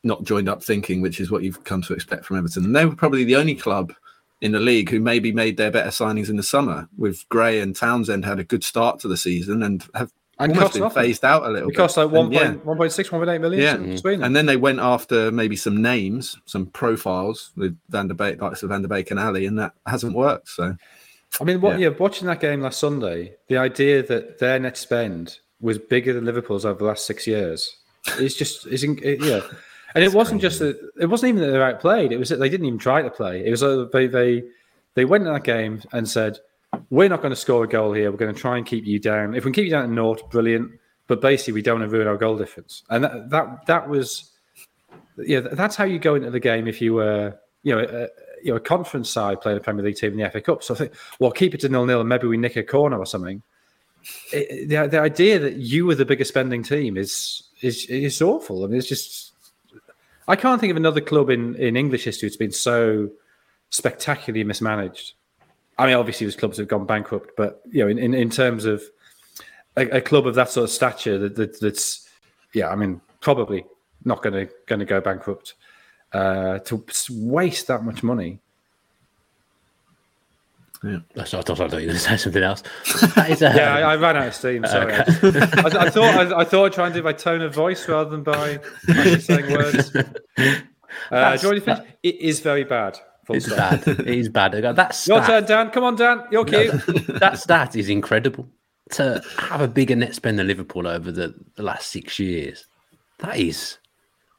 not 0.04 0.24
joined 0.24 0.50
up 0.50 0.64
thinking, 0.64 1.00
which 1.00 1.20
is 1.20 1.30
what 1.30 1.44
you've 1.44 1.64
come 1.64 1.82
to 1.84 1.94
expect 1.94 2.26
from 2.26 2.38
Everton. 2.38 2.66
And 2.66 2.76
they 2.76 2.86
were 2.86 2.96
probably 2.96 3.24
the 3.24 3.36
only 3.36 3.54
club 3.54 3.94
in 4.42 4.52
the 4.54 4.60
league 4.60 4.90
who 4.90 5.00
maybe 5.00 5.32
made 5.32 5.58
their 5.58 5.72
better 5.72 5.90
signings 5.90 6.30
in 6.30 6.38
the 6.38 6.44
summer. 6.44 6.88
With 6.98 7.28
Gray 7.30 7.60
and 7.60 7.76
Townsend 7.76 8.24
had 8.26 8.40
a 8.40 8.44
good 8.44 8.64
start 8.64 9.00
to 9.02 9.08
the 9.08 9.18
season 9.18 9.62
and 9.64 9.86
have 9.96 10.12
And 10.40 10.54
almost 10.54 10.74
been 10.74 10.84
nothing. 10.84 11.04
phased 11.04 11.26
out 11.26 11.44
a 11.46 11.50
little 11.50 11.68
It 11.70 11.72
bit. 11.74 11.78
cost 11.78 11.98
like 11.98 12.06
And 12.06 12.14
1. 12.14 12.32
yeah, 12.32 12.54
1.6, 12.64 13.10
1.8 13.10 13.42
million 13.42 13.90
Yeah. 13.90 13.96
Sweden. 13.98 14.24
and 14.24 14.34
then 14.36 14.46
they 14.46 14.56
went 14.56 14.80
after 14.80 15.30
maybe 15.32 15.58
some 15.58 15.82
names, 15.82 16.38
some 16.46 16.68
profiles 16.68 17.52
with 17.58 17.78
Van 17.90 18.08
der 18.08 18.14
Beek, 18.14 18.42
likes 18.42 18.64
of 18.64 18.70
Van 18.70 18.82
der 18.82 18.88
Beek 18.88 19.12
and 19.12 19.20
Alli, 19.20 19.46
and 19.46 19.60
that 19.60 19.74
hasn't 19.86 20.16
worked. 20.16 20.48
So 20.50 20.76
I 21.40 21.44
mean, 21.44 21.60
what, 21.62 21.78
Yeah. 21.80 21.90
yeah. 21.90 21.96
watching 22.00 22.28
that 22.28 22.40
game 22.40 22.62
last 22.62 22.80
Sunday, 22.80 23.34
the 23.50 23.58
idea 23.58 24.02
that 24.04 24.40
their 24.40 24.58
net 24.60 24.78
spend 24.78 25.40
was 25.62 25.78
bigger 25.78 26.14
than 26.14 26.24
Liverpool's 26.26 26.66
over 26.66 26.80
the 26.80 26.86
last 26.86 27.06
six 27.06 27.28
years 27.28 27.76
is 28.18 28.36
just 28.36 28.66
in, 28.66 28.98
it, 29.04 29.22
yeah. 29.22 29.42
And 29.96 30.04
it 30.04 30.14
wasn't 30.14 30.42
just 30.42 30.60
that 30.60 30.80
it 31.00 31.08
wasn't 31.08 31.30
even 31.30 31.42
that 31.42 31.52
they 31.52 31.62
outplayed. 31.62 32.12
It 32.12 32.18
was 32.18 32.30
that 32.30 32.38
they 32.38 32.50
didn't 32.50 32.68
even 32.68 32.80
try 32.80 33.02
to 33.02 33.10
play. 33.10 33.46
It 33.46 33.52
was 33.52 33.62
they 33.92 34.08
they 34.08 34.44
they 34.94 35.06
went 35.06 35.26
in 35.26 35.34
that 35.34 35.44
game 35.44 35.82
and 35.92 36.08
said, 36.08 36.40
"We're 36.90 37.10
not 37.10 37.22
going 37.22 37.32
to 37.32 37.36
score 37.36 37.64
a 37.64 37.68
goal 37.68 37.94
here. 37.94 38.12
We're 38.12 38.18
going 38.18 38.34
to 38.34 38.40
try 38.40 38.58
and 38.58 38.66
keep 38.66 38.86
you 38.86 39.00
down. 39.00 39.36
If 39.36 39.46
we 39.46 39.50
can 39.50 39.54
keep 39.54 39.66
you 39.66 39.72
down 39.72 39.86
at 39.86 39.90
naught, 39.90 40.30
brilliant. 40.30 40.72
But 41.08 41.22
basically, 41.22 41.54
we 41.54 41.64
don't 41.64 41.80
want 41.80 41.90
to 41.90 41.96
ruin 41.96 42.08
our 42.08 42.18
goal 42.18 42.38
difference." 42.38 42.84
And 42.90 43.04
that 43.04 43.30
that, 43.32 43.66
that 43.66 43.90
was 43.90 44.32
yeah, 45.26 45.42
that's 45.42 45.76
how 45.76 45.86
you 45.86 46.00
go 46.00 46.16
into 46.16 46.32
the 46.32 46.40
game 46.40 46.68
if 46.68 46.82
you 46.82 46.94
were, 46.94 47.38
you 47.64 47.76
know, 47.76 47.82
a, 47.82 48.08
you 48.44 48.52
know, 48.52 48.56
a 48.56 48.60
conference 48.60 49.10
side 49.10 49.42
playing 49.42 49.58
a 49.58 49.62
Premier 49.62 49.84
League 49.84 49.98
team 49.98 50.14
in 50.14 50.18
the 50.18 50.30
FA 50.30 50.42
Cup. 50.42 50.64
So 50.64 50.74
I 50.74 50.78
think, 50.78 50.94
well, 51.20 51.32
keep 51.32 51.54
it 51.54 51.60
to 51.62 51.70
nil 51.70 51.86
nil, 51.86 52.00
and 52.00 52.10
maybe 52.10 52.28
we 52.28 52.38
nick 52.38 52.56
a 52.56 52.64
corner 52.64 52.98
or 52.98 53.06
something. 53.06 53.42
It, 54.32 54.70
the, 54.70 54.88
the 54.88 55.00
idea 55.00 55.40
that 55.40 55.56
you 55.56 55.86
were 55.86 55.96
the 55.96 56.06
biggest 56.06 56.30
spending 56.30 56.64
team 56.64 56.98
is 56.98 57.44
is 57.62 57.86
is 57.88 58.22
awful. 58.22 58.64
I 58.64 58.68
mean, 58.68 58.78
it's 58.78 58.88
just 58.88 59.29
I 60.30 60.36
can't 60.36 60.62
think 60.62 60.72
of 60.72 60.78
another 60.78 61.02
club 61.02 61.30
in 61.30 61.56
in 61.56 61.76
English 61.76 62.06
history 62.06 62.30
that's 62.30 62.38
been 62.38 62.52
so 62.52 63.10
spectacularly 63.72 64.44
mismanaged. 64.44 65.14
I 65.78 65.88
mean, 65.88 65.96
obviously, 65.96 66.26
there's 66.26 66.36
clubs 66.36 66.58
that 66.58 66.64
have 66.64 66.70
gone 66.70 66.86
bankrupt, 66.86 67.32
but 67.36 67.62
you 67.72 67.84
know, 67.84 67.90
in, 67.90 67.98
in, 67.98 68.14
in 68.14 68.30
terms 68.30 68.66
of 68.66 68.84
a, 69.76 69.98
a 69.98 70.02
club 70.02 70.28
of 70.28 70.36
that 70.36 70.50
sort 70.50 70.66
of 70.66 70.70
stature, 70.70 71.18
that, 71.18 71.36
that 71.36 71.60
that's 71.60 72.08
yeah, 72.54 72.70
I 72.70 72.76
mean, 72.76 73.02
probably 73.22 73.66
not 74.06 74.22
going 74.22 74.34
to 74.34 74.54
going 74.68 74.80
to 74.80 74.86
go 74.86 75.02
bankrupt. 75.02 75.56
Uh, 76.12 76.60
to 76.60 76.84
waste 77.12 77.68
that 77.68 77.84
much 77.84 78.04
money, 78.04 78.40
That's 80.82 81.34
I 81.34 81.42
thought 81.42 81.60
I 81.60 81.68
thought 81.68 81.82
you 81.82 81.88
were 81.88 81.94
going 81.94 81.94
to 81.94 82.00
say 82.00 82.18
something 82.18 82.42
else. 82.42 82.64
That 83.16 83.30
is, 83.32 83.44
um, 83.44 83.56
yeah, 83.56 83.76
I, 83.76 83.82
I 83.82 83.96
ran 83.98 84.16
out 84.16 84.28
of 84.28 84.36
steam. 84.36 84.66
Sorry, 84.66 84.94
I, 84.94 85.00
I, 85.00 85.04
I 85.06 85.90
thought 85.90 86.16
I, 86.16 86.40
I 86.40 86.44
thought 86.46 86.66
I'd 86.68 86.74
try 86.74 86.86
and 86.86 86.96
do 86.96 87.04
by 87.04 87.14
tone 87.14 87.42
of 87.42 87.54
voice 87.54 87.88
rather 87.90 88.10
than 88.10 88.24
by 88.24 88.60
actually 88.90 89.20
saying 89.20 89.52
words. 89.52 89.96
Uh, 91.12 91.38
do 91.38 91.42
you 91.44 91.54
want 91.54 91.64
to 91.64 91.76
finish? 91.76 91.94
It 92.02 92.16
is 92.16 92.40
very 92.40 92.64
bad. 92.64 93.00
It's 93.30 93.46
stop. 93.46 93.86
bad. 93.86 94.00
It 94.00 94.08
is 94.08 94.28
bad. 94.28 94.54
That's 94.76 95.08
Your 95.08 95.24
turn, 95.24 95.46
Dan. 95.46 95.70
Come 95.70 95.84
on, 95.84 95.96
Dan. 95.96 96.24
You're 96.32 96.46
cute. 96.46 96.72
that 97.20 97.38
stat 97.38 97.76
is 97.76 97.90
incredible. 97.90 98.48
To 98.94 99.22
have 99.38 99.62
a 99.62 99.68
bigger 99.68 99.96
net 99.96 100.16
spend 100.16 100.40
than 100.40 100.48
Liverpool 100.48 100.88
over 100.88 101.12
the, 101.12 101.36
the 101.56 101.62
last 101.62 101.92
six 101.92 102.18
years, 102.18 102.66
that 103.20 103.38
is 103.38 103.78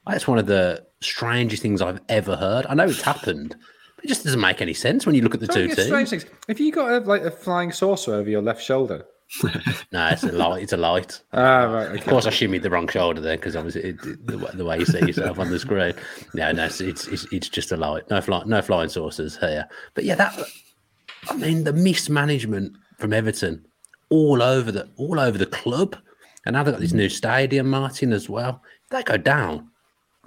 that's 0.06 0.26
one 0.26 0.38
of 0.38 0.46
the 0.46 0.84
strangest 1.00 1.62
things 1.62 1.80
I've 1.80 2.00
ever 2.08 2.34
heard. 2.34 2.66
I 2.66 2.74
know 2.74 2.84
it's 2.84 3.00
happened, 3.00 3.54
but 3.54 3.60
it 4.02 4.08
just 4.08 4.24
doesn't 4.24 4.40
make 4.40 4.60
any 4.62 4.74
sense 4.74 5.06
when 5.06 5.14
you 5.14 5.22
look 5.22 5.34
at 5.34 5.40
the 5.40 5.46
Don't 5.46 5.68
two 5.68 5.74
teams. 5.74 5.86
strange 5.86 6.08
things. 6.10 6.26
If 6.48 6.60
you 6.60 6.72
got 6.72 6.90
a, 6.90 6.98
like 7.06 7.22
a 7.22 7.30
flying 7.30 7.72
saucer 7.72 8.14
over 8.14 8.28
your 8.28 8.42
left 8.42 8.62
shoulder, 8.62 9.04
No, 9.92 10.08
it's 10.08 10.24
a 10.24 10.32
light. 10.32 10.62
It's 10.64 10.72
a 10.72 10.76
light. 10.76 11.20
ah, 11.32 11.62
right. 11.64 11.96
Of 11.96 12.04
course, 12.04 12.26
I 12.26 12.30
shimmied 12.30 12.62
the 12.62 12.70
wrong 12.70 12.88
shoulder 12.88 13.20
there 13.20 13.36
because 13.36 13.54
obviously 13.54 13.82
it, 13.90 14.04
it, 14.04 14.26
the, 14.26 14.38
way- 14.38 14.50
the 14.54 14.64
way 14.64 14.78
you 14.80 14.84
see 14.84 14.98
yourself 15.06 15.38
on 15.38 15.50
the 15.50 15.58
screen. 15.60 15.94
No, 16.34 16.50
no, 16.50 16.64
it's 16.64 16.80
it's, 16.80 17.06
it's, 17.06 17.26
it's 17.32 17.48
just 17.48 17.70
a 17.70 17.76
light. 17.76 18.10
No 18.10 18.20
fly, 18.20 18.42
no 18.46 18.60
flying 18.60 18.88
saucers 18.88 19.36
here. 19.38 19.68
But 19.94 20.02
yeah, 20.04 20.16
that 20.16 20.36
I 21.28 21.36
mean 21.36 21.62
the 21.62 21.72
mismanagement 21.72 22.76
from 22.98 23.12
Everton 23.12 23.64
all 24.08 24.42
over 24.42 24.72
the 24.72 24.88
all 24.96 25.20
over 25.20 25.38
the 25.38 25.46
club, 25.46 25.96
and 26.44 26.54
now 26.54 26.64
they've 26.64 26.74
got 26.74 26.80
this 26.80 26.92
new 26.92 27.08
stadium, 27.08 27.70
Martin, 27.70 28.12
as 28.12 28.28
well. 28.28 28.60
If 28.84 28.90
they 28.90 29.02
go 29.04 29.16
down, 29.16 29.70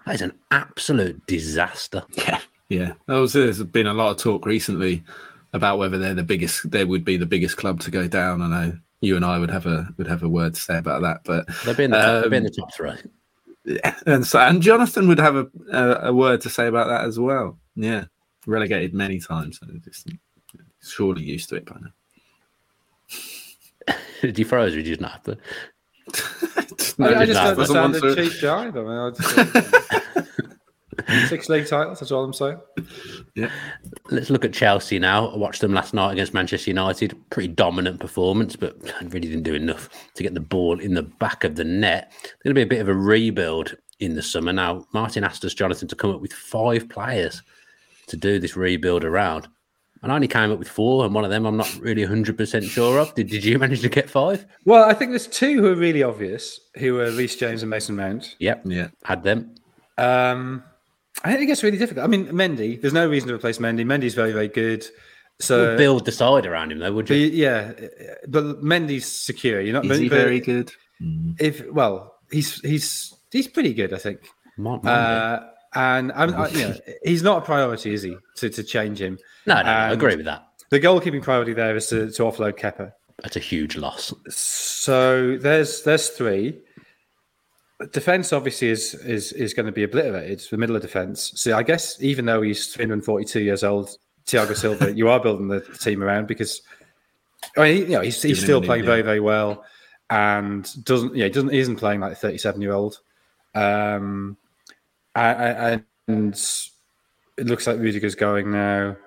that 0.06 0.16
is 0.16 0.22
an 0.22 0.32
absolute 0.52 1.26
disaster. 1.28 2.04
Yeah, 2.12 2.40
yeah. 2.74 2.94
There 3.08 3.20
was, 3.20 3.34
there's 3.34 3.62
been 3.64 3.88
a 3.88 3.94
lot 3.94 4.12
of 4.12 4.18
talk 4.18 4.46
recently 4.46 5.04
about 5.54 5.78
whether 5.78 5.98
they're 5.98 6.14
the 6.14 6.24
biggest. 6.24 6.70
They 6.72 6.84
would 6.86 7.06
be 7.06 7.18
the 7.18 7.26
biggest 7.26 7.58
club 7.58 7.80
to 7.82 7.92
go 7.92 8.08
down. 8.08 8.42
I 8.42 8.48
know 8.48 8.78
you 9.02 9.16
and 9.16 9.26
I 9.26 9.38
would 9.40 9.52
have 9.52 9.66
a 9.66 9.88
would 9.98 10.08
have 10.08 10.24
a 10.24 10.30
word 10.30 10.56
to 10.56 10.60
say 10.62 10.78
about 10.78 11.02
that, 11.04 11.22
but 11.26 11.46
They'll 11.66 11.76
be 11.76 11.84
in 11.86 11.92
the 11.92 11.98
top, 11.98 12.22
they'll 12.22 12.30
be 12.32 12.38
in 12.38 12.44
Um, 12.44 12.50
the 12.52 12.62
top 12.62 12.74
three. 12.74 12.92
yeah, 13.66 13.96
and 14.06 14.26
so 14.26 14.40
and 14.40 14.62
Jonathan 14.62 15.08
would 15.08 15.20
have 15.20 15.36
a, 15.36 15.48
a 15.72 16.08
a 16.10 16.14
word 16.14 16.42
to 16.42 16.50
say 16.50 16.68
about 16.68 16.88
that 16.88 17.06
as 17.06 17.20
well. 17.20 17.58
Yeah, 17.76 18.06
relegated 18.48 18.94
many 18.94 19.20
times. 19.20 19.60
So 19.60 19.68
just 19.84 20.08
surely 20.82 21.24
used 21.24 21.50
to 21.50 21.56
it 21.58 21.66
by 21.66 21.78
now. 21.82 21.90
Did 24.22 24.40
you 24.40 24.46
froze 24.46 24.74
or 24.74 24.78
did 24.78 24.88
you 24.88 24.96
not? 24.98 25.22
But 25.26 25.38
No, 26.98 27.08
I, 27.10 27.20
I 27.22 27.26
just 27.26 27.38
no, 27.40 27.46
don't 27.48 27.58
doesn't 27.58 27.78
understand 27.78 28.12
the 28.12 28.16
to- 28.16 28.30
cheap 28.30 28.42
jive. 28.42 28.76
I 28.78 28.82
mean, 28.84 28.98
I 28.98 29.10
just, 29.12 30.48
six 31.27 31.49
league 31.49 31.67
titles. 31.67 31.99
That's 31.99 32.12
all 32.12 32.23
I'm 32.23 32.34
saying. 32.34 32.60
Yeah. 33.36 33.51
Let's 34.12 34.29
look 34.29 34.45
at 34.45 34.53
Chelsea 34.53 34.99
now. 34.99 35.27
I 35.27 35.38
watched 35.38 35.62
them 35.62 35.73
last 35.73 35.93
night 35.93 36.13
against 36.13 36.34
Manchester 36.34 36.69
United. 36.69 37.15
Pretty 37.29 37.49
dominant 37.49 37.99
performance, 37.99 38.56
but 38.56 38.75
really 39.03 39.27
didn't 39.27 39.43
do 39.43 39.56
enough 39.56 39.89
to 40.15 40.23
get 40.23 40.34
the 40.34 40.39
ball 40.39 40.79
in 40.79 40.93
the 40.93 41.03
back 41.03 41.43
of 41.43 41.56
the 41.56 41.63
net. 41.63 42.12
Going 42.43 42.53
to 42.53 42.60
be 42.60 42.62
a 42.62 42.65
bit 42.65 42.82
of 42.82 42.89
a 42.89 42.93
rebuild 42.93 43.75
in 43.99 44.15
the 44.15 44.21
summer. 44.21 44.53
Now, 44.53 44.86
Martin 44.93 45.23
asked 45.23 45.45
us, 45.45 45.53
Jonathan, 45.53 45.88
to 45.88 45.95
come 45.95 46.12
up 46.12 46.21
with 46.21 46.34
five 46.34 46.89
players 46.89 47.41
to 48.08 48.17
do 48.17 48.39
this 48.39 48.56
rebuild 48.56 49.03
around. 49.03 49.47
And 50.01 50.12
I 50.12 50.15
only 50.15 50.27
came 50.27 50.51
up 50.51 50.60
with 50.60 50.67
four, 50.67 51.06
and 51.06 51.15
one 51.15 51.23
of 51.23 51.29
them 51.32 51.45
I'm 51.45 51.56
not 51.56 51.73
really 51.79 52.06
100% 52.06 52.69
sure 52.69 52.99
of. 52.99 53.15
Did, 53.15 53.29
did 53.29 53.45
you 53.45 53.58
manage 53.58 53.82
to 53.82 53.89
get 53.89 54.10
five? 54.10 54.45
Well, 54.65 54.84
I 54.84 54.93
think 54.93 55.12
there's 55.12 55.27
two 55.27 55.62
who 55.62 55.67
are 55.67 55.75
really 55.75 56.03
obvious, 56.03 56.60
who 56.77 56.99
are 56.99 57.10
Reece 57.12 57.38
James 57.38 57.63
and 57.63 57.69
Mason 57.69 57.95
Mount. 57.95 58.36
Yep, 58.39 58.63
Yeah, 58.65 58.89
had 59.06 59.23
them. 59.23 59.56
Um, 59.97 60.63
I 61.24 61.32
think 61.32 61.44
it 61.44 61.46
gets 61.46 61.64
really 61.64 61.78
difficult. 61.78 62.04
I 62.04 62.08
mean, 62.08 62.28
Mendy. 62.28 62.80
There's 62.82 62.94
no 62.94 63.08
reason 63.08 63.30
to 63.30 63.36
replace 63.36 63.58
Mendy. 63.58 63.86
Mendy's 63.86 64.14
very, 64.14 64.32
very 64.34 64.48
good. 64.50 64.86
So 65.40 65.78
Build 65.78 66.06
the 66.06 66.12
side 66.12 66.46
around 66.46 66.72
him, 66.72 66.80
though, 66.80 66.94
would 66.94 67.08
but 67.08 67.18
you? 67.18 67.28
yeah, 67.28 67.72
but 68.28 68.62
Mendy's 68.62 69.06
secure. 69.06 69.62
You're 69.62 69.74
not 69.74 69.86
is 69.86 70.00
he 70.00 70.08
very 70.08 70.40
good? 70.40 70.72
If 71.40 71.66
well, 71.72 72.16
he's 72.32 72.60
he's 72.62 73.14
he's 73.32 73.48
pretty 73.48 73.74
good, 73.74 73.94
I 73.94 73.98
think. 73.98 74.20
Mon- 74.58 74.86
Uh, 74.86 75.50
and 75.74 76.12
I'm, 76.12 76.36
I, 76.36 76.50
you 76.50 76.68
know, 76.68 76.76
he's 77.04 77.24
not 77.24 77.40
a 77.40 77.46
priority, 77.46 77.94
is 77.94 78.04
he? 78.04 78.16
To 78.38 78.50
to 78.50 78.64
change 78.64 79.02
him. 79.02 79.18
no, 79.48 79.56
no, 79.56 79.64
no, 79.64 79.70
I 79.70 79.92
agree 79.92 80.16
with 80.16 80.26
that. 80.26 80.46
The 80.70 80.80
goalkeeping 80.80 81.24
priority 81.24 81.54
there 81.54 81.76
is 81.76 81.88
to, 81.88 82.12
to 82.12 82.24
offload 82.24 82.58
Kepa. 82.60 82.94
That's 83.22 83.36
a 83.36 83.40
huge 83.40 83.76
loss. 83.76 84.14
So 84.30 85.38
there's 85.38 85.82
there's 85.84 86.10
three. 86.10 86.60
Defense 87.91 88.32
obviously 88.34 88.69
is 88.69 88.93
is 88.96 89.32
is 89.34 89.54
going 89.54 89.65
to 89.65 89.72
be 89.72 89.84
obliterated. 89.84 90.32
It's 90.32 90.50
the 90.50 90.58
middle 90.58 90.76
of 90.76 90.82
defense. 90.82 91.32
So 91.36 91.56
I 91.58 91.63
guess 91.63 92.02
even 92.02 92.26
though 92.26 92.41
he's 92.41 92.74
342 92.74 93.41
years 93.41 93.63
old, 93.63 93.98
Thiago 94.26 94.56
Silva, 94.56 94.93
you 94.96 95.10
are 95.10 95.19
building 95.19 95.48
the 95.48 95.62
team 95.62 96.04
around 96.04 96.28
because 96.28 96.62
I 97.58 97.62
mean, 97.62 97.78
you 97.84 97.88
know, 97.89 98.02
he's, 98.02 98.22
he's 98.22 98.41
still 98.43 98.62
playing 98.67 98.86
very 98.86 99.02
very 99.02 99.19
well, 99.19 99.65
and 100.10 100.69
doesn't 100.86 101.15
yeah 101.15 101.26
he 101.26 101.30
doesn't 101.32 101.50
he 101.52 101.60
isn't 101.60 101.76
playing 101.78 102.00
like 102.02 102.13
a 102.13 102.15
37 102.15 102.62
year 102.62 102.74
old. 102.74 103.00
Um, 103.56 104.38
I- 105.15 105.74
I- 105.74 105.84
and 106.08 106.34
it 107.38 107.46
looks 107.48 107.65
like 107.67 107.78
Rudiger's 107.80 108.15
going 108.15 108.52
now. 108.52 108.98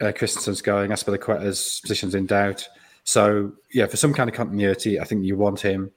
Uh, 0.00 0.12
Christensen's 0.12 0.60
going. 0.60 0.90
Azpilicueta's 0.90 1.80
position's 1.80 2.14
in 2.14 2.26
doubt. 2.26 2.68
So 3.04 3.52
yeah, 3.72 3.86
for 3.86 3.96
some 3.96 4.12
kind 4.12 4.28
of 4.28 4.36
continuity, 4.36 4.98
I 5.00 5.04
think 5.04 5.24
you 5.24 5.36
want 5.36 5.60
him. 5.60 5.90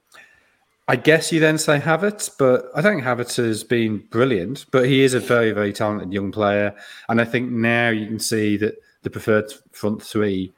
I 0.88 0.96
guess 0.96 1.32
you 1.32 1.40
then 1.40 1.58
say 1.58 1.80
Havertz, 1.80 2.30
but 2.38 2.70
I 2.74 2.82
think 2.82 3.04
Havertz 3.04 3.36
has 3.38 3.64
been 3.64 3.98
brilliant. 4.10 4.66
But 4.72 4.86
he 4.86 5.02
is 5.02 5.14
a 5.14 5.20
very, 5.20 5.52
very 5.52 5.74
talented 5.74 6.14
young 6.14 6.32
player, 6.32 6.76
and 7.10 7.20
I 7.20 7.26
think 7.26 7.52
now 7.52 7.90
you 7.90 8.08
can 8.08 8.20
see 8.20 8.58
that 8.58 8.76
the 9.04 9.10
preferred 9.10 9.52
front 9.74 10.02
three 10.02 10.54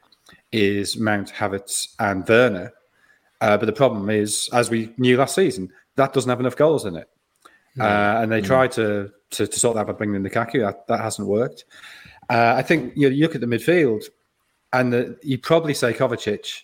is 0.51 0.97
Mount, 0.97 1.33
Havertz, 1.33 1.95
and 1.99 2.27
Werner. 2.27 2.71
Uh, 3.41 3.57
but 3.57 3.65
the 3.65 3.73
problem 3.73 4.09
is, 4.09 4.49
as 4.53 4.69
we 4.69 4.93
knew 4.97 5.17
last 5.17 5.35
season, 5.35 5.71
that 5.95 6.13
doesn't 6.13 6.29
have 6.29 6.39
enough 6.39 6.55
goals 6.55 6.85
in 6.85 6.95
it. 6.95 7.09
Uh, 7.79 8.19
and 8.21 8.31
they 8.31 8.41
tried 8.41 8.71
to, 8.73 9.09
to 9.29 9.47
to 9.47 9.59
sort 9.59 9.75
that 9.75 9.87
by 9.87 9.93
bringing 9.93 10.15
in 10.15 10.23
Lukaku. 10.23 10.59
That, 10.65 10.85
that 10.87 10.99
hasn't 10.99 11.27
worked. 11.27 11.65
Uh, 12.29 12.55
I 12.57 12.61
think 12.61 12.93
you, 12.95 13.09
know, 13.09 13.15
you 13.15 13.23
look 13.23 13.35
at 13.35 13.41
the 13.41 13.47
midfield. 13.47 14.03
and 14.73 14.93
the, 14.93 15.17
you'd 15.23 15.43
probably 15.43 15.73
say 15.73 15.93
Kovacic 15.93 16.63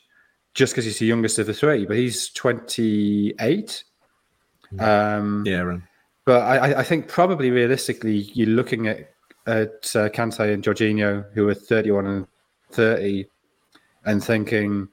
just 0.56 0.74
because 0.74 0.86
he's 0.86 1.00
the 1.00 1.06
youngest 1.06 1.38
of 1.38 1.46
the 1.46 1.54
three, 1.54 1.86
but 1.86 1.98
he's 1.98 2.30
28. 2.30 3.84
Um, 4.80 5.44
Yeah, 5.46 5.78
but 6.26 6.42
I, 6.42 6.80
I 6.80 6.84
think 6.84 7.08
probably 7.08 7.52
realistically, 7.52 8.32
you're 8.34 8.48
looking 8.48 8.88
at 8.88 9.12
at 9.48 9.96
uh, 9.96 10.10
Kante 10.10 10.52
and 10.52 10.64
Jorginho, 10.64 11.32
who 11.34 11.48
are 11.48 11.54
31 11.54 12.08
and 12.08 12.28
30, 12.72 13.28
and 14.06 14.24
thinking 14.24 14.88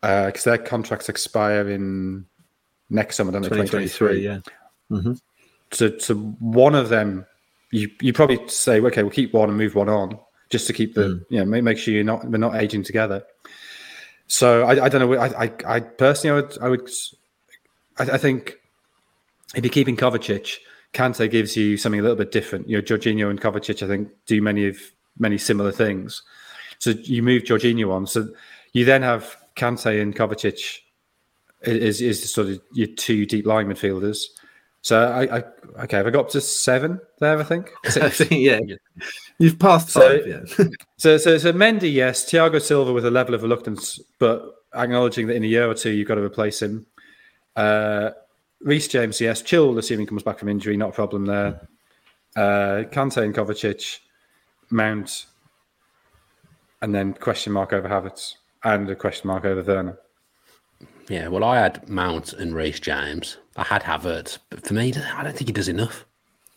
because 0.00 0.44
their 0.44 0.58
contracts 0.58 1.08
expire 1.08 1.68
in 1.68 2.26
next 2.90 3.16
summer, 3.16 3.30
don't 3.30 3.42
they? 3.42 3.48
2023, 3.48 4.22
2023. 4.22 4.24
yeah. 4.24 4.40
So, 5.70 5.98
so 5.98 6.14
one 6.14 6.74
of 6.74 6.88
them, 6.88 7.26
you 7.70 7.90
you 8.00 8.12
probably 8.12 8.40
say, 8.48 8.80
okay, 8.80 9.02
we'll 9.02 9.12
keep 9.12 9.32
one 9.32 9.48
and 9.48 9.58
move 9.58 9.74
one 9.74 9.88
on, 9.88 10.18
just 10.50 10.66
to 10.68 10.72
keep 10.72 10.94
the 10.94 11.24
you 11.28 11.38
know 11.38 11.44
make, 11.44 11.62
make 11.62 11.78
sure 11.78 11.94
you're 11.94 12.04
not 12.04 12.24
we're 12.24 12.38
not 12.38 12.56
aging 12.56 12.82
together. 12.82 13.22
So 14.28 14.62
I, 14.62 14.84
I 14.84 14.88
don't 14.88 15.00
know. 15.00 15.14
I, 15.14 15.44
I, 15.44 15.52
I 15.66 15.80
personally, 15.80 16.38
I 16.38 16.40
would, 16.40 16.58
I 16.62 16.68
would, 16.68 16.90
I, 17.98 18.14
I 18.14 18.18
think 18.18 18.58
if 19.54 19.64
you're 19.64 19.72
keeping 19.72 19.96
Kovacic, 19.96 20.58
Kante 20.92 21.30
gives 21.30 21.56
you 21.56 21.76
something 21.76 22.00
a 22.00 22.02
little 22.02 22.16
bit 22.16 22.30
different. 22.30 22.68
You 22.68 22.76
know, 22.76 22.82
Jorginho 22.82 23.30
and 23.30 23.40
Kovacic, 23.40 23.82
I 23.82 23.88
think, 23.88 24.08
do 24.26 24.40
many 24.40 24.66
of 24.66 24.78
many 25.18 25.38
similar 25.38 25.72
things. 25.72 26.22
So 26.78 26.90
you 26.90 27.22
move 27.22 27.42
Jorginho 27.42 27.92
on. 27.92 28.06
So 28.06 28.28
you 28.72 28.84
then 28.84 29.02
have 29.02 29.36
Kante 29.56 30.00
and 30.00 30.14
Kovacic 30.14 30.78
is 31.62 32.00
is 32.00 32.32
sort 32.32 32.48
of 32.48 32.60
your 32.72 32.88
two 32.88 33.26
deep 33.26 33.46
line 33.46 33.66
midfielders. 33.66 34.24
So 34.82 35.00
I, 35.02 35.38
I 35.38 35.44
okay, 35.84 35.96
have 35.98 36.06
I 36.06 36.10
got 36.10 36.26
up 36.26 36.30
to 36.30 36.40
seven 36.40 37.00
there? 37.20 37.38
I 37.38 37.44
think. 37.44 37.70
Six. 37.84 38.20
yeah. 38.30 38.60
You've 39.38 39.58
passed 39.58 39.90
So- 39.90 40.00
five, 40.00 40.26
yeah. 40.26 40.66
So, 40.96 41.16
so, 41.16 41.38
so 41.38 41.52
Mendy, 41.52 41.92
yes. 41.92 42.24
Thiago 42.24 42.60
Silva 42.60 42.92
with 42.92 43.04
a 43.06 43.10
level 43.10 43.34
of 43.34 43.42
reluctance, 43.42 44.00
but 44.18 44.54
acknowledging 44.74 45.26
that 45.28 45.36
in 45.36 45.44
a 45.44 45.46
year 45.46 45.68
or 45.70 45.74
two 45.74 45.90
you've 45.90 46.08
got 46.08 46.16
to 46.16 46.22
replace 46.22 46.60
him. 46.60 46.86
Uh, 47.54 48.10
Reece 48.60 48.88
James, 48.88 49.20
yes. 49.20 49.42
Chill, 49.42 49.78
assuming 49.78 50.06
he 50.06 50.08
comes 50.08 50.24
back 50.24 50.38
from 50.38 50.48
injury, 50.48 50.76
not 50.76 50.90
a 50.90 50.92
problem 50.92 51.26
there. 51.26 51.68
Uh, 52.36 52.84
Kante 52.90 53.22
and 53.22 53.34
Kovacic, 53.34 54.00
Mount, 54.70 55.26
and 56.82 56.94
then 56.94 57.14
question 57.14 57.52
mark 57.52 57.72
over 57.72 57.88
Havertz 57.88 58.34
and 58.64 58.90
a 58.90 58.96
question 58.96 59.28
mark 59.28 59.44
over 59.44 59.62
Werner. 59.62 59.98
Yeah, 61.08 61.28
well, 61.28 61.44
I 61.44 61.58
had 61.58 61.88
Mount 61.88 62.34
and 62.34 62.54
Reece 62.54 62.80
James. 62.80 63.38
I 63.56 63.64
had 63.64 63.82
Havertz, 63.82 64.38
but 64.50 64.66
for 64.66 64.74
me, 64.74 64.92
I 64.94 65.22
don't 65.22 65.36
think 65.36 65.48
he 65.48 65.52
does 65.52 65.68
enough. 65.68 66.04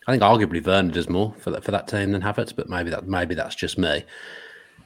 I 0.07 0.11
think 0.11 0.23
arguably 0.23 0.65
Werner 0.65 0.91
does 0.91 1.09
more 1.09 1.33
for 1.39 1.51
that 1.51 1.63
for 1.63 1.71
that 1.71 1.87
team 1.87 2.11
than 2.11 2.21
Havertz, 2.21 2.55
but 2.55 2.69
maybe 2.69 2.89
that 2.89 3.07
maybe 3.07 3.35
that's 3.35 3.55
just 3.55 3.77
me. 3.77 4.03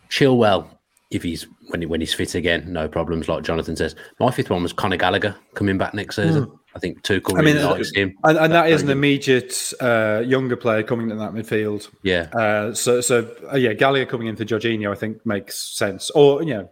Chilwell, 0.10 0.68
if 1.10 1.24
he's 1.24 1.48
when 1.70 1.82
he, 1.82 1.88
when 1.88 2.00
he's 2.00 2.14
fit 2.14 2.36
again, 2.36 2.72
no 2.72 2.88
problems. 2.88 3.28
Like 3.28 3.44
Jonathan 3.44 3.76
says, 3.76 3.96
my 4.20 4.30
fifth 4.30 4.50
one 4.50 4.62
was 4.62 4.74
Conor 4.74 4.98
Gallagher 4.98 5.36
coming 5.56 5.78
back 5.78 5.94
next 5.94 6.18
season. 6.18 6.52
I 6.76 6.80
think 6.80 7.02
Tuchel 7.04 7.40
I 7.40 7.42
mean, 7.42 7.56
really 7.56 7.64
likes 7.64 7.92
him. 7.96 8.14
And, 8.26 8.38
and 8.38 8.54
that 8.54 8.70
is 8.70 8.82
an 8.82 8.90
immediate 8.90 9.72
uh, 9.80 10.22
younger 10.26 10.58
player 10.58 10.84
coming 10.84 11.10
in 11.10 11.18
that 11.18 11.32
midfield. 11.32 11.88
Yeah, 12.04 12.28
Uh, 12.34 12.74
so, 12.74 13.00
so 13.00 13.34
uh, 13.52 13.56
yeah, 13.56 13.72
Gallagher 13.72 14.06
coming 14.06 14.28
in 14.28 14.36
for 14.36 14.44
Jorginho, 14.44 14.92
I 14.92 14.96
think 14.96 15.26
makes 15.26 15.58
sense. 15.58 16.10
Or 16.10 16.44
you 16.44 16.54
know, 16.54 16.70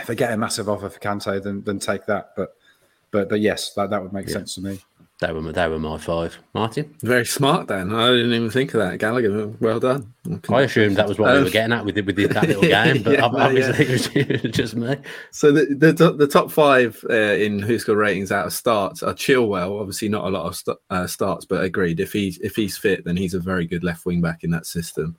if 0.00 0.06
they 0.08 0.14
get 0.14 0.32
a 0.32 0.36
massive 0.36 0.68
offer 0.68 0.88
for 0.90 0.98
Kante, 1.00 1.42
then 1.42 1.62
then 1.62 1.78
take 1.78 2.06
that. 2.06 2.32
But 2.36 2.54
but 3.10 3.28
but 3.28 3.40
yes, 3.40 3.72
that, 3.74 3.90
that 3.90 4.02
would 4.02 4.12
make 4.12 4.28
sense 4.28 4.54
to 4.54 4.60
me. 4.60 4.78
they 5.20 5.32
were 5.32 5.52
they 5.52 5.68
were 5.68 5.78
my 5.78 5.98
five. 5.98 6.38
Martin, 6.54 6.94
Very 7.02 7.26
smart, 7.26 7.66
then. 7.68 7.92
I 7.94 8.06
didn't 8.08 8.32
even 8.32 8.50
think 8.50 8.72
of 8.74 8.80
that. 8.80 8.98
Gallagher, 8.98 9.48
well 9.60 9.80
done. 9.80 10.12
I 10.48 10.62
assumed 10.62 10.96
that 10.96 11.08
was 11.08 11.18
what 11.18 11.32
we 11.32 11.38
Um, 11.38 11.44
were 11.44 11.50
getting 11.50 11.72
at 11.72 11.84
with 11.84 11.96
the- 11.96 12.02
with 12.02 12.14
the, 12.16 12.26
that 12.28 12.46
little 12.46 12.62
game, 12.62 13.02
but 13.02 13.12
yeah, 13.18 13.24
ob- 13.24 13.32
no, 13.32 13.38
obviously 13.40 14.20
it 14.20 14.42
was 14.44 14.52
just 14.52 14.76
me. 14.76 14.96
So 15.32 15.50
the 15.52 15.66
the, 15.92 16.12
the 16.12 16.26
top 16.28 16.50
five 16.52 17.04
uh, 17.10 17.14
in 17.14 17.58
who's 17.58 17.82
got 17.84 17.96
ratings 17.96 18.30
out 18.32 18.46
of 18.46 18.52
starts 18.52 19.02
are 19.02 19.12
Chilwell. 19.12 19.80
Obviously, 19.80 20.08
not 20.08 20.24
a 20.24 20.30
lot 20.30 20.46
of 20.46 20.54
st- 20.56 20.78
uh, 20.90 21.06
starts, 21.08 21.44
but 21.44 21.64
agreed. 21.64 21.98
If 22.00 22.12
he's 22.12 22.38
if 22.38 22.54
he's 22.54 22.78
fit, 22.78 23.04
then 23.04 23.16
he's 23.16 23.34
a 23.34 23.40
very 23.40 23.66
good 23.66 23.82
left 23.84 24.06
wing 24.06 24.20
back 24.20 24.44
in 24.44 24.50
that 24.52 24.66
system. 24.66 25.16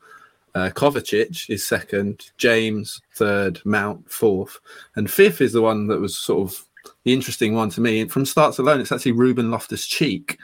Uh, 0.54 0.70
Kovacic 0.70 1.50
is 1.50 1.66
second, 1.66 2.32
James 2.38 3.02
third, 3.16 3.62
Mount 3.64 4.12
fourth, 4.12 4.60
and 4.96 5.10
fifth 5.10 5.40
is 5.42 5.54
the 5.54 5.62
one 5.62 5.88
that 5.88 6.02
was 6.02 6.16
sort 6.16 6.50
of 6.50 6.66
the 7.04 7.14
interesting 7.14 7.54
one 7.54 7.70
to 7.70 7.82
me. 7.82 8.06
From 8.08 8.26
starts 8.26 8.60
alone, 8.60 8.82
it's 8.82 8.92
actually 8.92 9.14
Ruben 9.14 9.50
Loftus 9.50 9.88
Cheek, 9.88 10.38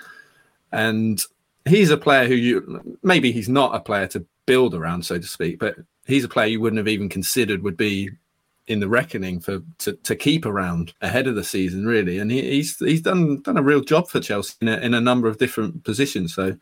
and 0.72 1.22
he's 1.66 1.90
a 1.90 1.98
player 1.98 2.28
who 2.28 2.36
you 2.36 2.98
maybe 3.04 3.32
he's 3.32 3.50
not 3.50 3.76
a 3.76 3.82
player 3.82 4.08
to 4.08 4.26
build 4.46 4.74
around, 4.74 5.04
so 5.04 5.18
to 5.18 5.28
speak, 5.28 5.60
but 5.60 5.76
he's 6.06 6.24
a 6.24 6.30
player 6.30 6.48
you 6.48 6.62
wouldn't 6.62 6.78
have 6.78 6.88
even 6.88 7.10
considered 7.10 7.64
would 7.64 7.78
be 7.78 8.10
in 8.68 8.80
the 8.80 8.88
reckoning 8.88 9.40
for 9.40 9.62
to, 9.80 9.94
to 9.94 10.16
keep 10.16 10.46
around 10.46 10.94
ahead 11.02 11.28
of 11.28 11.36
the 11.36 11.44
season, 11.44 11.86
really. 11.86 12.20
And 12.20 12.32
he, 12.32 12.42
he's 12.42 12.78
he's 12.78 13.02
done 13.02 13.42
done 13.42 13.58
a 13.58 13.64
real 13.64 13.82
job 13.82 14.08
for 14.08 14.22
Chelsea 14.22 14.56
in 14.62 14.70
a, 14.70 14.78
in 14.78 14.94
a 14.94 15.02
number 15.02 15.28
of 15.28 15.38
different 15.38 15.84
positions. 15.84 16.34
So 16.34 16.56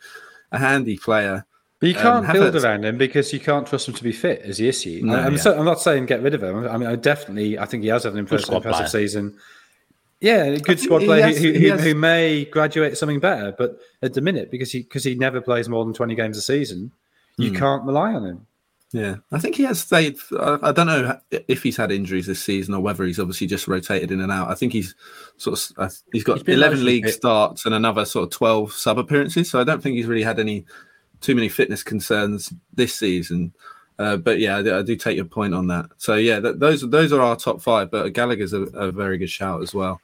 a 0.52 0.58
handy 0.58 0.98
player. 0.98 1.46
But 1.80 1.90
you 1.90 1.96
Um, 1.98 2.02
can't 2.24 2.34
build 2.34 2.54
Havertz- 2.54 2.64
around 2.64 2.86
him 2.86 2.98
because 2.98 3.34
you 3.34 3.40
can't 3.40 3.68
trust 3.68 3.88
him 3.88 3.94
to 3.96 4.04
be 4.04 4.12
fit. 4.14 4.42
Is 4.46 4.58
the 4.58 4.68
issue? 4.70 5.02
No, 5.04 5.16
I'm, 5.16 5.34
yeah. 5.34 5.40
so, 5.40 5.58
I'm 5.60 5.66
not 5.66 5.82
saying 5.82 6.06
get 6.06 6.22
rid 6.24 6.34
of 6.34 6.42
him. 6.42 6.66
I 6.68 6.78
mean, 6.78 6.88
I 6.88 6.96
definitely, 6.96 7.60
I 7.60 7.66
think 7.66 7.84
he 7.84 7.90
has 7.90 8.04
had 8.04 8.14
an 8.14 8.20
impressive, 8.20 8.54
impressive 8.54 8.90
season. 8.90 9.38
Yeah, 10.22 10.44
a 10.46 10.60
good 10.60 10.80
squad 10.80 11.04
player 11.04 11.24
has- 11.24 11.38
who, 11.38 11.52
who, 11.52 11.70
has- 11.72 11.84
who 11.84 11.94
may 11.94 12.46
graduate 12.46 12.98
something 12.98 13.20
better, 13.20 13.54
but 13.58 13.78
at 14.02 14.14
the 14.14 14.22
minute, 14.22 14.50
because 14.50 14.72
he 14.72 14.84
because 14.84 15.04
he 15.04 15.16
never 15.16 15.42
plays 15.42 15.68
more 15.68 15.84
than 15.84 15.94
20 15.94 16.16
games 16.16 16.38
a 16.38 16.42
season, 16.42 16.92
you 17.38 17.50
Hmm. 17.50 17.56
can't 17.58 17.84
rely 17.84 18.14
on 18.14 18.26
him. 18.26 18.48
Yeah, 18.94 19.16
I 19.34 19.40
think 19.40 19.56
he 19.56 19.64
has 19.64 19.82
stayed. 19.82 20.16
I, 20.40 20.58
I 20.64 20.72
don't 20.72 20.88
know 20.88 21.20
if 21.50 21.62
he's 21.64 21.76
had 21.76 21.92
injuries 21.92 22.28
this 22.28 22.42
season 22.42 22.74
or 22.74 22.80
whether 22.80 23.04
he's 23.04 23.20
obviously 23.20 23.48
just 23.48 23.68
rotated 23.68 24.10
in 24.10 24.22
and 24.22 24.32
out. 24.32 24.50
I 24.50 24.56
think 24.56 24.72
he's 24.72 24.96
sort 25.36 25.60
of 25.60 25.78
uh, 25.78 25.90
he's 26.14 26.24
got 26.24 26.38
He's 26.48 26.56
eleven 26.56 26.86
league 26.86 27.04
fit. 27.04 27.16
starts 27.16 27.66
and 27.66 27.76
another 27.76 28.06
sort 28.06 28.24
of 28.24 28.30
twelve 28.30 28.72
sub 28.72 28.98
appearances. 28.98 29.50
So 29.52 29.60
I 29.60 29.66
don't 29.66 29.84
think 29.84 29.98
he's 29.98 30.06
really 30.06 30.24
had 30.24 30.40
any 30.40 30.66
too 31.26 31.36
many 31.36 31.50
fitness 31.50 31.84
concerns 31.84 32.54
this 32.74 32.94
season. 32.94 33.54
Uh, 33.98 34.18
but 34.18 34.40
yeah, 34.40 34.58
I 34.58 34.82
do, 34.82 34.96
take 34.96 35.16
your 35.16 35.26
point 35.26 35.54
on 35.54 35.68
that. 35.68 35.88
So 35.98 36.16
yeah, 36.16 36.40
th- 36.40 36.58
those 36.58 36.88
those 36.90 37.14
are 37.14 37.22
our 37.22 37.36
top 37.36 37.62
five. 37.62 37.90
But 37.90 38.14
Gallagher's 38.14 38.54
a, 38.54 38.64
a 38.64 38.92
very 38.92 39.18
good 39.18 39.30
shout 39.30 39.62
as 39.62 39.74
well. 39.74 40.02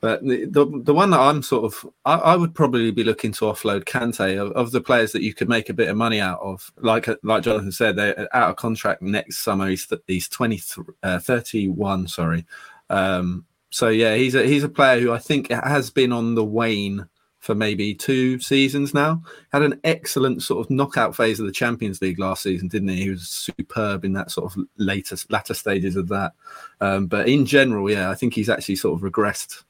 But 0.00 0.22
the, 0.22 0.46
the 0.46 0.64
the 0.64 0.94
one 0.94 1.10
that 1.10 1.20
I'm 1.20 1.42
sort 1.42 1.64
of 1.64 1.90
I, 2.06 2.14
I 2.14 2.36
would 2.36 2.54
probably 2.54 2.90
be 2.90 3.04
looking 3.04 3.32
to 3.32 3.44
offload 3.44 3.84
Kante 3.84 4.40
of, 4.40 4.52
of 4.52 4.70
the 4.70 4.80
players 4.80 5.12
that 5.12 5.22
you 5.22 5.34
could 5.34 5.50
make 5.50 5.68
a 5.68 5.74
bit 5.74 5.90
of 5.90 5.96
money 5.98 6.20
out 6.20 6.40
of. 6.40 6.72
Like 6.78 7.08
like 7.22 7.42
Jonathan 7.42 7.72
said, 7.72 7.96
they're 7.96 8.28
out 8.34 8.50
of 8.50 8.56
contract 8.56 9.02
next 9.02 9.42
summer. 9.42 9.68
He's 9.68 9.86
th- 9.86 10.00
he's 10.06 10.28
20, 10.28 10.62
uh, 11.02 11.18
31, 11.18 12.08
sorry. 12.08 12.46
Um, 12.88 13.44
so 13.68 13.88
yeah, 13.88 14.14
he's 14.14 14.34
a 14.34 14.46
he's 14.46 14.64
a 14.64 14.68
player 14.70 14.98
who 14.98 15.12
I 15.12 15.18
think 15.18 15.50
has 15.50 15.90
been 15.90 16.12
on 16.12 16.34
the 16.34 16.44
wane 16.44 17.06
for 17.40 17.54
maybe 17.54 17.94
two 17.94 18.38
seasons 18.38 18.94
now. 18.94 19.22
Had 19.52 19.62
an 19.62 19.80
excellent 19.82 20.42
sort 20.42 20.64
of 20.64 20.70
knockout 20.70 21.16
phase 21.16 21.40
of 21.40 21.46
the 21.46 21.52
Champions 21.52 22.00
League 22.00 22.18
last 22.18 22.42
season, 22.42 22.68
didn't 22.68 22.88
he? 22.88 23.04
He 23.04 23.10
was 23.10 23.28
superb 23.28 24.04
in 24.04 24.12
that 24.12 24.30
sort 24.30 24.52
of 24.52 24.64
later 24.76 25.16
latter 25.30 25.54
stages 25.54 25.96
of 25.96 26.08
that. 26.08 26.32
Um, 26.80 27.06
but 27.06 27.28
in 27.28 27.46
general, 27.46 27.90
yeah, 27.90 28.10
I 28.10 28.14
think 28.14 28.34
he's 28.34 28.50
actually 28.50 28.76
sort 28.76 29.00
of 29.00 29.10
regressed 29.10 29.64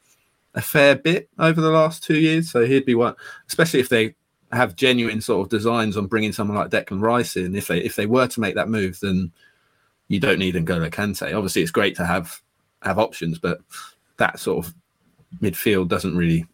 a 0.55 0.61
fair 0.61 0.97
bit 0.97 1.29
over 1.39 1.61
the 1.61 1.71
last 1.71 2.03
two 2.03 2.19
years. 2.19 2.51
So 2.51 2.67
he'd 2.67 2.85
be 2.85 2.97
one, 2.97 3.15
especially 3.47 3.81
if 3.81 3.89
they 3.89 4.15
have 4.53 4.75
genuine 4.75 5.21
sort 5.21 5.47
of 5.47 5.49
designs 5.49 5.97
on 5.97 6.07
bringing 6.07 6.33
someone 6.33 6.57
like 6.57 6.71
Declan 6.71 7.01
Rice 7.01 7.37
in. 7.37 7.55
If 7.55 7.69
they 7.69 7.79
if 7.79 7.97
they 7.97 8.07
were 8.07 8.27
to 8.27 8.41
make 8.41 8.57
that 8.57 8.69
move, 8.69 8.99
then 9.01 9.31
you 10.09 10.19
don't 10.19 10.41
need 10.41 10.57
N'Golo 10.57 10.91
Kante. 10.91 11.35
Obviously, 11.35 11.63
it's 11.63 11.71
great 11.71 11.95
to 11.97 12.05
have 12.05 12.43
have 12.83 12.99
options, 12.99 13.39
but 13.39 13.61
that 14.17 14.41
sort 14.41 14.67
of 14.67 14.75
midfield 15.41 15.89
doesn't 15.89 16.17
really. 16.17 16.47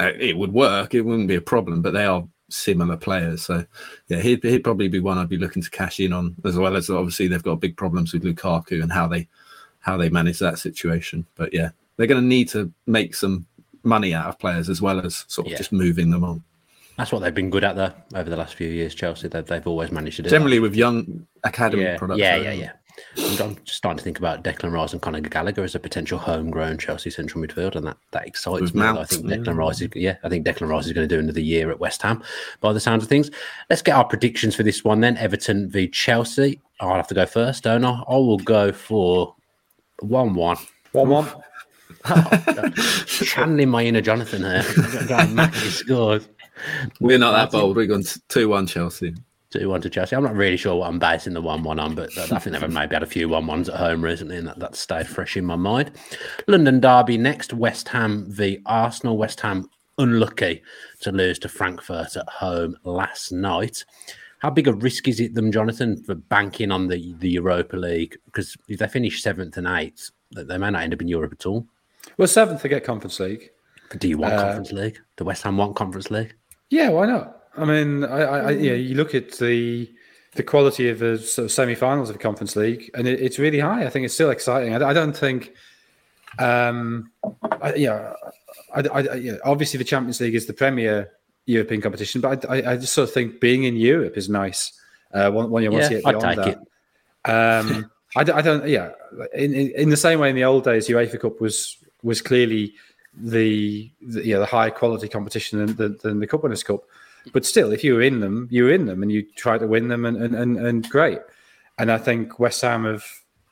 Uh, 0.00 0.12
it 0.18 0.36
would 0.36 0.52
work. 0.52 0.94
It 0.94 1.02
wouldn't 1.02 1.28
be 1.28 1.34
a 1.34 1.40
problem, 1.40 1.82
but 1.82 1.92
they 1.92 2.04
are 2.04 2.24
similar 2.50 2.96
players. 2.96 3.42
So 3.42 3.64
yeah, 4.08 4.20
he'd, 4.20 4.42
he'd 4.42 4.64
probably 4.64 4.88
be 4.88 5.00
one 5.00 5.18
I'd 5.18 5.28
be 5.28 5.36
looking 5.36 5.62
to 5.62 5.70
cash 5.70 6.00
in 6.00 6.12
on, 6.12 6.36
as 6.44 6.56
well 6.56 6.76
as 6.76 6.88
obviously 6.88 7.28
they've 7.28 7.42
got 7.42 7.60
big 7.60 7.76
problems 7.76 8.12
with 8.12 8.22
Lukaku 8.22 8.82
and 8.82 8.92
how 8.92 9.06
they 9.08 9.28
how 9.80 9.96
they 9.96 10.08
manage 10.08 10.38
that 10.38 10.58
situation. 10.58 11.26
But 11.36 11.52
yeah, 11.52 11.70
they're 11.96 12.06
going 12.06 12.20
to 12.20 12.26
need 12.26 12.48
to 12.50 12.72
make 12.86 13.14
some 13.14 13.46
money 13.82 14.14
out 14.14 14.26
of 14.26 14.38
players 14.38 14.68
as 14.68 14.82
well 14.82 15.04
as 15.04 15.24
sort 15.28 15.46
of 15.46 15.52
Yeah. 15.52 15.58
just 15.58 15.72
moving 15.72 16.10
them 16.10 16.24
on. 16.24 16.42
That's 16.96 17.12
what 17.12 17.20
they've 17.20 17.34
been 17.34 17.50
good 17.50 17.62
at 17.64 17.76
though 17.76 17.92
over 18.14 18.28
the 18.28 18.36
last 18.36 18.54
few 18.54 18.68
years. 18.68 18.94
Chelsea, 18.94 19.28
they've, 19.28 19.46
they've 19.46 19.66
always 19.66 19.92
managed 19.92 20.16
to 20.16 20.22
do. 20.22 20.28
that. 20.28 20.34
Generally, 20.34 20.58
with 20.60 20.74
young 20.74 21.26
academy 21.44 21.84
yeah, 21.84 21.96
products. 21.96 22.18
yeah, 22.18 22.36
yeah, 22.36 22.52
yeah. 22.52 22.72
I'm, 23.16 23.42
I'm 23.42 23.56
just 23.64 23.76
starting 23.76 23.98
to 23.98 24.04
think 24.04 24.18
about 24.18 24.44
Declan 24.44 24.72
Rice 24.72 24.92
and 24.92 25.02
Conor 25.02 25.20
Gallagher 25.20 25.64
as 25.64 25.74
a 25.74 25.80
potential 25.80 26.18
homegrown 26.18 26.78
Chelsea 26.78 27.10
central 27.10 27.44
midfield, 27.44 27.74
and 27.74 27.86
that 27.86 27.96
that 28.12 28.26
excites 28.26 28.60
With 28.60 28.74
me. 28.74 28.80
Mount, 28.80 28.98
I 28.98 29.04
think 29.04 29.28
yeah. 29.28 29.36
Declan 29.36 29.56
Rice 29.56 29.80
is, 29.80 29.88
yeah, 29.94 30.16
I 30.22 30.28
think 30.28 30.46
Declan 30.46 30.68
Rice 30.68 30.86
is 30.86 30.92
going 30.92 31.08
to 31.08 31.14
do 31.14 31.20
another 31.20 31.40
year 31.40 31.70
at 31.70 31.80
West 31.80 32.02
Ham. 32.02 32.22
By 32.60 32.72
the 32.72 32.80
sounds 32.80 33.02
of 33.02 33.08
things, 33.08 33.30
let's 33.70 33.82
get 33.82 33.96
our 33.96 34.04
predictions 34.04 34.54
for 34.54 34.62
this 34.62 34.84
one. 34.84 35.00
Then 35.00 35.16
Everton 35.16 35.68
v 35.68 35.88
Chelsea. 35.88 36.60
I'll 36.80 36.94
have 36.94 37.08
to 37.08 37.14
go 37.14 37.26
first, 37.26 37.64
don't 37.64 37.84
I? 37.84 38.02
I 38.08 38.14
will 38.14 38.38
go 38.38 38.72
for 38.72 39.34
one-one. 40.00 40.56
One 40.92 41.08
one. 41.08 41.28
Channeling 43.06 43.68
my 43.68 43.84
inner 43.84 44.00
Jonathan 44.00 44.42
here. 44.42 44.64
Going 45.08 45.34
Mackie 45.34 45.70
scores. 45.70 46.28
We're 47.00 47.18
not 47.18 47.32
that 47.32 47.50
bold. 47.50 47.76
We're 47.76 47.86
going 47.86 48.04
two 48.28 48.48
one 48.48 48.66
Chelsea. 48.66 49.14
Two 49.50 49.70
one 49.70 49.80
to 49.80 49.88
Chelsea. 49.88 50.14
I'm 50.14 50.24
not 50.24 50.36
really 50.36 50.58
sure 50.58 50.76
what 50.76 50.88
I'm 50.88 50.98
basing 50.98 51.32
the 51.32 51.40
one 51.40 51.62
one 51.62 51.78
on, 51.78 51.94
but 51.94 52.16
I 52.18 52.38
think 52.38 52.58
they've 52.58 52.70
maybe 52.70 52.94
had 52.94 53.02
a 53.02 53.06
few 53.06 53.30
one 53.30 53.46
ones 53.46 53.68
at 53.68 53.76
home 53.76 54.04
recently, 54.04 54.36
and 54.36 54.46
that, 54.46 54.58
that 54.58 54.76
stayed 54.76 55.08
fresh 55.08 55.36
in 55.36 55.44
my 55.46 55.56
mind. 55.56 55.92
London 56.46 56.80
derby 56.80 57.16
next. 57.16 57.54
West 57.54 57.88
Ham 57.88 58.26
v 58.28 58.60
Arsenal. 58.66 59.16
West 59.16 59.40
Ham 59.40 59.70
unlucky 59.96 60.62
to 61.00 61.12
lose 61.12 61.38
to 61.40 61.48
Frankfurt 61.48 62.16
at 62.16 62.28
home 62.28 62.76
last 62.84 63.32
night. 63.32 63.84
How 64.38 64.50
big 64.50 64.68
a 64.68 64.72
risk 64.72 65.08
is 65.08 65.18
it 65.18 65.34
them, 65.34 65.50
Jonathan, 65.50 66.02
for 66.04 66.14
banking 66.14 66.70
on 66.70 66.86
the, 66.86 67.14
the 67.18 67.30
Europa 67.30 67.76
League? 67.76 68.16
Because 68.26 68.56
if 68.68 68.78
they 68.78 68.86
finish 68.86 69.22
seventh 69.22 69.56
and 69.56 69.66
eighth, 69.66 70.10
they 70.30 70.58
may 70.58 70.70
not 70.70 70.82
end 70.82 70.94
up 70.94 71.02
in 71.02 71.08
Europe 71.08 71.32
at 71.32 71.46
all. 71.46 71.66
Well, 72.16 72.28
seventh 72.28 72.62
to 72.62 72.68
get 72.68 72.84
Conference 72.84 73.18
League. 73.18 73.50
Do 73.98 74.08
you 74.08 74.18
want 74.18 74.34
uh, 74.34 74.42
Conference 74.42 74.72
League? 74.72 75.00
The 75.16 75.24
West 75.24 75.42
Ham 75.42 75.56
want 75.56 75.74
Conference 75.74 76.10
League? 76.10 76.34
Yeah, 76.70 76.90
why 76.90 77.06
not? 77.06 77.37
I 77.56 77.64
mean, 77.64 78.04
I, 78.04 78.20
I, 78.20 78.50
yeah, 78.50 78.74
you 78.74 78.94
look 78.94 79.14
at 79.14 79.32
the 79.32 79.90
the 80.34 80.42
quality 80.42 80.88
of 80.88 81.00
the 81.00 81.18
sort 81.18 81.46
of 81.46 81.52
semi-finals 81.52 82.10
of 82.10 82.16
the 82.16 82.22
Conference 82.22 82.54
League, 82.54 82.90
and 82.94 83.08
it, 83.08 83.20
it's 83.20 83.38
really 83.38 83.58
high. 83.58 83.84
I 83.84 83.90
think 83.90 84.04
it's 84.04 84.14
still 84.14 84.30
exciting. 84.30 84.74
I, 84.74 84.90
I 84.90 84.92
don't 84.92 85.16
think, 85.16 85.52
um, 86.38 87.10
I, 87.60 87.74
yeah, 87.74 88.12
I, 88.74 88.80
I, 88.80 89.14
yeah, 89.14 89.32
obviously 89.44 89.78
the 89.78 89.84
Champions 89.84 90.20
League 90.20 90.34
is 90.34 90.46
the 90.46 90.52
premier 90.52 91.10
European 91.46 91.80
competition, 91.80 92.20
but 92.20 92.48
I, 92.48 92.72
I, 92.72 92.76
just 92.76 92.92
sort 92.92 93.08
of 93.08 93.14
think 93.14 93.40
being 93.40 93.64
in 93.64 93.76
Europe 93.76 94.16
is 94.16 94.28
nice. 94.28 94.72
Uh, 95.12 95.30
when, 95.30 95.50
when 95.50 95.62
you 95.64 95.70
want 95.70 95.84
yeah, 95.84 95.88
to 95.88 95.94
get 95.94 96.04
beyond 96.04 96.38
that. 96.38 96.48
It. 96.48 97.30
Um, 97.30 97.90
I, 98.14 98.20
I, 98.20 98.42
don't, 98.42 98.68
yeah. 98.68 98.90
In, 99.34 99.54
in, 99.54 99.70
in, 99.70 99.88
the 99.88 99.96
same 99.96 100.20
way, 100.20 100.28
in 100.28 100.36
the 100.36 100.44
old 100.44 100.64
days, 100.64 100.88
UEFA 100.88 101.18
Cup 101.18 101.40
was 101.40 101.78
was 102.02 102.22
clearly 102.22 102.74
the, 103.14 103.90
the 104.02 104.24
yeah 104.24 104.38
the 104.38 104.46
higher 104.46 104.70
quality 104.70 105.08
competition 105.08 105.58
than, 105.58 105.76
than, 105.76 105.98
than 106.02 106.20
the 106.20 106.26
Cup 106.26 106.42
Winners' 106.42 106.62
Cup. 106.62 106.84
But 107.32 107.44
still, 107.44 107.72
if 107.72 107.84
you 107.84 107.94
were 107.94 108.02
in 108.02 108.20
them, 108.20 108.48
you 108.50 108.64
were 108.64 108.72
in 108.72 108.86
them, 108.86 109.02
and 109.02 109.12
you 109.12 109.22
try 109.36 109.58
to 109.58 109.66
win 109.66 109.88
them, 109.88 110.04
and 110.04 110.16
and, 110.16 110.34
and, 110.34 110.58
and 110.58 110.88
great. 110.88 111.18
And 111.78 111.92
I 111.92 111.98
think 111.98 112.38
West 112.38 112.62
Ham 112.62 112.84
have 112.84 113.04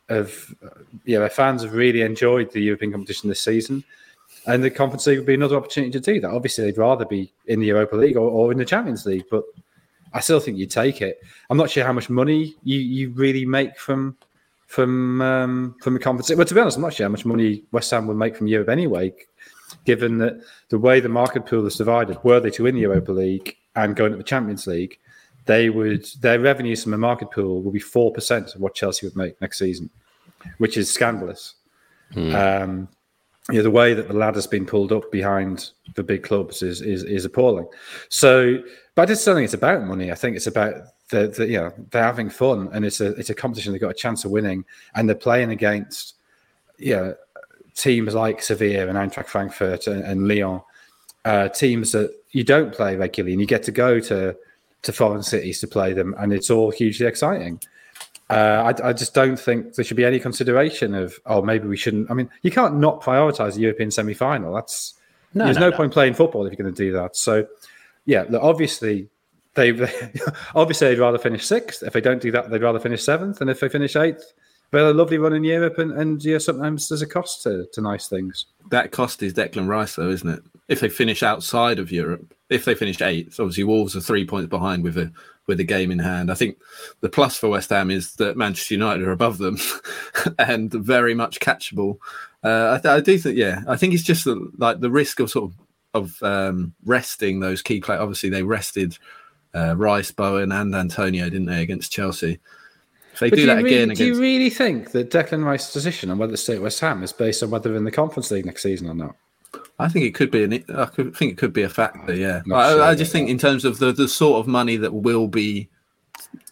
have 0.08 0.54
yeah, 1.04 1.18
their 1.18 1.30
fans 1.30 1.62
have 1.62 1.72
really 1.72 2.02
enjoyed 2.02 2.52
the 2.52 2.60
European 2.60 2.92
competition 2.92 3.28
this 3.28 3.40
season 3.40 3.84
and 4.46 4.62
the 4.62 4.70
Conference 4.70 5.06
League 5.06 5.18
would 5.18 5.26
be 5.26 5.34
another 5.34 5.56
opportunity 5.56 5.90
to 5.92 6.00
do 6.00 6.20
that. 6.20 6.30
Obviously, 6.30 6.64
they'd 6.64 6.78
rather 6.78 7.04
be 7.04 7.32
in 7.46 7.60
the 7.60 7.66
Europa 7.66 7.96
League 7.96 8.16
or, 8.16 8.28
or 8.28 8.52
in 8.52 8.58
the 8.58 8.64
Champions 8.64 9.04
League, 9.04 9.24
but 9.30 9.44
I 10.12 10.20
still 10.20 10.40
think 10.40 10.56
you 10.56 10.66
take 10.66 11.02
it. 11.02 11.20
I'm 11.50 11.58
not 11.58 11.70
sure 11.70 11.84
how 11.84 11.92
much 11.92 12.08
money 12.08 12.54
you, 12.62 12.78
you 12.78 13.10
really 13.10 13.44
make 13.44 13.76
from 13.78 14.16
from 14.66 15.20
um, 15.20 15.76
from 15.80 15.94
the 15.94 16.00
Conference. 16.00 16.34
Well, 16.34 16.44
to 16.44 16.54
be 16.54 16.60
honest, 16.60 16.76
I'm 16.76 16.82
not 16.82 16.94
sure 16.94 17.06
how 17.06 17.10
much 17.10 17.24
money 17.24 17.64
West 17.72 17.90
Ham 17.90 18.06
would 18.06 18.16
make 18.16 18.36
from 18.36 18.46
Europe 18.46 18.68
anyway, 18.68 19.12
given 19.86 20.18
that 20.18 20.40
the 20.68 20.78
way 20.78 21.00
the 21.00 21.08
market 21.08 21.46
pool 21.46 21.64
is 21.66 21.76
divided. 21.76 22.22
Were 22.22 22.40
they 22.40 22.50
to 22.50 22.64
win 22.64 22.74
the 22.74 22.82
Europa 22.82 23.12
League 23.12 23.56
and 23.74 23.96
go 23.96 24.04
into 24.04 24.18
the 24.18 24.24
Champions 24.24 24.66
League, 24.66 24.98
they 25.46 25.70
would 25.70 26.06
their 26.20 26.40
revenues 26.40 26.82
from 26.82 26.92
the 26.92 26.98
market 26.98 27.30
pool 27.30 27.62
will 27.62 27.72
be 27.72 27.78
four 27.78 28.12
percent 28.12 28.54
of 28.54 28.60
what 28.60 28.74
Chelsea 28.74 29.06
would 29.06 29.16
make 29.16 29.40
next 29.40 29.58
season, 29.58 29.88
which 30.58 30.76
is 30.76 30.92
scandalous. 30.92 31.54
Hmm. 32.12 32.34
Um, 32.34 32.88
you 33.48 33.58
know, 33.58 33.62
the 33.62 33.70
way 33.70 33.94
that 33.94 34.08
the 34.08 34.14
ladder's 34.14 34.48
been 34.48 34.66
pulled 34.66 34.90
up 34.90 35.10
behind 35.12 35.70
the 35.94 36.02
big 36.02 36.24
clubs 36.24 36.62
is 36.62 36.82
is, 36.82 37.04
is 37.04 37.24
appalling. 37.24 37.68
So, 38.08 38.58
but 38.96 39.02
I 39.02 39.06
just 39.06 39.24
don't 39.24 39.36
think 39.36 39.44
it's 39.44 39.54
about 39.54 39.84
money. 39.84 40.10
I 40.10 40.16
think 40.16 40.34
it's 40.34 40.48
about 40.48 40.74
the, 41.10 41.28
the 41.28 41.46
you 41.46 41.58
know 41.58 41.72
they're 41.90 42.02
having 42.02 42.28
fun 42.28 42.68
and 42.72 42.84
it's 42.84 43.00
a 43.00 43.12
it's 43.12 43.30
a 43.30 43.34
competition 43.34 43.70
they've 43.70 43.80
got 43.80 43.90
a 43.90 43.94
chance 43.94 44.24
of 44.24 44.32
winning 44.32 44.64
and 44.96 45.08
they're 45.08 45.14
playing 45.14 45.52
against 45.52 46.16
you 46.78 46.96
know, 46.96 47.14
teams 47.76 48.14
like 48.14 48.42
Sevilla 48.42 48.88
and 48.88 48.98
Eintracht 48.98 49.26
Frankfurt 49.26 49.86
and, 49.86 50.02
and 50.02 50.26
Lyon, 50.26 50.62
uh, 51.24 51.48
teams 51.48 51.92
that 51.92 52.14
you 52.32 52.42
don't 52.42 52.72
play 52.72 52.96
regularly 52.96 53.32
and 53.32 53.40
you 53.40 53.46
get 53.46 53.62
to 53.64 53.72
go 53.72 54.00
to 54.00 54.36
to 54.82 54.92
foreign 54.92 55.22
cities 55.22 55.60
to 55.60 55.66
play 55.66 55.92
them 55.92 56.14
and 56.18 56.32
it's 56.32 56.50
all 56.50 56.70
hugely 56.70 57.06
exciting. 57.06 57.60
Uh, 58.28 58.72
I, 58.82 58.88
I, 58.88 58.92
just 58.92 59.14
don't 59.14 59.38
think 59.38 59.74
there 59.74 59.84
should 59.84 59.96
be 59.96 60.04
any 60.04 60.18
consideration 60.18 60.94
of, 60.94 61.16
oh, 61.26 61.42
maybe 61.42 61.68
we 61.68 61.76
shouldn't. 61.76 62.10
I 62.10 62.14
mean, 62.14 62.28
you 62.42 62.50
can't 62.50 62.76
not 62.76 63.00
prioritize 63.00 63.54
the 63.54 63.60
European 63.60 63.92
semi 63.92 64.14
final. 64.14 64.52
That's 64.52 64.94
no, 65.32 65.44
there's 65.44 65.58
no, 65.58 65.70
no, 65.70 65.76
point 65.76 65.92
playing 65.92 66.14
football 66.14 66.44
if 66.44 66.52
you're 66.52 66.62
going 66.62 66.74
to 66.74 66.84
do 66.84 66.92
that. 66.92 67.16
So, 67.16 67.46
yeah, 68.04 68.24
look, 68.28 68.42
obviously, 68.42 69.08
they 69.54 69.70
obviously 70.56 70.88
they'd 70.88 70.98
rather 70.98 71.18
finish 71.18 71.46
sixth. 71.46 71.84
If 71.84 71.92
they 71.92 72.00
don't 72.00 72.20
do 72.20 72.32
that, 72.32 72.50
they'd 72.50 72.62
rather 72.62 72.80
finish 72.80 73.04
seventh. 73.04 73.40
And 73.40 73.48
if 73.48 73.60
they 73.60 73.68
finish 73.68 73.94
eighth, 73.94 74.32
they're 74.70 74.90
a 74.90 74.94
lovely 74.94 75.18
run 75.18 75.32
in 75.32 75.44
Europe. 75.44 75.78
And, 75.78 75.92
and 75.92 76.22
yeah, 76.24 76.38
sometimes 76.38 76.88
there's 76.88 77.02
a 77.02 77.06
cost 77.06 77.42
to, 77.42 77.66
to 77.72 77.80
nice 77.80 78.08
things. 78.08 78.46
That 78.70 78.92
cost 78.92 79.22
is 79.22 79.34
Declan 79.34 79.68
Rice, 79.68 79.96
though, 79.96 80.10
isn't 80.10 80.28
it? 80.28 80.42
If 80.68 80.80
they 80.80 80.88
finish 80.88 81.22
outside 81.22 81.78
of 81.78 81.92
Europe, 81.92 82.34
if 82.48 82.64
they 82.64 82.74
finish 82.74 83.00
eighth, 83.00 83.38
obviously 83.38 83.64
Wolves 83.64 83.96
are 83.96 84.00
three 84.00 84.26
points 84.26 84.48
behind 84.48 84.82
with 84.82 84.98
a 84.98 85.12
with 85.46 85.60
a 85.60 85.64
game 85.64 85.92
in 85.92 86.00
hand. 86.00 86.30
I 86.30 86.34
think 86.34 86.58
the 87.02 87.08
plus 87.08 87.38
for 87.38 87.48
West 87.48 87.70
Ham 87.70 87.90
is 87.90 88.14
that 88.16 88.36
Manchester 88.36 88.74
United 88.74 89.06
are 89.06 89.12
above 89.12 89.38
them 89.38 89.58
and 90.40 90.72
very 90.72 91.14
much 91.14 91.38
catchable. 91.38 91.98
Uh, 92.42 92.72
I, 92.72 92.82
th- 92.82 92.92
I, 92.92 93.00
do 93.00 93.16
think, 93.16 93.36
yeah, 93.36 93.62
I 93.68 93.76
think 93.76 93.94
it's 93.94 94.02
just 94.02 94.24
the, 94.24 94.50
like 94.58 94.80
the 94.80 94.90
risk 94.90 95.20
of 95.20 95.30
sort 95.30 95.52
of 95.52 95.56
of 95.94 96.22
um, 96.22 96.74
resting 96.84 97.40
those 97.40 97.62
key 97.62 97.80
players. 97.80 98.00
Obviously, 98.00 98.28
they 98.28 98.42
rested 98.42 98.98
uh, 99.54 99.74
Rice, 99.76 100.10
Bowen, 100.10 100.52
and 100.52 100.74
Antonio, 100.74 101.24
didn't 101.24 101.46
they, 101.46 101.62
against 101.62 101.92
Chelsea? 101.92 102.38
If 103.16 103.20
they 103.20 103.30
but 103.30 103.36
do, 103.36 103.42
do 103.42 103.46
that 103.46 103.56
really, 103.62 103.68
again, 103.68 103.82
against... 103.84 103.98
do 103.98 104.06
you 104.06 104.20
really 104.20 104.50
think 104.50 104.90
that 104.90 105.10
Declan 105.10 105.42
Rice's 105.42 105.72
decision 105.72 106.10
on 106.10 106.18
whether 106.18 106.32
to 106.32 106.36
stay 106.36 106.56
at 106.56 106.60
West 106.60 106.80
Ham 106.80 107.02
is 107.02 107.14
based 107.14 107.42
on 107.42 107.48
whether 107.48 107.70
they're 107.70 107.78
in 107.78 107.84
the 107.84 107.90
Conference 107.90 108.30
League 108.30 108.44
next 108.44 108.62
season 108.62 108.90
or 108.90 108.94
not? 108.94 109.16
I 109.78 109.88
think 109.88 110.04
it 110.04 110.14
could 110.14 110.30
be 110.30 110.44
an. 110.44 110.52
I 110.76 110.84
could 110.84 111.16
think 111.16 111.32
it 111.32 111.38
could 111.38 111.54
be 111.54 111.62
a 111.62 111.68
factor. 111.70 112.14
Yeah, 112.14 112.42
I, 112.52 112.72
sure, 112.72 112.82
I, 112.82 112.94
just 112.94 113.12
think 113.12 113.30
in 113.30 113.38
terms 113.38 113.64
of 113.64 113.78
the 113.78 113.90
the 113.90 114.06
sort 114.06 114.38
of 114.38 114.46
money 114.46 114.76
that 114.76 114.92
will 114.92 115.28
be, 115.28 115.70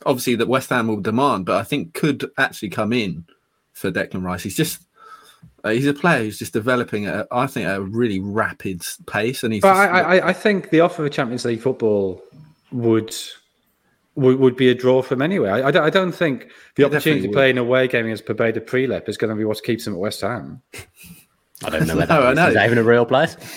obviously 0.06 0.36
that 0.36 0.48
West 0.48 0.70
Ham 0.70 0.88
will 0.88 1.02
demand, 1.02 1.44
but 1.44 1.56
I 1.56 1.64
think 1.64 1.92
could 1.92 2.30
actually 2.38 2.70
come 2.70 2.94
in 2.94 3.26
for 3.74 3.92
Declan 3.92 4.22
Rice. 4.22 4.42
He's 4.42 4.56
just. 4.56 4.80
Uh, 5.62 5.70
he's 5.70 5.86
a 5.86 5.94
player 5.94 6.24
who's 6.24 6.38
just 6.38 6.52
developing 6.52 7.06
at, 7.06 7.26
I 7.30 7.46
think, 7.46 7.66
at 7.66 7.76
a 7.76 7.82
really 7.82 8.20
rapid 8.20 8.82
pace, 9.06 9.42
and 9.42 9.52
he's. 9.52 9.62
But 9.62 9.74
just, 9.74 9.92
I, 9.94 10.00
I, 10.00 10.28
I 10.28 10.32
think 10.32 10.70
the 10.70 10.80
offer 10.80 11.04
of 11.04 11.12
Champions 11.12 11.44
League 11.44 11.60
football 11.60 12.22
would 12.72 13.14
would, 14.16 14.38
would 14.38 14.56
be 14.56 14.68
a 14.68 14.74
draw 14.74 15.02
for 15.02 15.14
him 15.14 15.22
anyway. 15.22 15.50
I, 15.50 15.68
I, 15.68 15.70
don't, 15.70 15.84
I 15.84 15.90
don't 15.90 16.12
think 16.12 16.48
the 16.76 16.84
opportunity 16.84 17.26
to 17.26 17.32
play 17.32 17.50
an 17.50 17.58
away 17.58 17.88
game 17.88 18.06
against 18.06 18.26
Pobeda 18.26 18.58
Prilep 18.58 19.08
is 19.08 19.16
going 19.16 19.30
to 19.30 19.36
be 19.36 19.44
what 19.44 19.62
keeps 19.62 19.86
him 19.86 19.94
at 19.94 19.98
West 19.98 20.20
Ham. 20.20 20.62
I 21.62 21.70
don't 21.70 21.86
know 21.86 21.96
whether 21.96 22.14
no, 22.34 22.34
that 22.34 22.56
oh, 22.56 22.60
is. 22.60 22.66
even 22.66 22.78
a 22.78 22.82
real 22.82 23.06
place. 23.06 23.36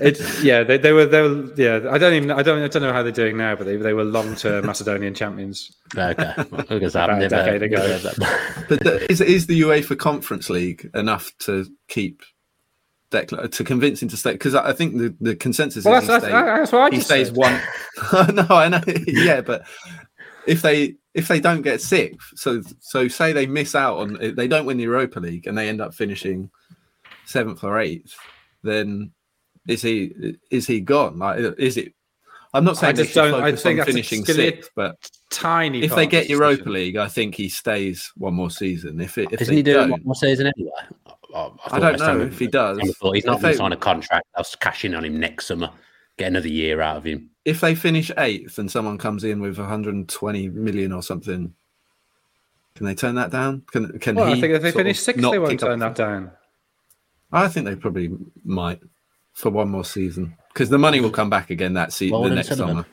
it's 0.00 0.42
yeah, 0.42 0.62
they, 0.62 0.78
they, 0.78 0.92
were 0.92 1.06
they 1.06 1.20
were 1.20 1.52
yeah. 1.56 1.80
I 1.90 1.98
don't 1.98 2.14
even 2.14 2.30
I 2.30 2.42
don't 2.42 2.62
I 2.62 2.68
don't 2.68 2.82
know 2.82 2.92
how 2.92 3.02
they're 3.02 3.12
doing 3.12 3.36
now, 3.36 3.56
but 3.56 3.64
they, 3.64 3.76
they 3.76 3.92
were 3.92 4.04
long 4.04 4.34
term 4.36 4.66
Macedonian 4.66 5.14
champions. 5.14 5.76
Okay, 5.96 6.34
because 6.68 6.94
About 6.94 7.22
a 7.22 7.28
decade 7.28 7.62
ago. 7.62 7.98
but 8.68 8.80
the, 8.80 9.06
is 9.10 9.20
is 9.20 9.46
the 9.46 9.60
UEFA 9.62 9.98
Conference 9.98 10.48
League 10.48 10.88
enough 10.94 11.32
to 11.40 11.66
keep 11.88 12.22
Declan 13.14 13.50
to 13.50 13.64
convince 13.64 14.02
him 14.02 14.08
to 14.08 14.16
stay? 14.16 14.32
Because 14.32 14.54
I 14.54 14.72
think 14.72 14.96
the, 14.96 15.14
the 15.20 15.36
consensus 15.36 15.84
well, 15.84 16.00
is 16.00 16.06
that's, 16.06 16.24
he, 16.24 16.30
that's, 16.30 16.72
what 16.72 16.92
I 16.92 16.96
he 16.96 17.00
stays 17.00 17.28
said. 17.28 17.36
one. 17.36 17.60
no, 18.34 18.46
I 18.50 18.68
know. 18.68 18.80
yeah, 19.06 19.40
but 19.40 19.66
if 20.46 20.62
they 20.62 20.94
if 21.14 21.28
they 21.28 21.40
don't 21.40 21.62
get 21.62 21.80
sixth, 21.80 22.32
so 22.36 22.62
so 22.80 23.08
say 23.08 23.32
they 23.32 23.46
miss 23.46 23.74
out 23.74 23.98
on 23.98 24.34
they 24.34 24.48
don't 24.48 24.66
win 24.66 24.76
the 24.76 24.84
Europa 24.84 25.20
League 25.20 25.46
and 25.46 25.56
they 25.56 25.68
end 25.68 25.80
up 25.80 25.94
finishing 25.94 26.50
seventh 27.24 27.64
or 27.64 27.78
eighth, 27.78 28.14
then 28.62 29.12
is 29.68 29.82
he 29.82 30.36
is 30.50 30.66
he 30.66 30.80
gone? 30.80 31.18
Like, 31.18 31.38
is 31.58 31.76
it? 31.76 31.94
I'm 32.52 32.64
not 32.64 32.76
saying 32.76 32.90
I 32.90 33.02
just 33.02 33.14
don't. 33.14 33.42
I 33.42 33.54
think 33.54 33.80
on 33.80 33.86
finishing 33.86 34.24
sixth, 34.24 34.70
but 34.76 34.96
tiny. 35.30 35.82
If 35.82 35.94
they 35.94 36.06
get 36.06 36.28
Europa 36.28 36.68
League, 36.68 36.96
I 36.96 37.08
think 37.08 37.34
he 37.34 37.48
stays 37.48 38.12
one 38.16 38.34
more 38.34 38.50
season. 38.50 39.00
If 39.00 39.18
it, 39.18 39.32
if 39.32 39.42
isn't 39.42 39.56
he 39.56 39.62
doing 39.62 39.90
one 39.90 40.02
more 40.04 40.14
season 40.14 40.46
anyway? 40.46 40.70
Oh, 41.34 41.56
I, 41.66 41.76
I 41.76 41.80
don't 41.80 41.98
know 41.98 42.20
if 42.20 42.38
he 42.38 42.46
does. 42.46 42.78
He's 42.78 43.24
not 43.24 43.42
going 43.42 43.52
to 43.52 43.54
sign 43.54 43.72
a 43.72 43.76
contract. 43.76 44.26
I'll 44.36 44.44
cash 44.60 44.84
in 44.84 44.94
on 44.94 45.04
him 45.04 45.18
next 45.18 45.46
summer. 45.46 45.70
Get 46.16 46.28
another 46.28 46.48
year 46.48 46.80
out 46.80 46.98
of 46.98 47.04
him. 47.04 47.30
If 47.44 47.60
they 47.60 47.74
finish 47.74 48.10
eighth 48.16 48.56
and 48.58 48.70
someone 48.70 48.98
comes 48.98 49.24
in 49.24 49.40
with 49.40 49.58
120 49.58 50.48
million 50.50 50.92
or 50.92 51.02
something, 51.02 51.52
can 52.76 52.86
they 52.86 52.94
turn 52.94 53.16
that 53.16 53.30
down? 53.30 53.62
Can 53.70 53.98
can 53.98 54.14
well, 54.14 54.32
I 54.32 54.40
think 54.40 54.54
if 54.54 54.62
they 54.62 54.72
finish 54.72 55.00
sixth, 55.00 55.22
they 55.22 55.38
won't 55.38 55.60
turn 55.60 55.80
that 55.80 55.96
down. 55.96 56.30
I 57.32 57.48
think 57.48 57.66
they 57.66 57.76
probably 57.76 58.10
might 58.44 58.80
for 59.32 59.50
one 59.50 59.68
more 59.68 59.84
season 59.84 60.36
because 60.52 60.68
the 60.68 60.78
money 60.78 61.00
will 61.00 61.10
come 61.10 61.28
back 61.28 61.50
again 61.50 61.74
that 61.74 61.92
season 61.92 62.22
the 62.22 62.30
next 62.30 62.48
Sullivan. 62.48 62.68
summer. 62.68 62.86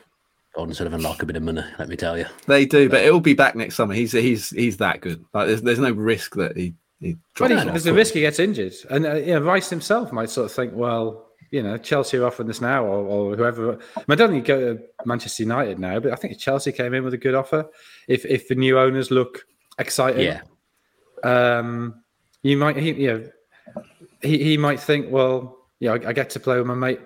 Gold 0.54 0.68
and 0.68 0.76
Sullivan 0.76 1.02
like 1.02 1.22
a 1.22 1.26
bit 1.26 1.36
of 1.36 1.42
money, 1.42 1.62
let 1.78 1.88
me 1.88 1.96
tell 1.96 2.18
you. 2.18 2.26
They 2.46 2.66
do, 2.66 2.90
but 2.90 3.00
it'll 3.02 3.20
be 3.20 3.34
back 3.34 3.56
next 3.56 3.76
summer. 3.76 3.94
He's 3.94 4.12
he's 4.12 4.50
he's 4.50 4.76
that 4.78 5.00
good. 5.00 5.24
Like 5.32 5.46
there's, 5.46 5.62
there's 5.62 5.78
no 5.78 5.92
risk 5.92 6.34
that 6.34 6.56
he. 6.56 6.74
Well, 7.02 7.48
there's 7.48 7.86
a 7.86 7.92
risk 7.92 8.14
he 8.14 8.20
gets 8.20 8.38
injured, 8.38 8.74
and 8.90 9.06
uh, 9.06 9.14
you 9.14 9.34
know, 9.34 9.40
Rice 9.40 9.68
himself 9.68 10.12
might 10.12 10.30
sort 10.30 10.46
of 10.46 10.52
think, 10.52 10.72
well, 10.74 11.26
you 11.50 11.62
know, 11.62 11.76
Chelsea 11.76 12.16
are 12.16 12.26
offering 12.26 12.48
this 12.48 12.60
now, 12.60 12.84
or, 12.84 13.04
or 13.04 13.36
whoever. 13.36 13.78
I, 13.96 14.04
mean, 14.06 14.18
don't 14.18 14.30
think 14.30 14.48
you 14.48 14.54
go 14.54 14.74
to 14.74 14.82
Manchester 15.04 15.42
United 15.42 15.78
now, 15.78 15.98
but 16.00 16.12
I 16.12 16.16
think 16.16 16.38
Chelsea 16.38 16.72
came 16.72 16.94
in 16.94 17.04
with 17.04 17.14
a 17.14 17.18
good 17.18 17.34
offer. 17.34 17.68
If 18.08 18.24
if 18.24 18.48
the 18.48 18.54
new 18.54 18.78
owners 18.78 19.10
look 19.10 19.44
excited, 19.78 20.22
yeah, 20.22 21.58
um, 21.58 22.02
you 22.42 22.56
might, 22.56 22.76
he, 22.76 22.92
you 22.92 23.06
know, 23.08 23.82
he, 24.22 24.42
he 24.42 24.56
might 24.56 24.80
think, 24.80 25.10
well, 25.10 25.58
yeah, 25.80 25.92
I, 25.92 26.08
I, 26.08 26.12
get 26.12 26.30
to 26.30 26.40
play 26.40 26.56
with 26.58 26.66
my 26.66 26.74
mate 26.74 27.00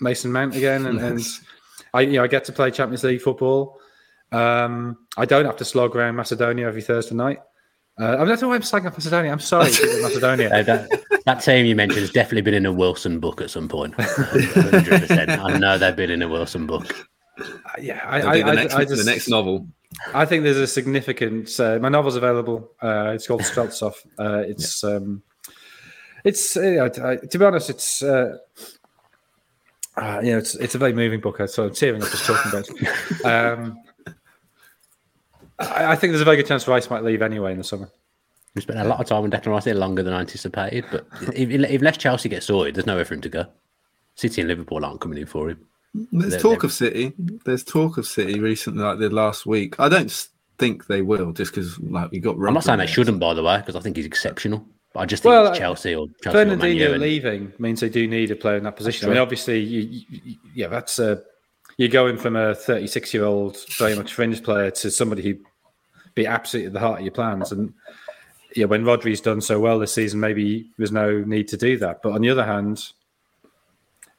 Mason 0.00 0.30
Mount 0.30 0.54
again, 0.54 0.86
and, 0.86 1.00
and 1.00 1.20
I 1.94 2.02
you 2.02 2.14
know 2.14 2.24
I 2.24 2.26
get 2.26 2.44
to 2.44 2.52
play 2.52 2.70
Champions 2.70 3.02
League 3.04 3.22
football. 3.22 3.80
Um, 4.30 4.98
I 5.16 5.24
don't 5.24 5.46
have 5.46 5.56
to 5.56 5.64
slog 5.64 5.96
around 5.96 6.16
Macedonia 6.16 6.66
every 6.66 6.82
Thursday 6.82 7.14
night. 7.14 7.38
Uh, 8.00 8.16
I 8.20 8.24
don't 8.24 8.40
know 8.40 8.48
why 8.48 8.54
I'm 8.54 8.60
slagging 8.62 8.84
Macedonia. 8.84 9.32
I'm 9.32 9.40
sorry, 9.40 9.70
Macedonia. 10.02 10.48
Uh, 10.54 10.62
that, 10.62 10.88
that 11.24 11.42
team 11.42 11.66
you 11.66 11.74
mentioned 11.74 12.00
has 12.00 12.10
definitely 12.10 12.42
been 12.42 12.54
in 12.54 12.64
a 12.66 12.72
Wilson 12.72 13.18
book 13.20 13.40
at 13.40 13.50
some 13.50 13.68
point. 13.68 13.94
100%. 13.96 15.28
I 15.28 15.58
know 15.58 15.76
they've 15.78 15.96
been 15.96 16.10
in 16.10 16.22
a 16.22 16.28
Wilson 16.28 16.66
book. 16.66 16.94
Uh, 17.38 17.44
yeah, 17.80 18.00
I, 18.04 18.18
It'll 18.18 18.30
I, 18.30 18.42
the, 18.42 18.50
I, 18.50 18.54
next, 18.54 18.74
I 18.74 18.84
just, 18.84 19.04
the 19.04 19.10
next 19.10 19.28
novel. 19.28 19.66
I 20.14 20.24
think 20.24 20.44
there's 20.44 20.56
a 20.58 20.66
significant. 20.66 21.58
Uh, 21.58 21.78
my 21.80 21.88
novel's 21.88 22.16
available. 22.16 22.70
Uh, 22.80 23.12
it's 23.14 23.26
called 23.26 23.42
Streltsov. 23.42 23.94
Uh, 24.18 24.44
it's 24.46 24.84
um, 24.84 25.22
it's 26.24 26.56
uh, 26.56 26.88
I- 27.00 27.10
I- 27.12 27.16
to 27.16 27.38
be 27.38 27.44
honest, 27.44 27.70
it's 27.70 28.02
uh, 28.02 28.36
uh, 29.96 30.20
you 30.22 30.32
know, 30.32 30.38
it's 30.38 30.54
it's 30.56 30.74
a 30.74 30.78
very 30.78 30.92
moving 30.92 31.20
book. 31.20 31.40
So 31.48 31.64
I'm 31.66 31.74
tearing 31.74 32.02
up 32.02 32.10
just 32.10 32.24
talking 32.24 32.50
about. 32.52 32.68
it. 32.70 33.24
Um, 33.24 33.76
I, 35.58 35.92
I 35.92 35.96
think 35.96 36.12
there's 36.12 36.20
a 36.20 36.24
very 36.24 36.36
good 36.36 36.46
chance 36.46 36.66
Rice 36.68 36.90
might 36.90 37.02
leave 37.04 37.22
anyway 37.22 37.52
in 37.52 37.58
the 37.58 37.64
summer. 37.64 37.90
We 38.54 38.62
spent 38.62 38.78
a 38.78 38.84
lot 38.84 39.00
of 39.00 39.06
time 39.06 39.24
on 39.24 39.30
Declan 39.30 39.46
Rice 39.48 39.64
here, 39.64 39.74
longer 39.74 40.02
than 40.02 40.14
anticipated. 40.14 40.84
But 40.90 41.06
if, 41.34 41.50
if 41.50 41.80
unless 41.80 41.96
Chelsea 41.98 42.28
gets 42.28 42.46
sorted, 42.46 42.74
there's 42.74 42.86
nowhere 42.86 43.04
for 43.04 43.14
him 43.14 43.20
to 43.22 43.28
go. 43.28 43.46
City 44.14 44.40
and 44.40 44.48
Liverpool 44.48 44.84
aren't 44.84 45.00
coming 45.00 45.18
in 45.18 45.26
for 45.26 45.50
him. 45.50 45.64
There's 45.94 46.32
They're- 46.32 46.40
talk 46.40 46.60
they're- 46.60 46.66
of 46.66 46.72
City. 46.72 47.12
There's 47.44 47.64
talk 47.64 47.98
of 47.98 48.06
City 48.06 48.40
recently, 48.40 48.82
like 48.82 48.98
the 48.98 49.10
last 49.10 49.46
week. 49.46 49.78
I 49.78 49.88
don't 49.88 50.28
think 50.58 50.86
they 50.86 51.02
will, 51.02 51.32
just 51.32 51.52
because 51.52 51.78
like 51.80 52.10
we 52.10 52.18
got. 52.18 52.36
I'm 52.36 52.54
not 52.54 52.64
saying 52.64 52.78
they 52.78 52.86
shouldn't, 52.86 53.20
by 53.20 53.34
the 53.34 53.42
way, 53.42 53.58
because 53.58 53.76
I 53.76 53.80
think 53.80 53.96
he's 53.96 54.06
exceptional. 54.06 54.64
But 54.92 55.00
I 55.00 55.06
just 55.06 55.22
think 55.22 55.30
Well, 55.32 55.46
it's 55.48 55.56
uh, 55.56 55.60
Chelsea 55.60 55.94
or 55.94 56.06
Chelsea 56.22 56.38
or 56.38 56.44
Man 56.44 56.48
U. 56.50 56.56
Fernandinho 56.56 56.92
and- 56.92 57.02
leaving 57.02 57.52
means 57.58 57.80
they 57.80 57.88
do 57.88 58.06
need 58.06 58.30
a 58.30 58.36
player 58.36 58.56
in 58.56 58.64
that 58.64 58.76
position. 58.76 59.08
I 59.08 59.12
mean, 59.12 59.18
obviously, 59.20 59.60
you, 59.60 60.02
you, 60.10 60.36
yeah, 60.54 60.68
that's 60.68 60.98
uh, 60.98 61.20
you're 61.76 61.88
going 61.88 62.16
from 62.16 62.36
a 62.36 62.54
36 62.54 63.14
year 63.14 63.24
old 63.24 63.56
very 63.78 63.94
much 63.94 64.14
fringe 64.14 64.42
player 64.42 64.70
to 64.70 64.90
somebody 64.90 65.22
who 65.22 65.36
be 66.18 66.26
absolutely 66.26 66.68
at 66.68 66.72
the 66.72 66.80
heart 66.80 67.00
of 67.00 67.04
your 67.04 67.12
plans. 67.12 67.52
And 67.52 67.72
yeah, 68.54 68.66
when 68.66 68.84
Rodri's 68.84 69.20
done 69.20 69.40
so 69.40 69.60
well 69.60 69.78
this 69.78 69.94
season, 69.94 70.20
maybe 70.20 70.70
there's 70.76 70.92
no 70.92 71.20
need 71.20 71.48
to 71.48 71.56
do 71.56 71.78
that. 71.78 72.02
But 72.02 72.12
on 72.12 72.20
the 72.20 72.30
other 72.30 72.44
hand, 72.44 72.92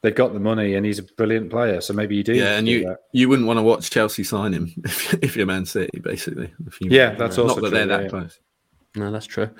they've 0.02 0.14
got 0.14 0.32
the 0.32 0.40
money 0.40 0.74
and 0.74 0.86
he's 0.86 0.98
a 0.98 1.02
brilliant 1.02 1.50
player, 1.50 1.80
so 1.80 1.92
maybe 1.92 2.16
you 2.16 2.24
do. 2.24 2.34
Yeah, 2.34 2.56
and 2.56 2.66
do 2.66 2.72
you 2.72 2.84
that. 2.84 2.98
you 3.12 3.28
wouldn't 3.28 3.46
want 3.46 3.58
to 3.58 3.62
watch 3.62 3.90
Chelsea 3.90 4.24
sign 4.24 4.52
him 4.52 4.72
if, 4.84 5.14
if 5.22 5.36
you're 5.36 5.46
Man 5.46 5.66
City, 5.66 6.00
basically. 6.00 6.52
If 6.66 6.80
you, 6.80 6.90
Yeah, 6.90 7.14
that's 7.14 7.38
also 7.38 7.54
not 7.54 7.62
that 7.62 7.68
true, 7.68 7.78
they're 7.78 7.86
that 7.86 8.02
yeah. 8.04 8.08
close. 8.08 8.40
No, 8.96 9.12
that's 9.12 9.26
true. 9.26 9.50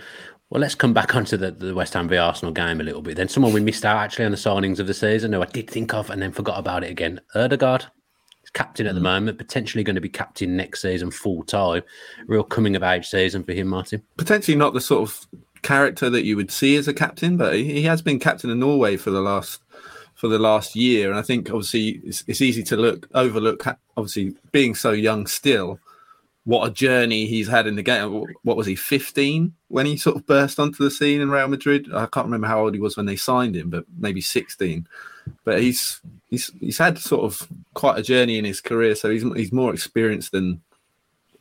Well, 0.49 0.61
let's 0.61 0.75
come 0.75 0.93
back 0.93 1.15
onto 1.15 1.37
the, 1.37 1.53
the 1.53 1.75
West 1.75 1.95
Ham 1.95 2.09
v 2.09 2.17
Arsenal 2.17 2.53
game 2.53 2.81
a 2.81 2.85
little 2.85 3.03
bit. 3.03 3.17
Then 3.17 3.29
someone 3.29 3.53
we 3.53 3.61
missed 3.61 3.85
out 3.85 3.99
actually 3.99 4.25
on 4.25 4.33
the 4.33 4.37
signings 4.37 4.81
of 4.81 4.89
the 4.89 4.95
season, 4.95 5.33
who 5.33 5.41
I 5.41 5.47
did 5.47 5.71
think 5.71 5.95
of 5.95 6.11
and 6.11 6.21
then 6.21 6.33
forgot 6.33 6.59
about 6.59 6.83
it 6.83 6.91
again. 6.91 7.21
Odegaard, 7.37 7.83
he's 7.83 8.00
captain 8.53 8.87
at 8.87 8.95
the 8.95 9.01
moment, 9.01 9.39
potentially 9.39 9.85
going 9.85 9.95
to 9.95 10.01
be 10.01 10.09
captain 10.09 10.57
next 10.57 10.83
season 10.83 11.11
full 11.11 11.45
time. 11.45 11.83
Real 12.27 12.45
coming 12.45 12.77
of 12.77 12.83
age 12.83 13.07
season 13.07 13.45
for 13.45 13.53
him, 13.53 13.69
Martin. 13.69 14.03
Potentially 14.17 14.57
not 14.57 14.75
the 14.75 14.81
sort 14.81 15.03
of 15.03 15.27
character 15.63 16.11
that 16.11 16.25
you 16.25 16.37
would 16.37 16.51
see 16.51 16.77
as 16.77 16.89
a 16.89 16.95
captain, 16.95 17.37
but 17.37 17.55
he 17.55 17.83
has 17.83 18.03
been 18.03 18.19
captain 18.19 18.51
of 18.51 18.57
Norway 18.57 18.97
for 18.97 19.11
the 19.11 19.21
last 19.21 19.61
for 20.15 20.29
the 20.29 20.39
last 20.39 20.77
year, 20.77 21.09
and 21.09 21.19
I 21.19 21.23
think 21.23 21.49
obviously 21.49 22.03
it's, 22.05 22.23
it's 22.27 22.43
easy 22.43 22.63
to 22.65 22.77
look 22.77 23.09
overlook. 23.15 23.65
Obviously, 23.97 24.35
being 24.53 24.75
so 24.75 24.93
young 24.93 25.27
still, 25.27 25.81
what 26.45 26.69
a 26.69 26.71
journey 26.71 27.27
he's 27.27 27.49
had 27.49 27.67
in 27.67 27.77
the 27.77 27.83
game. 27.83 28.25
What 28.43 28.57
was 28.57 28.67
he, 28.67 28.75
15 28.75 29.55
when 29.69 29.87
he 29.87 29.97
sort 29.97 30.17
of 30.17 30.27
burst 30.27 30.61
onto 30.61 30.85
the 30.85 30.91
scene 30.91 31.23
in 31.23 31.31
Real 31.31 31.49
Madrid? 31.49 31.89
I 31.95 32.07
can't 32.07 32.27
remember 32.27 32.49
how 32.49 32.61
old 32.61 32.75
he 32.75 32.81
was 32.81 32.99
when 32.99 33.07
they 33.07 33.17
signed 33.17 33.57
him, 33.57 33.71
but 33.71 33.85
maybe 33.99 34.21
16. 34.21 34.87
But 35.45 35.63
he's 35.63 36.03
he's 36.31 36.51
he's 36.61 36.79
had 36.79 36.99
sort 36.99 37.25
of 37.25 37.47
quite 37.75 37.99
a 37.99 38.03
journey 38.03 38.39
in 38.39 38.45
his 38.45 38.61
career, 38.61 38.95
so 38.95 39.11
he's 39.11 39.23
he's 39.35 39.53
more 39.53 39.75
experienced 39.75 40.33
than 40.33 40.63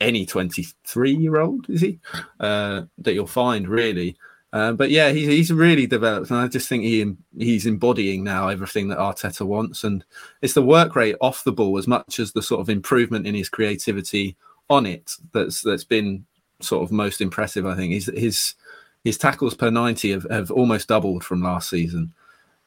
any 0.01 0.25
23 0.25 1.13
year 1.13 1.39
old, 1.39 1.69
is 1.69 1.81
he? 1.81 1.99
Uh, 2.39 2.83
that 2.97 3.13
you'll 3.13 3.27
find 3.27 3.67
really. 3.67 4.15
Uh, 4.51 4.71
but 4.71 4.89
yeah, 4.89 5.11
he's 5.11 5.27
he's 5.27 5.53
really 5.53 5.85
developed, 5.85 6.31
and 6.31 6.39
I 6.39 6.47
just 6.47 6.67
think 6.67 6.83
he 6.83 7.13
he's 7.37 7.67
embodying 7.67 8.23
now 8.23 8.47
everything 8.47 8.87
that 8.87 8.97
Arteta 8.97 9.45
wants, 9.45 9.83
and 9.83 10.03
it's 10.41 10.55
the 10.55 10.63
work 10.63 10.95
rate 10.95 11.15
off 11.21 11.43
the 11.43 11.51
ball 11.51 11.77
as 11.77 11.87
much 11.87 12.19
as 12.19 12.31
the 12.31 12.41
sort 12.41 12.61
of 12.61 12.69
improvement 12.69 13.27
in 13.27 13.35
his 13.35 13.49
creativity 13.49 14.35
on 14.69 14.85
it 14.85 15.13
that's 15.33 15.61
that's 15.61 15.83
been 15.83 16.25
sort 16.61 16.83
of 16.83 16.91
most 16.91 17.21
impressive. 17.21 17.67
I 17.67 17.75
think 17.75 17.93
his 17.93 18.11
his 18.15 18.55
his 19.03 19.19
tackles 19.19 19.53
per 19.53 19.69
ninety 19.69 20.11
have, 20.11 20.25
have 20.31 20.49
almost 20.49 20.87
doubled 20.87 21.23
from 21.23 21.43
last 21.43 21.69
season. 21.69 22.13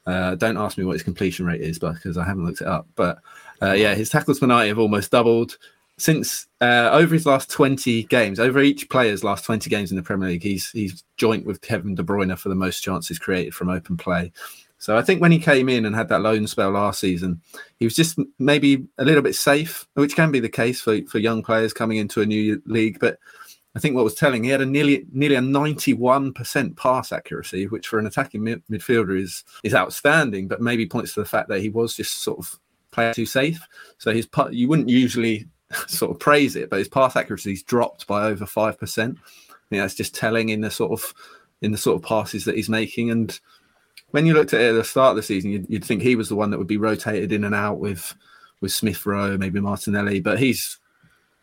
Uh, 0.05 0.35
don't 0.35 0.57
ask 0.57 0.77
me 0.77 0.83
what 0.83 0.93
his 0.93 1.03
completion 1.03 1.45
rate 1.45 1.61
is, 1.61 1.79
because 1.79 2.17
I 2.17 2.25
haven't 2.25 2.45
looked 2.45 2.61
it 2.61 2.67
up. 2.67 2.87
But 2.95 3.19
uh, 3.61 3.73
yeah, 3.73 3.95
his 3.95 4.09
tackles 4.09 4.39
per 4.39 4.47
ninety 4.47 4.69
have 4.69 4.79
almost 4.79 5.11
doubled 5.11 5.57
since 5.97 6.47
uh, 6.59 6.89
over 6.91 7.13
his 7.13 7.25
last 7.25 7.51
20 7.51 8.03
games, 8.05 8.39
over 8.39 8.59
each 8.59 8.89
player's 8.89 9.23
last 9.23 9.45
20 9.45 9.69
games 9.69 9.91
in 9.91 9.97
the 9.97 10.03
Premier 10.03 10.29
League, 10.29 10.43
he's 10.43 10.69
he's 10.71 11.03
joint 11.17 11.45
with 11.45 11.61
Kevin 11.61 11.95
De 11.95 12.03
Bruyne 12.03 12.37
for 12.37 12.49
the 12.49 12.55
most 12.55 12.81
chances 12.81 13.19
created 13.19 13.53
from 13.53 13.69
open 13.69 13.97
play. 13.97 14.31
So 14.79 14.97
I 14.97 15.01
think 15.01 15.21
when 15.21 15.31
he 15.31 15.39
came 15.39 15.69
in 15.69 15.85
and 15.85 15.95
had 15.95 16.09
that 16.09 16.21
loan 16.21 16.45
spell 16.45 16.71
last 16.71 16.99
season, 16.99 17.41
he 17.79 17.85
was 17.85 17.95
just 17.95 18.19
maybe 18.37 18.85
a 18.97 19.05
little 19.05 19.21
bit 19.21 19.35
safe, 19.35 19.87
which 19.93 20.15
can 20.15 20.29
be 20.29 20.41
the 20.41 20.49
case 20.49 20.81
for, 20.81 21.01
for 21.03 21.19
young 21.19 21.41
players 21.41 21.71
coming 21.71 21.97
into 21.97 22.19
a 22.19 22.25
new 22.25 22.61
league. 22.65 22.99
But 22.99 23.17
I 23.75 23.79
think 23.79 23.95
what 23.95 24.03
was 24.03 24.13
telling, 24.13 24.43
he 24.43 24.51
had 24.51 24.61
a 24.61 24.65
nearly 24.65 25.05
nearly 25.11 25.35
a 25.35 25.41
91% 25.41 26.77
pass 26.77 27.11
accuracy, 27.11 27.67
which 27.67 27.87
for 27.87 27.97
an 27.97 28.05
attacking 28.05 28.43
mid- 28.43 28.63
midfielder 28.69 29.19
is 29.19 29.43
is 29.63 29.73
outstanding, 29.73 30.47
but 30.47 30.61
maybe 30.61 30.85
points 30.85 31.13
to 31.13 31.21
the 31.21 31.25
fact 31.25 31.49
that 31.49 31.61
he 31.61 31.69
was 31.69 31.95
just 31.95 32.21
sort 32.21 32.39
of 32.39 32.59
player 32.91 33.13
too 33.13 33.25
safe. 33.25 33.59
So 33.97 34.13
his 34.13 34.27
you 34.51 34.67
wouldn't 34.67 34.89
usually 34.89 35.47
sort 35.87 36.11
of 36.11 36.19
praise 36.19 36.55
it, 36.55 36.69
but 36.69 36.79
his 36.79 36.87
pass 36.87 37.15
accuracy's 37.15 37.63
dropped 37.63 38.05
by 38.05 38.25
over 38.25 38.45
five 38.45 38.79
percent. 38.79 39.17
That's 39.71 39.95
just 39.95 40.13
telling 40.13 40.49
in 40.49 40.61
the 40.61 40.69
sort 40.69 40.91
of 40.91 41.13
in 41.63 41.71
the 41.71 41.77
sort 41.77 41.95
of 41.95 42.07
passes 42.07 42.45
that 42.45 42.55
he's 42.55 42.69
making. 42.69 43.09
And 43.09 43.39
when 44.11 44.27
you 44.27 44.35
looked 44.35 44.53
at 44.53 44.61
it 44.61 44.69
at 44.69 44.73
the 44.73 44.83
start 44.83 45.11
of 45.11 45.15
the 45.15 45.23
season, 45.23 45.49
you'd, 45.49 45.65
you'd 45.67 45.85
think 45.85 46.03
he 46.03 46.15
was 46.15 46.29
the 46.29 46.35
one 46.35 46.51
that 46.51 46.59
would 46.59 46.67
be 46.67 46.77
rotated 46.77 47.31
in 47.31 47.43
and 47.43 47.55
out 47.55 47.79
with 47.79 48.13
with 48.61 48.71
Smith 48.71 49.05
Rowe, 49.05 49.37
maybe 49.37 49.59
Martinelli, 49.59 50.19
but 50.19 50.39
he's 50.39 50.77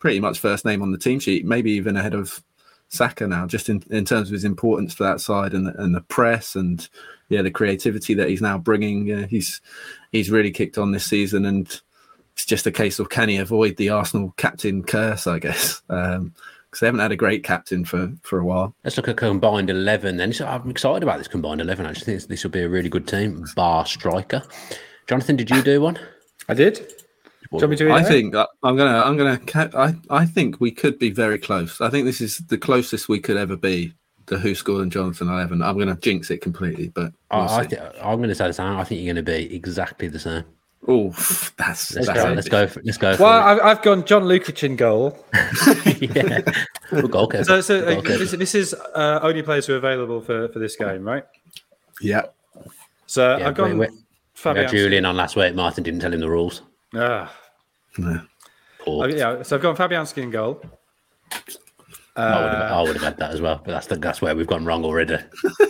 pretty 0.00 0.18
much 0.18 0.40
first 0.40 0.64
name 0.64 0.82
on 0.82 0.90
the 0.90 0.98
team 0.98 1.20
sheet, 1.20 1.44
maybe 1.44 1.70
even 1.70 1.96
ahead 1.96 2.14
of 2.14 2.42
Saka 2.88 3.28
now, 3.28 3.46
just 3.46 3.68
in, 3.68 3.82
in 3.90 4.04
terms 4.04 4.28
of 4.28 4.32
his 4.32 4.44
importance 4.44 4.96
to 4.96 5.04
that 5.04 5.20
side 5.20 5.54
and 5.54 5.68
the, 5.68 5.80
and 5.80 5.94
the 5.94 6.00
press 6.00 6.56
and 6.56 6.88
yeah, 7.28 7.42
the 7.42 7.50
creativity 7.50 8.14
that 8.14 8.28
he's 8.28 8.42
now 8.42 8.58
bringing. 8.58 9.06
Yeah, 9.06 9.26
he's 9.26 9.60
he's 10.10 10.30
really 10.30 10.50
kicked 10.50 10.76
on 10.76 10.90
this 10.90 11.04
season, 11.04 11.46
and 11.46 11.80
it's 12.32 12.44
just 12.44 12.66
a 12.66 12.72
case 12.72 12.98
of 12.98 13.08
can 13.08 13.28
he 13.28 13.36
avoid 13.36 13.76
the 13.76 13.90
Arsenal 13.90 14.34
captain 14.36 14.82
curse, 14.82 15.28
I 15.28 15.38
guess, 15.38 15.82
um, 15.88 16.34
because 16.64 16.80
they 16.80 16.86
haven't 16.86 17.00
had 17.00 17.12
a 17.12 17.16
great 17.16 17.44
captain 17.44 17.84
for 17.84 18.12
for 18.22 18.40
a 18.40 18.44
while. 18.44 18.74
Let's 18.82 18.96
look 18.96 19.06
at 19.06 19.16
combined 19.16 19.70
11 19.70 20.16
then. 20.16 20.32
So 20.32 20.46
I'm 20.46 20.68
excited 20.68 21.04
about 21.04 21.18
this 21.18 21.28
combined 21.28 21.60
11. 21.60 21.86
I 21.86 21.90
actually 21.90 22.06
think 22.06 22.22
this 22.24 22.42
will 22.42 22.50
be 22.50 22.62
a 22.62 22.68
really 22.68 22.88
good 22.88 23.06
team, 23.06 23.46
bar 23.54 23.86
striker. 23.86 24.42
Jonathan, 25.06 25.36
did 25.36 25.50
you 25.50 25.62
do 25.62 25.80
one? 25.80 25.98
I 26.48 26.54
did. 26.54 26.99
Do 27.52 27.56
you 27.56 27.60
want 27.62 27.70
me 27.70 27.76
to 27.78 27.84
read 27.86 27.92
I 27.94 28.02
think 28.04 28.32
that 28.32 28.48
I'm 28.62 28.76
gonna 28.76 29.00
I'm 29.00 29.16
gonna 29.16 29.40
I 29.76 29.94
I 30.10 30.24
think 30.24 30.60
we 30.60 30.70
could 30.70 30.98
be 30.98 31.10
very 31.10 31.38
close. 31.38 31.80
I 31.80 31.90
think 31.90 32.04
this 32.04 32.20
is 32.20 32.38
the 32.46 32.58
closest 32.58 33.08
we 33.08 33.18
could 33.18 33.36
ever 33.36 33.56
be. 33.56 33.92
The 34.26 34.38
who 34.38 34.54
scored 34.54 34.82
and 34.82 34.92
Jonathan 34.92 35.28
eleven. 35.28 35.60
I'm 35.60 35.76
gonna 35.76 35.96
jinx 35.96 36.30
it 36.30 36.38
completely, 36.40 36.88
but 36.88 37.12
we'll 37.32 37.40
I, 37.48 37.58
I 37.60 37.66
th- 37.66 37.82
I'm 38.00 38.18
going 38.18 38.28
to 38.28 38.34
say 38.36 38.46
the 38.46 38.52
same. 38.52 38.76
I 38.76 38.84
think 38.84 39.00
you're 39.00 39.12
going 39.12 39.24
to 39.24 39.28
be 39.32 39.52
exactly 39.52 40.06
the 40.06 40.20
same. 40.20 40.44
Oh, 40.86 41.10
that's 41.58 41.92
Let's 41.94 42.06
that's 42.06 42.12
go. 42.22 42.32
Let's 42.32 42.48
go. 42.48 42.66
For, 42.68 42.80
let's 42.84 42.96
go. 42.96 43.16
For 43.16 43.24
Well, 43.24 43.38
it. 43.38 43.42
I've, 43.42 43.60
I've 43.78 43.82
gone 43.82 44.04
John 44.04 44.22
Lukic 44.22 44.62
in 44.62 44.76
goal. 44.76 45.18
yeah. 46.00 46.40
Good 46.90 47.10
goalkeeper. 47.10 47.44
So, 47.44 47.60
so 47.60 47.80
Good 47.80 47.88
uh, 47.88 47.92
goalkeeper. 47.94 48.18
this, 48.18 48.30
this 48.30 48.54
is 48.54 48.74
uh, 48.94 49.18
only 49.22 49.42
players 49.42 49.66
who 49.66 49.74
are 49.74 49.78
available 49.78 50.20
for, 50.20 50.48
for 50.48 50.58
this 50.60 50.76
game, 50.76 51.02
right? 51.02 51.24
Yeah. 52.00 52.22
So 53.06 53.36
Yeah, 53.36 53.48
I've 53.48 53.54
gone 53.56 53.78
we- 53.78 53.88
we- 53.88 54.54
We. 54.54 54.66
Julian 54.68 55.04
on 55.04 55.16
last 55.16 55.36
week. 55.36 55.54
Martin 55.54 55.82
didn't 55.84 56.00
tell 56.00 56.14
him 56.14 56.20
the 56.20 56.30
rules. 56.30 56.62
Ah, 56.94 57.30
Yeah. 57.98 58.20
Oh, 58.86 59.06
yeah, 59.06 59.42
so 59.42 59.56
I've 59.56 59.62
gone 59.62 59.76
Fabianski 59.76 60.22
in 60.22 60.30
goal. 60.30 60.62
I, 62.16 62.42
would 62.42 62.52
have, 62.52 62.70
Uh, 62.70 62.74
I 62.74 62.82
would 62.82 62.96
have 62.96 63.02
had 63.02 63.16
that 63.18 63.30
as 63.30 63.40
well, 63.40 63.60
but 63.64 63.72
that's 63.72 63.86
the, 63.86 63.96
that's 63.96 64.20
where 64.22 64.34
we've 64.34 64.46
gone 64.46 64.64
wrong 64.64 64.84
already. 64.84 65.18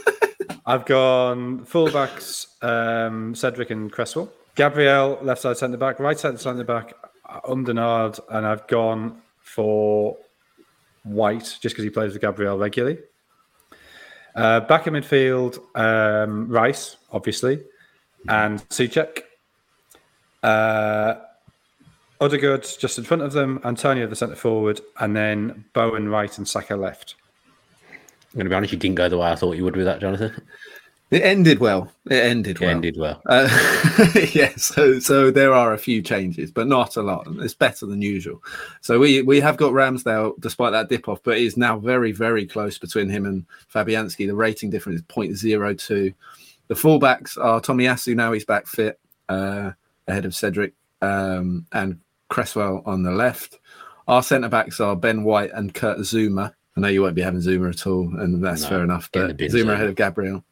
I've 0.67 0.85
gone 0.85 1.65
fullbacks 1.67 2.47
um, 2.63 3.35
Cedric 3.35 3.71
and 3.71 3.91
Cresswell. 3.91 4.33
Gabriel, 4.55 5.19
left 5.23 5.43
side 5.43 5.57
centre 5.57 5.77
back, 5.77 5.99
right 5.99 6.19
side 6.19 6.39
centre 6.41 6.65
back, 6.65 6.95
Umdenard, 7.45 8.21
and 8.31 8.47
I've 8.47 8.67
gone 8.67 9.21
for 9.41 10.17
White 11.05 11.59
just 11.61 11.75
because 11.75 11.85
he 11.85 11.91
plays 11.91 12.13
with 12.13 12.23
Gabriel 12.23 12.59
regularly. 12.59 12.99
Uh, 14.35 14.61
back 14.61 14.87
in 14.87 14.95
midfield, 14.95 15.59
um, 15.77 16.49
Rice, 16.49 16.97
obviously, 17.11 17.63
and 18.29 18.61
Soucek. 18.69 19.23
Uh, 20.43 21.15
Odegaard 22.21 22.67
just 22.79 22.99
in 22.99 23.05
front 23.05 23.23
of 23.23 23.33
them, 23.33 23.61
Antonio 23.65 24.07
the 24.07 24.17
centre 24.17 24.37
forward, 24.37 24.81
and 24.99 25.17
then 25.17 25.65
Bowen 25.73 26.09
right 26.09 26.37
and 26.37 26.47
Saka 26.47 26.77
left. 26.77 27.15
I'm 28.33 28.35
going 28.35 28.45
to 28.45 28.51
be 28.51 28.55
honest, 28.55 28.73
you 28.73 28.79
didn't 28.79 28.97
go 28.97 29.09
the 29.09 29.19
way 29.19 29.31
I 29.31 29.35
thought 29.35 29.57
you 29.57 29.65
would 29.65 29.77
with 29.77 29.87
that, 29.87 30.01
Jonathan. 30.01 30.41
It 31.11 31.23
ended 31.23 31.59
well. 31.59 31.91
It 32.09 32.25
ended 32.25 32.61
well. 32.61 32.69
It 32.69 32.73
well. 32.73 32.77
ended 32.77 32.97
well. 32.97 33.23
Uh, 33.27 34.15
yeah, 34.33 34.55
so 34.57 35.01
so 35.01 35.33
there 35.33 35.53
are 35.53 35.73
a 35.73 35.79
few 35.79 36.03
changes, 36.03 36.53
but 36.53 36.69
not 36.69 36.97
a 36.97 37.03
lot. 37.03 37.27
It's 37.41 37.55
better 37.55 37.85
than 37.85 38.01
usual. 38.01 38.41
So 38.81 39.01
we 39.01 39.23
we 39.23 39.41
have 39.41 39.57
got 39.57 39.73
Ramsdale 39.73 40.35
despite 40.39 40.71
that 40.71 40.89
dip 40.89 41.09
off, 41.09 41.21
but 41.25 41.37
it 41.37 41.43
is 41.43 41.57
now 41.57 41.81
very 41.81 42.13
very 42.13 42.47
close 42.47 42.79
between 42.79 43.09
him 43.09 43.27
and 43.27 43.45
Fabianski. 43.75 44.29
The 44.29 44.37
rating 44.37 44.71
difference 44.71 45.01
is 45.01 45.07
0.02. 45.07 46.15
The 46.69 46.75
fullbacks 46.75 47.37
are 47.37 47.61
Tomiyasu 47.61 48.15
now 48.15 48.33
he's 48.33 48.45
back 48.45 48.69
fit 48.69 49.01
uh, 49.29 49.73
ahead 50.07 50.25
of 50.25 50.33
Cedric 50.33 50.75
um, 51.03 51.67
and 51.73 51.99
Cresswell 52.31 52.83
on 52.87 53.03
the 53.03 53.11
left. 53.11 53.59
Our 54.09 54.23
centre 54.23 54.49
backs 54.49 54.81
are 54.81 54.97
Ben 54.97 55.23
White 55.25 55.51
and 55.53 55.75
Kurt 55.75 55.99
Zouma. 55.99 56.53
I 56.77 56.81
know 56.81 56.89
you 56.89 57.03
won't 57.03 57.15
be 57.17 57.23
having 57.23 57.41
Zouma 57.41 57.71
at 57.71 57.87
all, 57.87 58.05
and 58.19 58.43
that's 58.43 58.63
No, 58.63 58.69
fair 58.71 58.85
enough. 58.85 59.11
get 59.13 59.23
in 59.23 59.29
the 59.29 59.35
But 59.35 59.39
bin, 59.39 59.51
Zouma 59.51 59.65
Zouma. 59.67 59.73
ahead 59.75 59.87
of 59.89 59.95
Gabriel. 59.97 60.45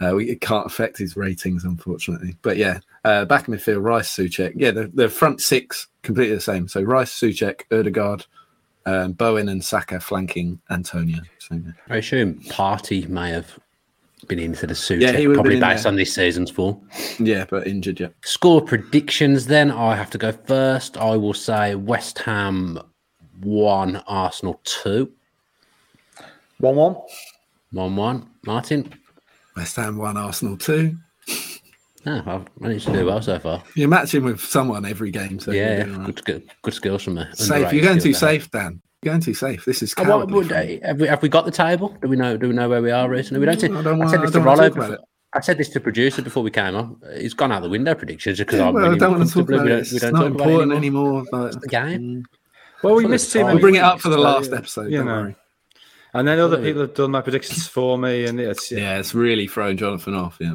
Uh, 0.00 0.12
we, 0.16 0.30
it 0.30 0.40
can't 0.40 0.66
affect 0.66 0.98
his 0.98 1.16
ratings, 1.16 1.64
unfortunately. 1.64 2.36
But 2.42 2.56
yeah, 2.56 2.80
uh, 3.04 3.24
back 3.26 3.48
in 3.48 3.54
midfield, 3.54 3.82
Rice, 3.82 4.14
Soucek. 4.14 4.52
Yeah, 4.56 4.70
the, 4.72 4.90
the 4.92 5.08
front 5.08 5.40
six 5.40 5.88
completely 6.02 6.34
the 6.34 6.40
same. 6.40 6.68
So 6.68 6.82
Rice, 6.82 7.12
Soucek, 7.18 7.62
Odegaard, 7.70 8.24
um, 8.86 9.12
Bowen, 9.12 9.48
and 9.48 9.62
Saka 9.64 10.00
flanking 10.00 10.60
Antonio. 10.70 11.18
So, 11.38 11.54
yeah. 11.56 11.72
I 11.88 11.96
assume 11.96 12.34
Partey 12.48 13.08
may 13.08 13.30
have 13.30 13.58
been 14.28 14.38
into 14.38 14.66
the 14.66 14.74
suit. 14.74 15.00
Yeah, 15.00 15.12
he 15.12 15.26
would 15.26 15.34
probably 15.34 15.56
been 15.56 15.62
in 15.62 15.68
based 15.68 15.86
on 15.86 15.96
this 15.96 16.14
season's 16.14 16.50
form. 16.50 16.80
yeah, 17.18 17.44
but 17.48 17.66
injured. 17.66 18.00
Yeah, 18.00 18.08
Score 18.24 18.60
predictions 18.62 19.46
then. 19.46 19.70
I 19.70 19.94
have 19.96 20.10
to 20.10 20.18
go 20.18 20.32
first. 20.32 20.96
I 20.96 21.16
will 21.16 21.34
say 21.34 21.74
West 21.74 22.18
Ham 22.20 22.80
1, 23.40 23.96
Arsenal 24.06 24.60
2. 24.64 25.10
1 26.58 26.76
1. 26.76 26.96
1 27.72 27.96
1. 27.96 28.30
Martin? 28.46 28.92
West 29.56 29.76
Ham 29.76 29.98
one, 29.98 30.16
Arsenal 30.16 30.56
two. 30.56 30.96
Oh, 32.06 32.22
I've 32.26 32.46
managed 32.58 32.86
to 32.86 32.92
do 32.94 33.04
well 33.04 33.20
so 33.20 33.38
far. 33.38 33.62
You're 33.74 33.88
matching 33.88 34.24
with 34.24 34.40
someone 34.40 34.86
every 34.86 35.10
game, 35.10 35.38
so 35.38 35.50
you're 35.50 35.64
yeah, 35.64 35.84
doing 35.84 36.04
good, 36.04 36.18
skill, 36.18 36.40
good 36.62 36.74
skills 36.74 37.02
from 37.02 37.14
me. 37.14 37.24
Safe. 37.34 37.72
You're 37.72 37.84
going 37.84 37.98
too 37.98 38.14
skill 38.14 38.28
there. 38.28 38.40
safe, 38.40 38.50
Dan. 38.50 38.80
You're 39.02 39.12
going 39.14 39.22
too 39.22 39.32
safe. 39.34 39.64
This 39.64 39.82
is 39.82 39.94
Oh, 39.96 40.02
what 40.02 40.08
cowardly. 40.08 40.34
would- 40.34 40.48
from 40.48 40.68
you. 40.68 40.80
have, 40.84 41.00
we, 41.00 41.06
have 41.08 41.22
we 41.22 41.28
got 41.30 41.46
the 41.46 41.50
table? 41.50 41.96
Do 42.02 42.08
we 42.08 42.16
know? 42.16 42.36
Do 42.36 42.48
we 42.48 42.54
know 42.54 42.68
where 42.68 42.82
we 42.82 42.90
are 42.90 43.08
recently? 43.08 43.40
We 43.40 43.46
don't. 43.46 43.64
I 43.76 43.82
don't 43.82 43.98
wanna- 43.98 44.10
said 44.10 44.18
I 44.20 44.22
this 44.22 44.30
don't 44.32 44.42
to 44.42 44.48
wanna 44.48 44.62
Rollo. 44.62 44.74
before- 44.74 44.98
I 45.32 45.40
said 45.40 45.58
this 45.58 45.68
to 45.70 45.80
producer 45.80 46.20
before 46.22 46.42
we 46.42 46.50
came 46.50 46.74
on. 46.74 46.96
He's 47.16 47.32
gone 47.34 47.50
out 47.52 47.62
the 47.62 47.68
window 47.70 47.94
predictions 47.94 48.38
because 48.38 48.58
Yeah, 48.58 48.68
I'm 48.68 48.74
well, 48.74 48.92
I 48.92 48.98
don't 48.98 49.12
want 49.12 49.22
to 49.28 49.28
talk 49.32 49.46
comfortably. 49.48 49.54
about 49.56 49.64
We 49.64 49.70
it. 49.70 49.74
don't, 49.74 49.80
It's 49.80 49.92
we 49.92 49.98
don't 50.00 50.12
not 50.12 50.18
talk 50.22 50.28
about 50.34 50.40
it 50.40 50.50
important 50.50 50.72
anymore. 50.76 51.08
anymore. 51.08 51.24
but- 51.30 51.60
The 51.62 51.68
game. 51.68 52.00
Mm. 52.00 52.22
Well, 52.82 52.94
we 52.96 53.06
missed 53.06 53.24
it's 53.26 53.32
too 53.32 53.38
fine. 53.38 53.46
many. 53.46 53.54
We'll 53.56 53.62
bring 53.62 53.74
it 53.76 53.82
up 53.84 54.00
for 54.00 54.08
the 54.10 54.18
last 54.18 54.52
episode. 54.52 54.90
You 54.90 54.98
don't 54.98 55.06
know. 55.06 55.12
worry. 55.22 55.36
And 56.12 56.26
then 56.28 56.38
other 56.40 56.58
people 56.60 56.80
have 56.82 56.94
done 56.94 57.10
my 57.12 57.20
predictions 57.20 57.68
for 57.68 57.96
me, 57.96 58.24
and 58.26 58.38
it's 58.40 58.70
Yeah, 58.72 58.98
it's 58.98 59.14
really 59.14 59.46
thrown 59.46 59.76
Jonathan 59.76 60.14
off. 60.14 60.36
Yeah. 60.40 60.54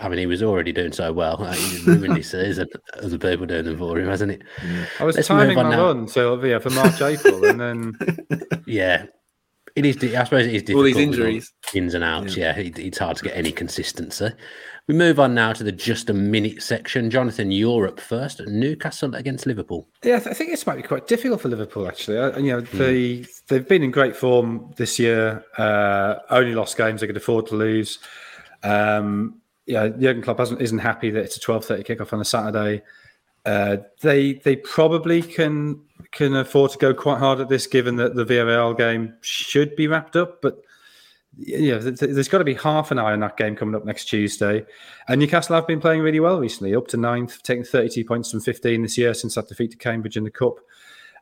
I 0.00 0.08
mean, 0.08 0.18
he 0.18 0.26
was 0.26 0.42
already 0.42 0.72
doing 0.72 0.92
so 0.92 1.12
well. 1.12 1.36
Like, 1.40 1.56
He's 1.58 1.86
ruined 1.86 2.16
his 2.16 2.30
season. 2.30 2.68
Other 3.02 3.18
people 3.18 3.46
doing 3.46 3.64
them 3.64 3.78
for 3.78 3.98
him, 3.98 4.08
hasn't 4.08 4.32
it? 4.32 4.42
I 4.98 5.04
was 5.04 5.14
Let's 5.16 5.28
timing 5.28 5.56
on 5.56 5.66
my 5.66 5.76
now. 5.76 5.86
run 5.86 6.06
till 6.06 6.44
yeah, 6.44 6.58
for 6.58 6.70
March, 6.70 7.00
April, 7.00 7.44
and 7.44 7.60
then 7.60 7.92
Yeah. 8.66 9.06
It 9.76 9.84
is. 9.86 9.96
I 10.14 10.22
suppose 10.22 10.46
it 10.46 10.54
is 10.54 10.62
difficult. 10.62 10.78
All 10.78 10.84
these 10.84 10.94
with 10.94 11.02
injuries. 11.04 11.52
ins 11.74 11.94
and 11.94 12.04
outs. 12.04 12.36
Yeah, 12.36 12.56
it, 12.56 12.78
it's 12.78 12.98
hard 12.98 13.16
to 13.16 13.24
get 13.24 13.36
any 13.36 13.50
consistency. 13.50 14.30
We 14.86 14.94
move 14.94 15.18
on 15.18 15.34
now 15.34 15.52
to 15.52 15.64
the 15.64 15.72
just 15.72 16.08
a 16.10 16.14
minute 16.14 16.62
section. 16.62 17.10
Jonathan, 17.10 17.50
Europe 17.50 17.98
first. 17.98 18.40
Newcastle 18.46 19.16
against 19.16 19.46
Liverpool. 19.46 19.88
Yeah, 20.04 20.16
I 20.16 20.18
th- 20.20 20.28
I 20.28 20.34
think 20.34 20.50
this 20.50 20.64
might 20.64 20.76
be 20.76 20.82
quite 20.82 21.08
difficult 21.08 21.40
for 21.40 21.48
Liverpool. 21.48 21.88
Actually, 21.88 22.18
I, 22.18 22.36
you 22.38 22.52
know, 22.52 22.60
they 22.60 23.24
they've 23.48 23.66
been 23.66 23.82
in 23.82 23.90
great 23.90 24.14
form 24.14 24.72
this 24.76 24.96
year. 25.00 25.44
Uh, 25.58 26.16
only 26.30 26.54
lost 26.54 26.76
games 26.76 27.00
they 27.00 27.08
could 27.08 27.16
afford 27.16 27.48
to 27.48 27.56
lose. 27.56 27.98
Um, 28.62 29.40
yeah, 29.66 29.88
Jurgen 29.88 30.22
Klopp 30.22 30.38
hasn't, 30.38 30.60
isn't 30.60 30.78
happy 30.78 31.10
that 31.10 31.22
it's 31.22 31.36
a 31.36 31.40
twelve 31.40 31.64
thirty 31.64 31.82
kickoff 31.82 32.12
on 32.12 32.20
a 32.20 32.24
Saturday. 32.24 32.82
Uh, 33.44 33.78
they 34.00 34.34
they 34.34 34.56
probably 34.56 35.22
can 35.22 35.80
can 36.12 36.34
afford 36.34 36.70
to 36.72 36.78
go 36.78 36.94
quite 36.94 37.18
hard 37.18 37.40
at 37.40 37.48
this, 37.48 37.66
given 37.66 37.96
that 37.96 38.14
the 38.14 38.24
Villarreal 38.24 38.76
game 38.76 39.14
should 39.20 39.76
be 39.76 39.86
wrapped 39.86 40.16
up. 40.16 40.40
But 40.40 40.62
yeah, 41.36 41.78
th- 41.78 41.98
th- 41.98 42.12
there's 42.12 42.28
got 42.28 42.38
to 42.38 42.44
be 42.44 42.54
half 42.54 42.90
an 42.90 42.98
eye 42.98 43.12
on 43.12 43.20
that 43.20 43.36
game 43.36 43.56
coming 43.56 43.74
up 43.74 43.84
next 43.84 44.06
Tuesday. 44.06 44.64
And 45.08 45.20
Newcastle 45.20 45.56
have 45.56 45.66
been 45.66 45.80
playing 45.80 46.00
really 46.00 46.20
well 46.20 46.38
recently, 46.38 46.74
up 46.74 46.86
to 46.88 46.96
ninth, 46.96 47.42
taking 47.42 47.64
32 47.64 48.04
points 48.04 48.30
from 48.30 48.40
15 48.40 48.82
this 48.82 48.96
year 48.96 49.14
since 49.14 49.34
that 49.34 49.48
defeat 49.48 49.72
to 49.72 49.76
Cambridge 49.76 50.16
in 50.16 50.24
the 50.24 50.30
Cup. 50.30 50.58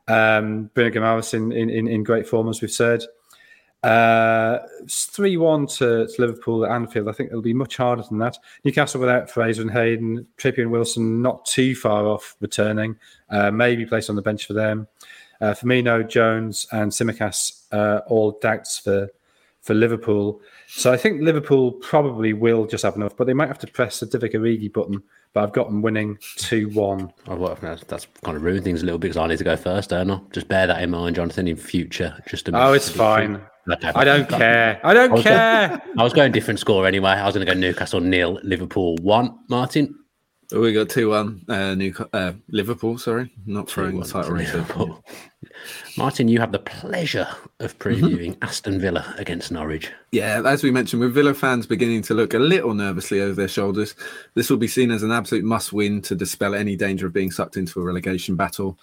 Um, 0.07 0.69
Bruno 0.73 1.21
in, 1.33 1.51
in, 1.51 1.69
in, 1.69 1.87
in 1.87 2.03
great 2.03 2.27
form, 2.27 2.49
as 2.49 2.61
we've 2.61 2.71
said. 2.71 3.03
Uh, 3.83 4.59
it's 4.81 5.05
3 5.05 5.35
1 5.37 5.67
to, 5.67 6.07
to 6.07 6.13
Liverpool 6.17 6.65
at 6.65 6.71
Anfield. 6.71 7.09
I 7.09 7.11
think 7.11 7.29
it'll 7.29 7.41
be 7.41 7.53
much 7.53 7.77
harder 7.77 8.03
than 8.09 8.17
that. 8.19 8.37
Newcastle 8.63 9.01
without 9.01 9.29
Fraser 9.29 9.61
and 9.61 9.71
Hayden, 9.71 10.25
Trippier 10.37 10.63
and 10.63 10.71
Wilson 10.71 11.21
not 11.21 11.45
too 11.45 11.75
far 11.75 12.07
off 12.07 12.35
returning, 12.39 12.95
uh, 13.29 13.51
maybe 13.51 13.85
placed 13.85 14.09
on 14.09 14.15
the 14.15 14.21
bench 14.21 14.45
for 14.45 14.53
them. 14.53 14.87
Uh, 15.41 15.53
Firmino, 15.53 16.07
Jones, 16.07 16.65
and 16.71 16.91
Tsimikas, 16.91 17.65
uh, 17.73 18.01
all 18.07 18.39
doubts 18.41 18.79
for 18.79 19.09
for 19.63 19.73
Liverpool. 19.73 20.41
So 20.67 20.91
I 20.91 20.97
think 20.97 21.21
Liverpool 21.21 21.71
probably 21.71 22.33
will 22.33 22.65
just 22.65 22.83
have 22.83 22.97
enough, 22.97 23.15
but 23.15 23.27
they 23.27 23.33
might 23.33 23.47
have 23.47 23.59
to 23.59 23.67
press 23.67 24.01
the 24.01 24.05
Divock 24.05 24.33
Origi 24.33 24.71
button. 24.71 25.01
But 25.31 25.43
I've 25.43 25.53
got 25.53 25.67
them 25.67 25.81
winning 25.81 26.19
2 26.35 26.69
1. 26.69 27.13
Oh, 27.27 27.35
well, 27.35 27.57
that's, 27.59 27.83
that's 27.85 28.07
kind 28.23 28.37
of 28.37 28.43
ruined 28.43 28.65
things 28.65 28.83
a 28.83 28.85
little 28.85 28.99
bit 28.99 29.07
because 29.07 29.17
I 29.17 29.27
need 29.27 29.37
to 29.37 29.43
go 29.43 29.55
first, 29.55 29.89
don't 29.89 30.11
I? 30.11 30.19
Just 30.31 30.47
bear 30.47 30.67
that 30.67 30.83
in 30.83 30.91
mind, 30.91 31.15
Jonathan, 31.15 31.47
in 31.47 31.55
future. 31.55 32.21
Just 32.27 32.49
Oh, 32.53 32.73
it's 32.73 32.89
fine. 32.89 33.37
Okay. 33.37 33.45
I 33.69 34.03
don't 34.03 34.27
care. 34.29 34.79
I 34.83 34.93
don't 34.93 35.11
Okay. 35.13 35.23
care. 35.23 35.81
I 35.97 36.03
was 36.03 36.13
going 36.13 36.31
different 36.31 36.59
score 36.59 36.85
anyway. 36.85 37.11
I 37.11 37.25
was 37.25 37.35
going 37.35 37.45
to 37.47 37.53
go 37.53 37.57
Newcastle 37.59 38.01
nil, 38.01 38.39
Liverpool 38.43 38.95
one. 38.97 39.37
Martin, 39.49 39.95
We 40.51 40.73
got 40.73 40.89
two 40.89 41.09
one. 41.09 41.43
Uh, 41.47 41.73
New 41.73 41.93
uh, 42.11 42.33
Liverpool. 42.49 42.97
Sorry, 42.97 43.31
not 43.45 43.69
throwing 43.69 43.99
the 43.99 44.05
2-1 44.05 44.11
title 44.11 44.29
to 44.31 44.43
Liverpool. 44.43 45.03
Martin, 45.97 46.27
you 46.27 46.39
have 46.39 46.51
the 46.51 46.59
pleasure 46.59 47.27
of 47.59 47.77
previewing 47.79 48.37
Aston 48.41 48.79
Villa 48.79 49.13
against 49.17 49.51
Norwich. 49.51 49.91
Yeah, 50.11 50.41
as 50.45 50.63
we 50.63 50.71
mentioned, 50.71 51.01
with 51.01 51.13
Villa 51.13 51.33
fans 51.33 51.65
beginning 51.65 52.01
to 52.03 52.13
look 52.13 52.33
a 52.33 52.39
little 52.39 52.73
nervously 52.73 53.21
over 53.21 53.33
their 53.33 53.47
shoulders, 53.47 53.95
this 54.35 54.49
will 54.49 54.57
be 54.57 54.67
seen 54.67 54.91
as 54.91 55.03
an 55.03 55.11
absolute 55.11 55.43
must-win 55.43 56.01
to 56.03 56.15
dispel 56.15 56.53
any 56.55 56.75
danger 56.75 57.07
of 57.07 57.13
being 57.13 57.31
sucked 57.31 57.57
into 57.57 57.79
a 57.79 57.83
relegation 57.83 58.35
battle. 58.35 58.77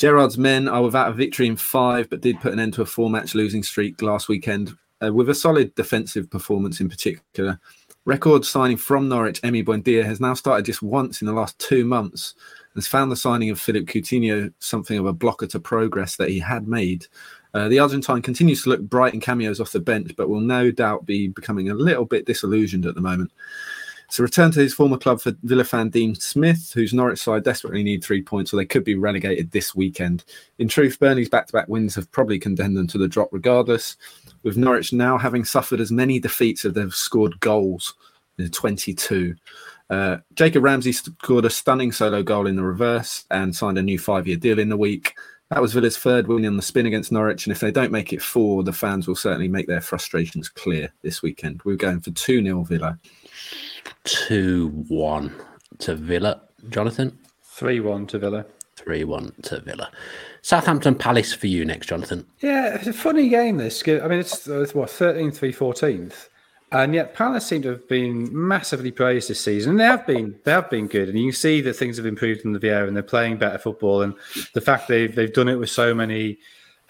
Gerrard's 0.00 0.38
men 0.38 0.66
are 0.66 0.82
without 0.82 1.10
a 1.10 1.12
victory 1.12 1.46
in 1.46 1.56
five, 1.56 2.08
but 2.08 2.22
did 2.22 2.40
put 2.40 2.54
an 2.54 2.58
end 2.58 2.72
to 2.72 2.80
a 2.80 2.86
four-match 2.86 3.34
losing 3.34 3.62
streak 3.62 4.00
last 4.00 4.30
weekend 4.30 4.74
uh, 5.04 5.12
with 5.12 5.28
a 5.28 5.34
solid 5.34 5.74
defensive 5.74 6.30
performance 6.30 6.80
in 6.80 6.88
particular. 6.88 7.60
Record 8.06 8.46
signing 8.46 8.78
from 8.78 9.10
Norwich, 9.10 9.42
Emi 9.42 9.62
Buendia, 9.62 10.02
has 10.02 10.18
now 10.18 10.32
started 10.32 10.64
just 10.64 10.80
once 10.80 11.20
in 11.20 11.26
the 11.26 11.34
last 11.34 11.58
two 11.58 11.84
months. 11.84 12.34
And 12.72 12.82
has 12.82 12.88
found 12.88 13.12
the 13.12 13.16
signing 13.16 13.50
of 13.50 13.60
Philippe 13.60 13.92
Coutinho 13.92 14.50
something 14.58 14.96
of 14.96 15.04
a 15.04 15.12
blocker 15.12 15.46
to 15.48 15.60
progress 15.60 16.16
that 16.16 16.30
he 16.30 16.38
had 16.38 16.66
made. 16.66 17.06
Uh, 17.52 17.68
the 17.68 17.78
Argentine 17.78 18.22
continues 18.22 18.62
to 18.62 18.70
look 18.70 18.80
bright 18.80 19.12
in 19.12 19.20
cameos 19.20 19.60
off 19.60 19.72
the 19.72 19.80
bench, 19.80 20.14
but 20.16 20.30
will 20.30 20.40
no 20.40 20.70
doubt 20.70 21.04
be 21.04 21.28
becoming 21.28 21.68
a 21.68 21.74
little 21.74 22.06
bit 22.06 22.24
disillusioned 22.24 22.86
at 22.86 22.94
the 22.94 23.02
moment. 23.02 23.32
So 24.10 24.24
return 24.24 24.50
to 24.52 24.60
his 24.60 24.74
former 24.74 24.98
club 24.98 25.20
for 25.20 25.32
Villa 25.44 25.62
fan 25.62 25.88
Dean 25.88 26.16
Smith, 26.16 26.72
whose 26.74 26.92
Norwich 26.92 27.20
side 27.20 27.44
desperately 27.44 27.84
need 27.84 28.02
three 28.02 28.22
points, 28.22 28.52
or 28.52 28.56
they 28.56 28.66
could 28.66 28.82
be 28.82 28.96
relegated 28.96 29.52
this 29.52 29.72
weekend. 29.72 30.24
In 30.58 30.66
truth, 30.66 30.98
Burnley's 30.98 31.28
back-to-back 31.28 31.68
wins 31.68 31.94
have 31.94 32.10
probably 32.10 32.40
condemned 32.40 32.76
them 32.76 32.88
to 32.88 32.98
the 32.98 33.06
drop 33.06 33.28
regardless. 33.30 33.96
With 34.42 34.56
Norwich 34.56 34.92
now 34.92 35.16
having 35.16 35.44
suffered 35.44 35.80
as 35.80 35.92
many 35.92 36.18
defeats 36.18 36.64
as 36.64 36.72
they've 36.72 36.92
scored 36.92 37.38
goals, 37.38 37.94
uh, 38.40 38.48
22. 38.50 39.36
Uh, 39.90 40.16
Jacob 40.34 40.64
Ramsey 40.64 40.92
scored 40.92 41.44
a 41.44 41.50
stunning 41.50 41.92
solo 41.92 42.24
goal 42.24 42.48
in 42.48 42.56
the 42.56 42.64
reverse 42.64 43.24
and 43.30 43.54
signed 43.54 43.78
a 43.78 43.82
new 43.82 43.98
five-year 43.98 44.36
deal 44.36 44.58
in 44.58 44.70
the 44.70 44.76
week. 44.76 45.14
That 45.50 45.62
was 45.62 45.72
Villa's 45.72 45.98
third 45.98 46.26
win 46.26 46.46
on 46.46 46.56
the 46.56 46.62
spin 46.62 46.86
against 46.86 47.10
Norwich, 47.12 47.46
and 47.46 47.52
if 47.52 47.60
they 47.60 47.72
don't 47.72 47.90
make 47.90 48.12
it 48.12 48.22
four, 48.22 48.62
the 48.62 48.72
fans 48.72 49.08
will 49.08 49.16
certainly 49.16 49.48
make 49.48 49.66
their 49.66 49.80
frustrations 49.80 50.48
clear 50.48 50.92
this 51.02 51.22
weekend. 51.22 51.60
We're 51.64 51.76
going 51.76 52.00
for 52.00 52.12
2 52.12 52.42
0 52.42 52.62
Villa. 52.64 52.98
2 54.04 54.68
1 54.88 55.34
to 55.78 55.94
Villa. 55.94 56.42
Jonathan, 56.68 57.18
3 57.44 57.80
1 57.80 58.06
to 58.08 58.18
Villa. 58.18 58.46
3 58.76 59.04
1 59.04 59.32
to 59.42 59.60
Villa. 59.60 59.90
Southampton 60.42 60.94
Palace 60.94 61.32
for 61.32 61.46
you 61.46 61.64
next, 61.64 61.86
Jonathan. 61.86 62.26
Yeah, 62.40 62.74
it's 62.74 62.86
a 62.86 62.92
funny 62.92 63.28
game, 63.28 63.58
this. 63.58 63.82
I 63.86 64.08
mean, 64.08 64.20
it's, 64.20 64.46
it's 64.46 64.74
what, 64.74 64.88
13th, 64.88 65.36
3 65.36 65.52
14th. 65.52 66.28
And 66.72 66.94
yet 66.94 67.14
Palace 67.14 67.46
seem 67.46 67.62
to 67.62 67.70
have 67.70 67.88
been 67.88 68.28
massively 68.32 68.92
praised 68.92 69.28
this 69.28 69.40
season. 69.40 69.72
And 69.72 69.80
they 69.80 69.84
have 69.84 70.06
been 70.06 70.38
they 70.44 70.52
have 70.52 70.70
been 70.70 70.86
good. 70.86 71.08
And 71.08 71.18
you 71.18 71.26
can 71.26 71.36
see 71.36 71.60
that 71.62 71.74
things 71.74 71.96
have 71.96 72.06
improved 72.06 72.44
in 72.44 72.52
the 72.52 72.60
Vieira 72.60 72.86
and 72.86 72.94
they're 72.94 73.02
playing 73.02 73.38
better 73.38 73.58
football. 73.58 74.02
And 74.02 74.14
the 74.54 74.60
fact 74.60 74.86
they've 74.86 75.12
they've 75.12 75.32
done 75.32 75.48
it 75.48 75.56
with 75.56 75.70
so 75.70 75.92
many 75.92 76.38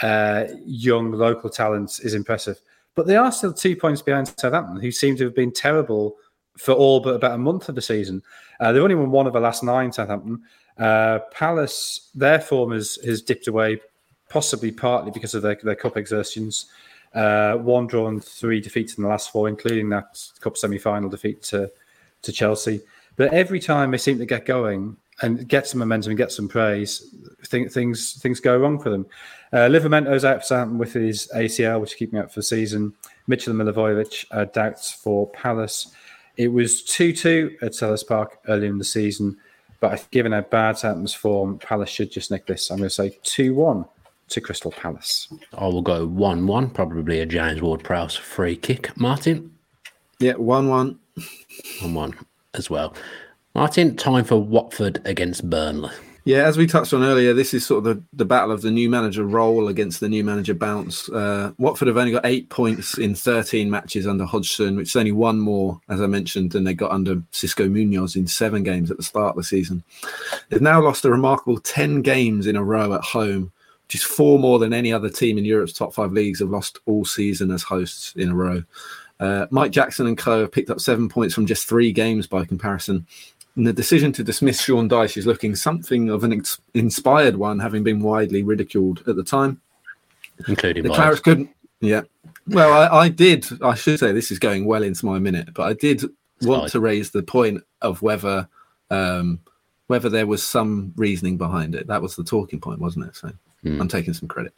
uh, 0.00 0.44
young 0.66 1.12
local 1.12 1.48
talents 1.48 1.98
is 2.00 2.12
impressive. 2.12 2.60
But 2.94 3.06
they 3.06 3.16
are 3.16 3.32
still 3.32 3.54
two 3.54 3.74
points 3.74 4.02
behind 4.02 4.28
Southampton, 4.28 4.80
who 4.80 4.90
seem 4.90 5.16
to 5.16 5.24
have 5.24 5.34
been 5.34 5.52
terrible 5.52 6.16
for 6.60 6.72
all 6.72 7.00
but 7.00 7.14
about 7.14 7.32
a 7.32 7.38
month 7.38 7.68
of 7.68 7.74
the 7.74 7.82
season. 7.82 8.22
Uh, 8.60 8.72
they've 8.72 8.82
only 8.82 8.94
won 8.94 9.10
one 9.10 9.26
of 9.26 9.32
the 9.32 9.40
last 9.40 9.62
nine, 9.62 9.90
Southampton. 9.90 10.42
Uh, 10.78 11.20
Palace, 11.32 12.10
their 12.14 12.40
form 12.40 12.72
has, 12.72 12.98
has 13.04 13.22
dipped 13.22 13.48
away, 13.48 13.80
possibly 14.28 14.70
partly 14.70 15.10
because 15.10 15.34
of 15.34 15.42
their, 15.42 15.58
their 15.62 15.74
cup 15.74 15.96
exertions. 15.96 16.66
Uh, 17.14 17.54
one 17.54 17.86
draw 17.86 18.08
and 18.08 18.22
three 18.22 18.60
defeats 18.60 18.94
in 18.94 19.02
the 19.02 19.08
last 19.08 19.32
four, 19.32 19.48
including 19.48 19.88
that 19.88 20.22
cup 20.40 20.56
semi-final 20.56 21.08
defeat 21.08 21.42
to 21.42 21.70
to 22.22 22.32
Chelsea. 22.32 22.80
But 23.16 23.32
every 23.32 23.58
time 23.58 23.90
they 23.90 23.98
seem 23.98 24.18
to 24.18 24.26
get 24.26 24.44
going 24.44 24.96
and 25.22 25.48
get 25.48 25.66
some 25.66 25.80
momentum 25.80 26.10
and 26.10 26.18
get 26.18 26.30
some 26.32 26.48
praise, 26.48 27.14
th- 27.50 27.72
things 27.72 28.20
things 28.20 28.38
go 28.38 28.56
wrong 28.56 28.78
for 28.78 28.90
them. 28.90 29.06
Uh, 29.52 29.68
Livramento's 29.68 30.24
out 30.24 30.40
for 30.40 30.46
Southampton 30.46 30.78
with 30.78 30.92
his 30.92 31.28
ACL, 31.34 31.80
which 31.80 31.92
is 31.92 31.96
keeping 31.96 32.18
out 32.18 32.32
for 32.32 32.40
the 32.40 32.44
season. 32.44 32.94
Mitchell 33.26 33.58
and 33.58 33.60
Milivojevic 33.60 34.26
uh, 34.30 34.44
doubts 34.46 34.92
for 34.92 35.28
Palace. 35.30 35.92
It 36.40 36.50
was 36.50 36.80
2 36.84 37.12
2 37.12 37.58
at 37.60 37.72
Selhurst 37.72 38.08
Park 38.08 38.38
earlier 38.48 38.70
in 38.70 38.78
the 38.78 38.84
season, 38.84 39.36
but 39.78 40.08
given 40.10 40.32
how 40.32 40.40
bad 40.40 40.78
Southampton's 40.78 41.12
form, 41.12 41.58
Palace 41.58 41.90
should 41.90 42.10
just 42.10 42.30
nick 42.30 42.46
this. 42.46 42.70
I'm 42.70 42.78
going 42.78 42.88
to 42.88 42.94
say 42.94 43.18
2 43.24 43.52
1 43.52 43.84
to 44.30 44.40
Crystal 44.40 44.70
Palace. 44.70 45.30
I 45.52 45.66
will 45.66 45.82
go 45.82 46.06
1 46.06 46.46
1, 46.46 46.70
probably 46.70 47.20
a 47.20 47.26
James 47.26 47.60
Ward 47.60 47.84
Prowse 47.84 48.16
free 48.16 48.56
kick. 48.56 48.96
Martin? 48.96 49.54
Yeah, 50.18 50.32
1 50.36 50.68
1. 50.68 50.98
1 51.82 51.94
1 51.94 52.14
as 52.54 52.70
well. 52.70 52.94
Martin, 53.54 53.94
time 53.94 54.24
for 54.24 54.42
Watford 54.42 55.02
against 55.04 55.50
Burnley. 55.50 55.92
Yeah, 56.30 56.46
as 56.46 56.56
we 56.56 56.68
touched 56.68 56.94
on 56.94 57.02
earlier, 57.02 57.34
this 57.34 57.52
is 57.52 57.66
sort 57.66 57.78
of 57.78 57.84
the, 57.96 58.02
the 58.12 58.24
battle 58.24 58.52
of 58.52 58.62
the 58.62 58.70
new 58.70 58.88
manager 58.88 59.24
role 59.24 59.66
against 59.66 59.98
the 59.98 60.08
new 60.08 60.22
manager 60.22 60.54
bounce. 60.54 61.08
Uh, 61.08 61.50
Watford 61.58 61.88
have 61.88 61.96
only 61.96 62.12
got 62.12 62.24
eight 62.24 62.48
points 62.50 62.98
in 62.98 63.16
13 63.16 63.68
matches 63.68 64.06
under 64.06 64.24
Hodgson, 64.24 64.76
which 64.76 64.90
is 64.90 64.96
only 64.96 65.10
one 65.10 65.40
more, 65.40 65.80
as 65.88 66.00
I 66.00 66.06
mentioned, 66.06 66.52
than 66.52 66.62
they 66.62 66.72
got 66.72 66.92
under 66.92 67.16
Xisco 67.32 67.68
Munoz 67.68 68.14
in 68.14 68.28
seven 68.28 68.62
games 68.62 68.92
at 68.92 68.96
the 68.96 69.02
start 69.02 69.30
of 69.30 69.38
the 69.38 69.42
season. 69.42 69.82
They've 70.50 70.62
now 70.62 70.80
lost 70.80 71.04
a 71.04 71.10
remarkable 71.10 71.58
10 71.58 72.02
games 72.02 72.46
in 72.46 72.54
a 72.54 72.62
row 72.62 72.94
at 72.94 73.02
home, 73.02 73.50
which 73.88 73.96
is 73.96 74.04
four 74.04 74.38
more 74.38 74.60
than 74.60 74.72
any 74.72 74.92
other 74.92 75.10
team 75.10 75.36
in 75.36 75.44
Europe's 75.44 75.72
top 75.72 75.92
five 75.92 76.12
leagues 76.12 76.38
have 76.38 76.50
lost 76.50 76.78
all 76.86 77.04
season 77.04 77.50
as 77.50 77.64
hosts 77.64 78.12
in 78.14 78.28
a 78.28 78.34
row. 78.36 78.62
Uh, 79.18 79.46
Mike 79.50 79.72
Jackson 79.72 80.06
and 80.06 80.16
co 80.16 80.42
have 80.42 80.52
picked 80.52 80.70
up 80.70 80.80
seven 80.80 81.08
points 81.08 81.34
from 81.34 81.46
just 81.46 81.68
three 81.68 81.90
games 81.90 82.28
by 82.28 82.44
comparison. 82.44 83.04
And 83.60 83.66
the 83.66 83.74
decision 83.74 84.10
to 84.12 84.24
dismiss 84.24 84.62
Sean 84.62 84.88
Dyche 84.88 85.18
is 85.18 85.26
looking 85.26 85.54
something 85.54 86.08
of 86.08 86.24
an 86.24 86.32
ex- 86.32 86.58
inspired 86.72 87.36
one, 87.36 87.58
having 87.58 87.82
been 87.82 88.00
widely 88.00 88.42
ridiculed 88.42 89.02
at 89.06 89.16
the 89.16 89.22
time. 89.22 89.60
Including 90.48 90.82
The 90.82 90.88
mine. 90.88 90.98
Clarets 90.98 91.20
couldn't. 91.22 91.50
Yeah. 91.82 92.04
Well, 92.46 92.72
I, 92.72 93.00
I 93.00 93.08
did. 93.10 93.44
I 93.62 93.74
should 93.74 93.98
say 93.98 94.12
this 94.12 94.30
is 94.30 94.38
going 94.38 94.64
well 94.64 94.82
into 94.82 95.04
my 95.04 95.18
minute, 95.18 95.50
but 95.52 95.64
I 95.64 95.74
did 95.74 96.02
want 96.40 96.62
fine. 96.62 96.70
to 96.70 96.80
raise 96.80 97.10
the 97.10 97.22
point 97.22 97.62
of 97.82 98.00
whether 98.00 98.48
um, 98.88 99.40
whether 99.88 100.08
there 100.08 100.26
was 100.26 100.42
some 100.42 100.94
reasoning 100.96 101.36
behind 101.36 101.74
it. 101.74 101.86
That 101.86 102.00
was 102.00 102.16
the 102.16 102.24
talking 102.24 102.60
point, 102.60 102.80
wasn't 102.80 103.08
it? 103.08 103.14
So 103.16 103.30
Hmm. 103.62 103.78
I'm 103.78 103.88
taking 103.88 104.14
some 104.14 104.26
credit. 104.26 104.54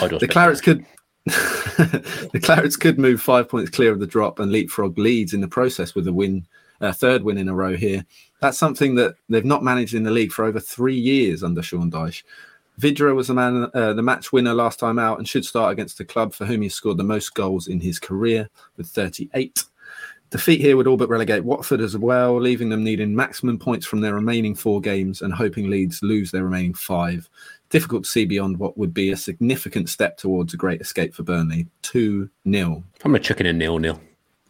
The 0.00 0.26
Clarets 0.28 0.60
could. 0.60 0.84
the 1.26 2.40
Clarets 2.42 2.76
could 2.80 2.98
move 2.98 3.22
five 3.22 3.48
points 3.48 3.70
clear 3.70 3.92
of 3.92 4.00
the 4.00 4.08
drop 4.08 4.40
and 4.40 4.50
leapfrog 4.50 4.98
Leeds 4.98 5.34
in 5.34 5.40
the 5.40 5.46
process 5.46 5.94
with 5.94 6.08
a 6.08 6.12
win, 6.12 6.44
a 6.80 6.92
third 6.92 7.22
win 7.22 7.38
in 7.38 7.48
a 7.48 7.54
row 7.54 7.76
here. 7.76 8.04
That's 8.40 8.58
something 8.58 8.94
that 8.96 9.16
they've 9.28 9.44
not 9.44 9.62
managed 9.62 9.94
in 9.94 10.02
the 10.02 10.10
league 10.10 10.32
for 10.32 10.44
over 10.44 10.60
three 10.60 10.98
years 10.98 11.42
under 11.42 11.62
Sean 11.62 11.90
Dyche. 11.90 12.22
Vydra 12.78 13.14
was 13.14 13.28
the 13.28 13.34
man, 13.34 13.70
uh, 13.74 13.92
the 13.92 14.02
match 14.02 14.32
winner 14.32 14.54
last 14.54 14.78
time 14.78 14.98
out, 14.98 15.18
and 15.18 15.28
should 15.28 15.44
start 15.44 15.72
against 15.72 15.98
the 15.98 16.04
club 16.04 16.32
for 16.32 16.46
whom 16.46 16.62
he 16.62 16.68
scored 16.68 16.96
the 16.96 17.04
most 17.04 17.34
goals 17.34 17.68
in 17.68 17.80
his 17.80 17.98
career 17.98 18.48
with 18.76 18.86
38. 18.86 19.64
Defeat 20.30 20.60
here 20.60 20.76
would 20.76 20.86
all 20.86 20.96
but 20.96 21.08
relegate 21.08 21.44
Watford 21.44 21.80
as 21.80 21.98
well, 21.98 22.40
leaving 22.40 22.68
them 22.68 22.84
needing 22.84 23.14
maximum 23.14 23.58
points 23.58 23.84
from 23.84 24.00
their 24.00 24.14
remaining 24.14 24.54
four 24.54 24.80
games 24.80 25.22
and 25.22 25.34
hoping 25.34 25.68
Leeds 25.68 26.02
lose 26.02 26.30
their 26.30 26.44
remaining 26.44 26.72
five. 26.72 27.28
Difficult 27.68 28.04
to 28.04 28.10
see 28.10 28.24
beyond 28.24 28.56
what 28.56 28.78
would 28.78 28.94
be 28.94 29.10
a 29.10 29.16
significant 29.16 29.88
step 29.88 30.16
towards 30.16 30.54
a 30.54 30.56
great 30.56 30.80
escape 30.80 31.14
for 31.14 31.24
Burnley. 31.24 31.66
2 31.82 32.30
0. 32.48 32.84
I'm 33.04 33.10
going 33.10 33.20
to 33.20 33.28
chuck 33.28 33.40
in 33.40 33.46
a 33.46 33.52
nil 33.52 33.78
nil. 33.78 34.00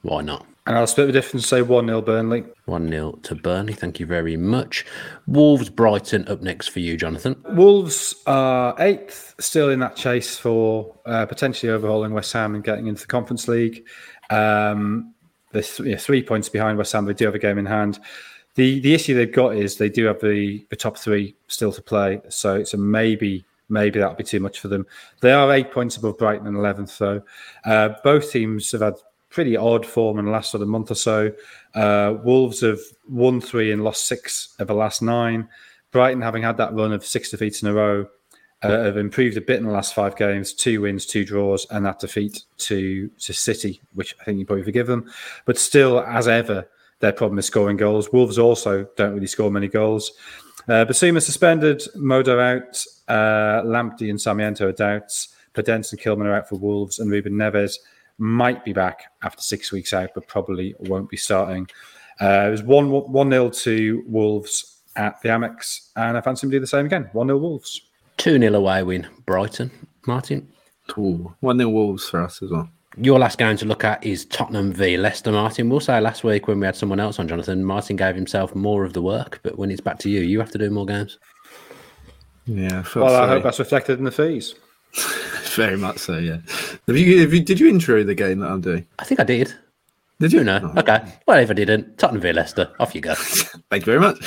Why 0.03 0.21
not? 0.21 0.47
And 0.71 0.79
I'll 0.79 0.87
split 0.87 1.09
the 1.09 1.13
difference 1.13 1.43
and 1.43 1.49
say 1.49 1.63
1 1.63 1.87
0 1.89 2.01
Burnley. 2.01 2.45
1 2.67 2.89
0 2.89 3.19
to 3.25 3.35
Burnley. 3.35 3.73
Thank 3.73 3.99
you 3.99 4.07
very 4.07 4.37
much. 4.37 4.87
Wolves 5.27 5.69
Brighton 5.69 6.29
up 6.29 6.43
next 6.43 6.69
for 6.69 6.79
you, 6.79 6.97
Jonathan. 6.97 7.35
Wolves 7.49 8.15
are 8.29 8.77
eighth, 8.79 9.35
still 9.41 9.71
in 9.71 9.81
that 9.81 9.97
chase 9.97 10.37
for 10.37 10.97
uh, 11.07 11.27
potentially 11.27 11.73
overhauling 11.73 12.15
West 12.15 12.33
Ham 12.35 12.55
and 12.55 12.63
getting 12.63 12.87
into 12.87 13.01
the 13.01 13.09
Conference 13.09 13.49
League. 13.49 13.85
Um, 14.31 15.13
they're 15.51 15.63
th- 15.63 16.01
three 16.01 16.23
points 16.23 16.49
behind 16.49 16.79
West 16.79 16.93
Ham. 16.93 17.05
They 17.05 17.15
do 17.15 17.25
have 17.25 17.35
a 17.35 17.41
game 17.41 17.59
in 17.59 17.67
hand. 17.67 17.99
The 18.55 18.79
the 18.79 18.95
issue 18.95 19.17
they've 19.17 19.33
got 19.33 19.57
is 19.57 19.77
they 19.77 19.89
do 19.89 20.05
have 20.05 20.21
the, 20.21 20.65
the 20.71 20.77
top 20.77 20.99
three 20.99 21.35
still 21.49 21.73
to 21.73 21.83
play. 21.83 22.21
So 22.29 22.55
it's 22.55 22.75
a 22.75 22.77
maybe 22.77 23.45
maybe 23.69 23.99
that'll 23.99 24.15
be 24.15 24.23
too 24.23 24.39
much 24.39 24.61
for 24.61 24.69
them. 24.69 24.87
They 25.21 25.33
are 25.33 25.53
eight 25.53 25.73
points 25.73 25.97
above 25.97 26.17
Brighton 26.17 26.47
and 26.47 26.57
eleventh 26.57 26.97
though. 26.97 27.23
Uh, 27.65 27.89
both 28.05 28.31
teams 28.31 28.71
have 28.71 28.83
had 28.83 28.95
pretty 29.31 29.57
odd 29.57 29.87
form 29.87 30.19
in 30.19 30.27
the 30.27 30.31
last 30.31 30.51
sort 30.51 30.63
of 30.63 30.69
month 30.69 30.91
or 30.91 30.97
so. 30.97 31.33
Uh, 31.75 32.15
Wolves 32.23 32.61
have 32.61 32.81
won 33.09 33.41
three 33.41 33.73
and 33.73 33.83
lost 33.83 34.07
six 34.07 34.55
of 34.59 34.67
the 34.67 34.75
last 34.75 35.01
nine. 35.01 35.49
Brighton, 35.93 36.21
having 36.21 36.43
had 36.43 36.57
that 36.59 36.75
run 36.75 36.93
of 36.93 37.05
six 37.05 37.31
defeats 37.31 37.63
in 37.63 37.69
a 37.69 37.73
row, 37.75 38.07
uh, 38.63 38.85
have 38.85 38.97
improved 38.97 39.37
a 39.37 39.41
bit 39.41 39.59
in 39.59 39.65
the 39.65 39.73
last 39.73 39.95
five 39.95 40.17
games. 40.17 40.53
Two 40.53 40.83
wins, 40.83 41.07
two 41.07 41.25
draws, 41.25 41.67
and 41.71 41.87
that 41.87 41.99
defeat 41.99 42.43
to 42.59 43.09
to 43.19 43.33
City, 43.33 43.81
which 43.95 44.15
I 44.21 44.25
think 44.25 44.39
you 44.39 44.45
probably 44.45 44.65
forgive 44.65 44.87
them. 44.87 45.11
But 45.47 45.57
still, 45.59 46.01
as 46.01 46.29
ever, 46.29 46.69
their 46.99 47.13
problem 47.13 47.39
is 47.39 47.47
scoring 47.47 47.79
goals. 47.79 48.13
Wolves 48.13 48.39
also 48.39 48.87
don't 48.97 49.15
really 49.15 49.27
score 49.27 49.51
many 49.51 49.69
goals. 49.69 50.13
Uh, 50.69 50.85
Bissouma 50.85 51.23
suspended, 51.23 51.83
Moder 51.97 52.39
out, 52.39 52.85
uh, 53.09 53.63
Lamptey 53.63 54.11
and 54.11 54.21
Sarmiento 54.21 54.69
are 54.69 54.73
doubts. 54.73 55.35
Podence 55.55 55.91
and 55.91 56.01
Kilman 56.01 56.27
are 56.27 56.35
out 56.35 56.49
for 56.49 56.57
Wolves, 56.57 56.99
and 56.99 57.11
Ruben 57.11 57.33
Neves 57.33 57.79
might 58.21 58.65
be 58.65 58.73
back 58.73 59.05
after 59.23 59.43
six 59.43 59.73
weeks 59.73 59.93
out, 59.93 60.11
but 60.15 60.29
probably 60.29 60.75
won't 60.79 61.09
be 61.09 61.17
starting. 61.17 61.69
Uh, 62.21 62.45
it 62.47 62.51
was 62.51 62.63
1 62.63 62.91
1 62.91 63.31
0 63.31 63.51
to 63.51 64.05
Wolves 64.07 64.83
at 64.97 65.21
the 65.23 65.31
Amex, 65.31 65.91
and 65.97 66.17
I 66.17 66.21
fancy 66.21 66.47
them 66.47 66.51
to 66.53 66.57
do 66.57 66.61
the 66.61 66.67
same 66.67 66.87
again 66.87 67.09
1 67.13 67.27
0 67.27 67.39
Wolves. 67.39 67.83
2 68.19 68.39
0 68.39 68.55
away 68.55 68.83
win, 68.83 69.09
Brighton. 69.27 69.71
Martin. 70.07 70.49
1 71.41 71.59
0 71.59 71.71
Wolves 71.71 72.09
for 72.09 72.21
us 72.23 72.43
as 72.43 72.51
well. 72.51 72.69
Your 72.97 73.19
last 73.19 73.39
game 73.39 73.57
to 73.57 73.65
look 73.65 73.85
at 73.85 74.05
is 74.05 74.25
Tottenham 74.27 74.73
v 74.73 74.97
Leicester, 74.97 75.31
Martin. 75.31 75.71
We'll 75.71 75.81
say 75.81 76.01
last 76.01 76.25
week 76.25 76.49
when 76.49 76.59
we 76.59 76.67
had 76.67 76.77
someone 76.77 77.01
else 77.01 77.19
on, 77.19 77.29
Jonathan, 77.29 77.65
Martin 77.65 77.97
gave 77.97 78.17
himself 78.17 78.55
more 78.55 78.85
of 78.85 78.93
the 78.93 79.01
work, 79.01 79.41
but 79.43 79.57
when 79.57 79.71
it's 79.71 79.81
back 79.81 79.99
to 80.01 80.11
you, 80.11 80.21
you 80.21 80.41
have 80.41 80.51
to 80.51 80.59
do 80.59 80.71
more 80.71 80.85
games. 80.85 81.19
Yeah. 82.47 82.81
I 82.81 82.83
feel 82.83 83.05
Well, 83.05 83.23
I 83.23 83.29
hope 83.29 83.45
that's 83.45 83.61
reflected 83.61 83.99
in 83.99 84.05
the 84.05 84.11
fees. 84.11 84.57
Very 85.55 85.77
much 85.77 85.99
so, 85.99 86.19
yeah. 86.19 86.39
Have 86.87 86.97
you, 86.97 87.21
have 87.21 87.33
you, 87.35 87.41
did 87.41 87.59
you 87.61 87.69
intro 87.69 88.03
the 88.05 88.15
game 88.15 88.41
that 88.41 88.51
I'm 88.51 88.61
doing? 88.61 88.87
I 88.99 89.05
think 89.05 89.21
I 89.21 89.25
did. 89.25 89.53
Did 90.21 90.33
you? 90.35 90.45
Know, 90.45 90.61
Oh. 90.77 90.81
okay. 90.81 91.03
Well, 91.27 91.39
if 91.39 91.51
I 91.51 91.55
didn't, 91.55 91.97
Tottenham 91.99 92.21
v 92.21 92.33
Leicester, 92.33 92.71
off 92.79 92.95
you 92.95 93.01
go. 93.01 93.15
Thank 93.71 93.87
you 93.87 93.87
very 93.87 94.01
much. 94.01 94.19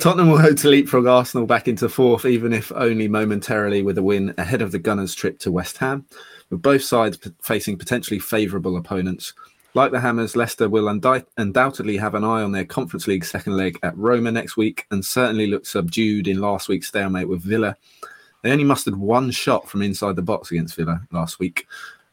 Tottenham 0.00 0.30
will 0.30 0.38
hope 0.38 0.56
to 0.58 0.68
leapfrog 0.68 1.06
Arsenal 1.06 1.46
back 1.46 1.68
into 1.68 1.88
fourth, 1.88 2.24
even 2.24 2.52
if 2.54 2.72
only 2.74 3.08
momentarily, 3.08 3.82
with 3.82 3.98
a 3.98 4.02
win 4.02 4.34
ahead 4.38 4.62
of 4.62 4.72
the 4.72 4.78
Gunners' 4.78 5.14
trip 5.14 5.38
to 5.40 5.52
West 5.52 5.76
Ham, 5.78 6.06
with 6.48 6.62
both 6.62 6.82
sides 6.82 7.18
p- 7.18 7.30
facing 7.42 7.76
potentially 7.76 8.18
favourable 8.18 8.76
opponents. 8.78 9.34
Like 9.74 9.90
the 9.92 10.00
Hammers, 10.00 10.34
Leicester 10.36 10.68
will 10.68 10.88
undi- 10.88 11.24
undoubtedly 11.36 11.98
have 11.98 12.14
an 12.14 12.24
eye 12.24 12.42
on 12.42 12.52
their 12.52 12.64
Conference 12.64 13.06
League 13.06 13.24
second 13.24 13.56
leg 13.56 13.78
at 13.82 13.96
Roma 13.98 14.30
next 14.32 14.56
week 14.56 14.86
and 14.90 15.04
certainly 15.04 15.46
look 15.48 15.66
subdued 15.66 16.26
in 16.28 16.40
last 16.40 16.68
week's 16.68 16.88
stalemate 16.88 17.28
with 17.28 17.42
Villa. 17.42 17.76
They 18.44 18.52
only 18.52 18.64
mustered 18.64 18.96
one 18.96 19.30
shot 19.30 19.70
from 19.70 19.80
inside 19.80 20.16
the 20.16 20.22
box 20.22 20.50
against 20.50 20.76
Villa 20.76 21.00
last 21.10 21.38
week. 21.38 21.66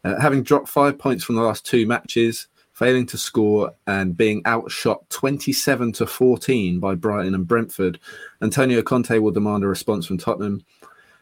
Uh, 0.05 0.17
having 0.19 0.43
dropped 0.43 0.69
five 0.69 0.97
points 0.97 1.25
from 1.25 1.35
the 1.35 1.41
last 1.41 1.65
two 1.65 1.85
matches, 1.85 2.47
failing 2.71 3.05
to 3.07 3.17
score 3.17 3.73
and 3.85 4.15
being 4.15 4.41
outshot 4.45 5.07
27 5.09 5.91
to 5.91 6.07
14 6.07 6.79
by 6.79 6.95
Brighton 6.95 7.35
and 7.35 7.45
Brentford, 7.45 7.99
Antonio 8.41 8.81
Conte 8.81 9.19
will 9.19 9.31
demand 9.31 9.65
a 9.65 9.67
response 9.67 10.05
from 10.05 10.17
Tottenham. 10.17 10.63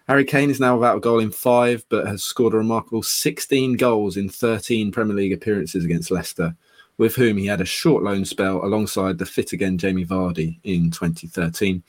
Harry 0.07 0.23
Kane 0.23 0.51
is 0.51 0.59
now 0.59 0.75
without 0.75 0.97
a 0.97 1.01
goal 1.01 1.17
in 1.17 1.31
five, 1.31 1.83
but 1.89 2.05
has 2.05 2.23
scored 2.23 2.53
a 2.53 2.57
remarkable 2.57 3.01
16 3.01 3.77
goals 3.77 4.15
in 4.15 4.29
13 4.29 4.91
Premier 4.91 5.15
League 5.15 5.33
appearances 5.33 5.83
against 5.83 6.11
Leicester, 6.11 6.55
with 6.99 7.15
whom 7.15 7.35
he 7.35 7.47
had 7.47 7.61
a 7.61 7.65
short 7.65 8.03
loan 8.03 8.25
spell 8.25 8.63
alongside 8.63 9.17
the 9.17 9.25
fit 9.25 9.53
again 9.53 9.75
Jamie 9.79 10.05
Vardy 10.05 10.59
in 10.63 10.91
2013. 10.91 11.81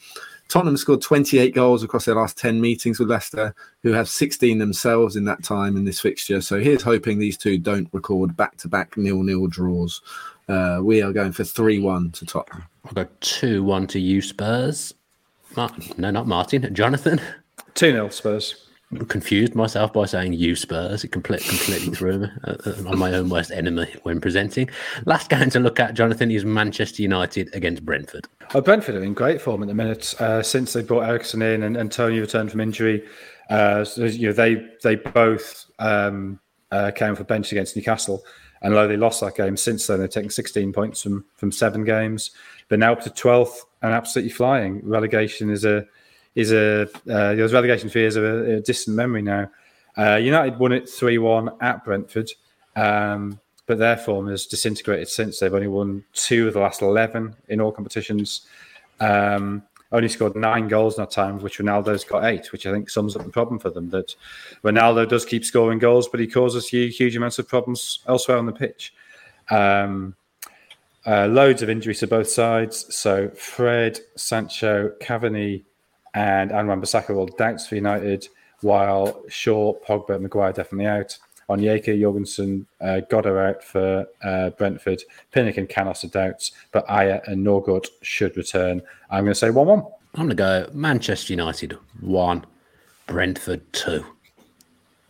Tottenham 0.50 0.76
scored 0.76 1.00
28 1.00 1.54
goals 1.54 1.84
across 1.84 2.04
their 2.04 2.16
last 2.16 2.36
10 2.36 2.60
meetings 2.60 2.98
with 2.98 3.08
Leicester, 3.08 3.54
who 3.84 3.92
have 3.92 4.08
16 4.08 4.58
themselves 4.58 5.14
in 5.14 5.24
that 5.24 5.44
time 5.44 5.76
in 5.76 5.84
this 5.84 6.00
fixture. 6.00 6.40
So 6.40 6.58
here's 6.58 6.82
hoping 6.82 7.18
these 7.18 7.38
two 7.38 7.56
don't 7.56 7.88
record 7.92 8.36
back 8.36 8.56
to 8.58 8.68
back 8.68 8.96
nil 8.96 9.22
nil 9.22 9.46
draws. 9.46 10.02
Uh, 10.48 10.80
we 10.82 11.02
are 11.02 11.12
going 11.12 11.30
for 11.30 11.44
3 11.44 11.78
1 11.78 12.10
to 12.10 12.26
Tottenham. 12.26 12.64
I'll 12.84 12.92
go 12.92 13.06
2 13.20 13.62
1 13.62 13.86
to 13.88 14.00
you, 14.00 14.20
Spurs. 14.20 14.92
Mar- 15.56 15.70
no, 15.96 16.10
not 16.10 16.26
Martin. 16.26 16.74
Jonathan. 16.74 17.20
2 17.74 17.92
0 17.92 18.08
Spurs. 18.08 18.66
Confused 19.06 19.54
myself 19.54 19.92
by 19.92 20.04
saying 20.04 20.32
you 20.32 20.56
Spurs. 20.56 21.04
It 21.04 21.12
complete, 21.12 21.42
completely 21.42 21.94
threw 21.94 22.18
me. 22.18 22.28
Uh, 22.42 22.56
uh, 22.66 22.74
I'm 22.88 22.98
my 22.98 23.12
own 23.12 23.28
worst 23.28 23.52
enemy 23.52 23.86
when 24.02 24.20
presenting. 24.20 24.68
Last 25.06 25.30
game 25.30 25.48
to 25.50 25.60
look 25.60 25.78
at, 25.78 25.94
Jonathan, 25.94 26.28
is 26.32 26.44
Manchester 26.44 27.02
United 27.02 27.54
against 27.54 27.84
Brentford. 27.84 28.26
Oh, 28.52 28.60
Brentford 28.60 28.96
are 28.96 29.04
in 29.04 29.14
great 29.14 29.40
form 29.40 29.62
at 29.62 29.68
the 29.68 29.74
minute 29.74 30.20
uh, 30.20 30.42
since 30.42 30.72
they 30.72 30.82
brought 30.82 31.08
Eriksen 31.08 31.40
in 31.40 31.62
and, 31.62 31.76
and 31.76 31.92
Toney 31.92 32.18
returned 32.18 32.50
from 32.50 32.60
injury. 32.60 33.06
Uh, 33.48 33.84
so, 33.84 34.06
you 34.06 34.26
know, 34.26 34.32
they 34.32 34.66
they 34.82 34.96
both 34.96 35.66
um, 35.78 36.40
uh, 36.72 36.90
came 36.90 37.14
for 37.14 37.22
bench 37.22 37.52
against 37.52 37.76
Newcastle. 37.76 38.24
And 38.62 38.74
although 38.74 38.88
they 38.88 38.96
lost 38.96 39.20
that 39.20 39.36
game 39.36 39.56
since 39.56 39.86
then, 39.86 40.00
they've 40.00 40.10
taken 40.10 40.30
16 40.30 40.72
points 40.72 41.02
from, 41.02 41.24
from 41.36 41.52
seven 41.52 41.84
games. 41.84 42.32
They're 42.68 42.76
now 42.76 42.92
up 42.92 43.02
to 43.02 43.10
12th 43.10 43.56
and 43.82 43.92
absolutely 43.92 44.32
flying. 44.32 44.80
Relegation 44.82 45.48
is 45.48 45.64
a 45.64 45.86
is 46.34 46.52
a 46.52 46.82
uh, 46.82 47.34
those 47.34 47.52
relegation 47.52 47.88
fears 47.88 48.16
are 48.16 48.44
a, 48.44 48.56
a 48.56 48.60
distant 48.60 48.96
memory 48.96 49.22
now. 49.22 49.50
Uh, 49.96 50.16
United 50.16 50.58
won 50.58 50.72
it 50.72 50.88
3 50.88 51.18
1 51.18 51.50
at 51.60 51.84
Brentford, 51.84 52.30
um, 52.76 53.40
but 53.66 53.78
their 53.78 53.96
form 53.96 54.28
has 54.28 54.46
disintegrated 54.46 55.08
since. 55.08 55.38
They've 55.38 55.52
only 55.52 55.68
won 55.68 56.04
two 56.14 56.48
of 56.48 56.54
the 56.54 56.60
last 56.60 56.82
11 56.82 57.34
in 57.48 57.60
all 57.60 57.72
competitions. 57.72 58.46
Um, 59.00 59.62
only 59.92 60.08
scored 60.08 60.36
nine 60.36 60.68
goals 60.68 60.96
in 60.96 61.02
that 61.02 61.10
time, 61.10 61.40
which 61.40 61.58
Ronaldo's 61.58 62.04
got 62.04 62.24
eight, 62.24 62.52
which 62.52 62.64
I 62.64 62.72
think 62.72 62.88
sums 62.88 63.16
up 63.16 63.24
the 63.24 63.30
problem 63.30 63.58
for 63.58 63.70
them. 63.70 63.90
That 63.90 64.14
Ronaldo 64.62 65.08
does 65.08 65.24
keep 65.24 65.44
scoring 65.44 65.80
goals, 65.80 66.08
but 66.08 66.20
he 66.20 66.28
causes 66.28 66.68
huge, 66.68 66.96
huge 66.96 67.16
amounts 67.16 67.40
of 67.40 67.48
problems 67.48 67.98
elsewhere 68.06 68.38
on 68.38 68.46
the 68.46 68.52
pitch. 68.52 68.94
Um, 69.50 70.14
uh, 71.06 71.26
loads 71.26 71.62
of 71.62 71.70
injuries 71.70 72.00
to 72.00 72.06
both 72.06 72.28
sides. 72.28 72.94
So 72.94 73.30
Fred, 73.30 73.98
Sancho, 74.16 74.92
Cavani, 75.00 75.64
and 76.14 76.52
Aaron 76.52 76.80
Bissaka 76.80 77.14
all 77.14 77.26
doubts 77.26 77.66
for 77.66 77.74
United, 77.76 78.28
while 78.60 79.22
Shaw, 79.28 79.74
Pogba, 79.86 80.20
Maguire 80.20 80.52
definitely 80.52 80.86
out. 80.86 81.18
Onyeka, 81.48 82.00
Jorgensen, 82.00 82.64
uh, 82.80 83.00
Goddard 83.10 83.38
out 83.38 83.64
for 83.64 84.06
uh, 84.22 84.50
Brentford. 84.50 85.02
Pinnock 85.32 85.56
and 85.56 85.68
Canos 85.68 86.04
are 86.04 86.08
doubts, 86.08 86.52
but 86.70 86.86
Ajer 86.86 87.26
and 87.26 87.44
Norgaard 87.44 87.88
should 88.02 88.36
return. 88.36 88.82
I'm 89.10 89.24
going 89.24 89.32
to 89.32 89.38
say 89.38 89.50
1 89.50 89.66
1. 89.66 89.78
I'm 89.80 89.92
going 90.14 90.28
to 90.28 90.34
go 90.36 90.70
Manchester 90.72 91.32
United 91.32 91.76
1, 92.00 92.46
Brentford 93.06 93.72
2. 93.72 94.04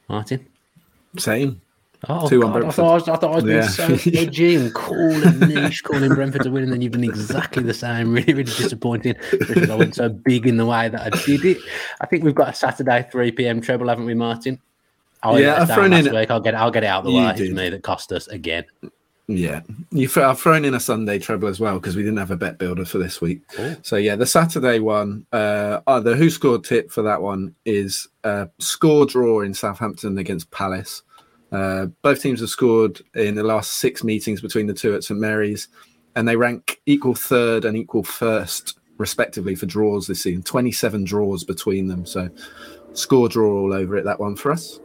Martin? 0.09 0.47
Same. 1.19 1.61
Oh, 2.09 2.27
Two 2.29 2.41
God, 2.41 2.65
I 2.65 2.71
thought 2.71 2.91
I 2.91 2.95
was, 2.95 3.09
I 3.09 3.17
thought 3.17 3.33
I 3.33 3.35
was 3.35 3.45
being 3.45 3.57
Yeah. 3.59 3.69
so 3.69 3.85
edgy 4.19 4.55
and 4.57 4.73
cool 4.75 5.13
and 5.23 5.41
niche, 5.41 5.85
calling 5.85 6.15
Brentford 6.15 6.43
to 6.45 6.51
win, 6.51 6.65
and 6.65 6.73
then 6.73 6.81
you've 6.81 6.93
done 6.93 7.05
exactly 7.05 7.63
the 7.63 7.75
same. 7.75 8.13
Really, 8.15 8.33
really 8.33 8.45
disappointing 8.45 9.17
because 9.31 9.69
I 9.69 9.75
went 9.75 9.95
so 9.97 10.09
big 10.25 10.47
in 10.47 10.57
the 10.57 10.65
way 10.67 10.89
that 10.89 11.01
I 11.01 11.11
did 11.27 11.45
it. 11.45 11.59
I 12.01 12.07
think 12.07 12.25
we've 12.25 12.35
got 12.35 12.49
a 12.49 12.55
Saturday 12.55 13.07
3 13.13 13.33
p.m. 13.33 13.61
treble, 13.61 13.89
haven't 13.89 14.07
we, 14.07 14.15
Martin? 14.15 14.59
Oh, 15.23 15.37
Yeah, 15.37 15.61
I've 15.61 15.69
thrown 15.75 15.93
in- 15.93 16.11
week. 16.15 16.31
I'll 16.31 16.41
get, 16.41 16.55
I'll 16.55 16.71
get 16.71 16.85
it 16.85 16.87
out 16.87 17.01
of 17.01 17.13
the 17.13 17.13
way. 17.19 17.29
It's 17.29 17.39
did. 17.41 17.55
me 17.55 17.69
that 17.69 17.83
cost 17.83 18.13
us 18.13 18.27
again. 18.29 18.65
Yeah, 19.27 19.61
you 19.93 20.09
th- 20.09 20.25
I've 20.27 20.41
thrown 20.41 20.65
in 20.65 20.75
a 20.75 20.81
Sunday 20.81 21.21
treble 21.21 21.47
as 21.47 21.61
well 21.61 21.75
because 21.79 21.95
we 21.95 22.03
didn't 22.03 22.17
have 22.19 22.33
a 22.33 22.37
bet 22.37 22.59
builder 22.59 22.85
for 22.85 22.99
this 22.99 23.21
week. 23.21 23.47
Cool. 23.53 23.77
So 23.83 23.95
yeah, 23.95 24.17
the 24.17 24.27
Saturday 24.27 24.81
one, 24.81 25.25
uh, 25.33 25.81
oh, 25.87 26.01
the 26.01 26.17
who 26.17 26.31
scored 26.31 26.65
tip 26.65 26.91
for 26.91 27.03
that 27.03 27.23
one 27.23 27.55
is 27.65 28.09
uh, 28.25 28.47
score 28.59 29.07
draw 29.07 29.43
in 29.43 29.55
Southampton 29.55 30.19
against 30.19 30.51
Palace. 30.51 31.03
Uh, 31.53 31.87
both 32.03 32.21
teams 32.23 32.41
have 32.41 32.49
scored 32.49 33.01
in 33.15 33.35
the 33.35 33.43
last 33.43 33.75
six 33.75 34.05
meetings 34.05 34.41
between 34.41 34.67
the 34.67 34.75
two 34.75 34.95
at 34.95 35.03
St 35.05 35.19
Mary's, 35.19 35.69
and 36.17 36.27
they 36.29 36.37
rank 36.37 36.81
equal 36.87 37.15
third 37.15 37.65
and 37.65 37.77
equal 37.77 38.03
first 38.05 38.79
respectively 38.99 39.55
for 39.55 39.67
draws 39.67 40.07
this 40.07 40.23
season. 40.23 40.43
Twenty-seven 40.43 41.05
draws 41.05 41.43
between 41.45 41.89
them. 41.89 42.07
So 42.07 42.29
score 42.93 43.29
draw 43.29 43.61
all 43.63 43.73
over 43.73 43.97
it. 43.97 44.05
That 44.05 44.21
one 44.21 44.37
for 44.37 44.53
us. 44.53 44.79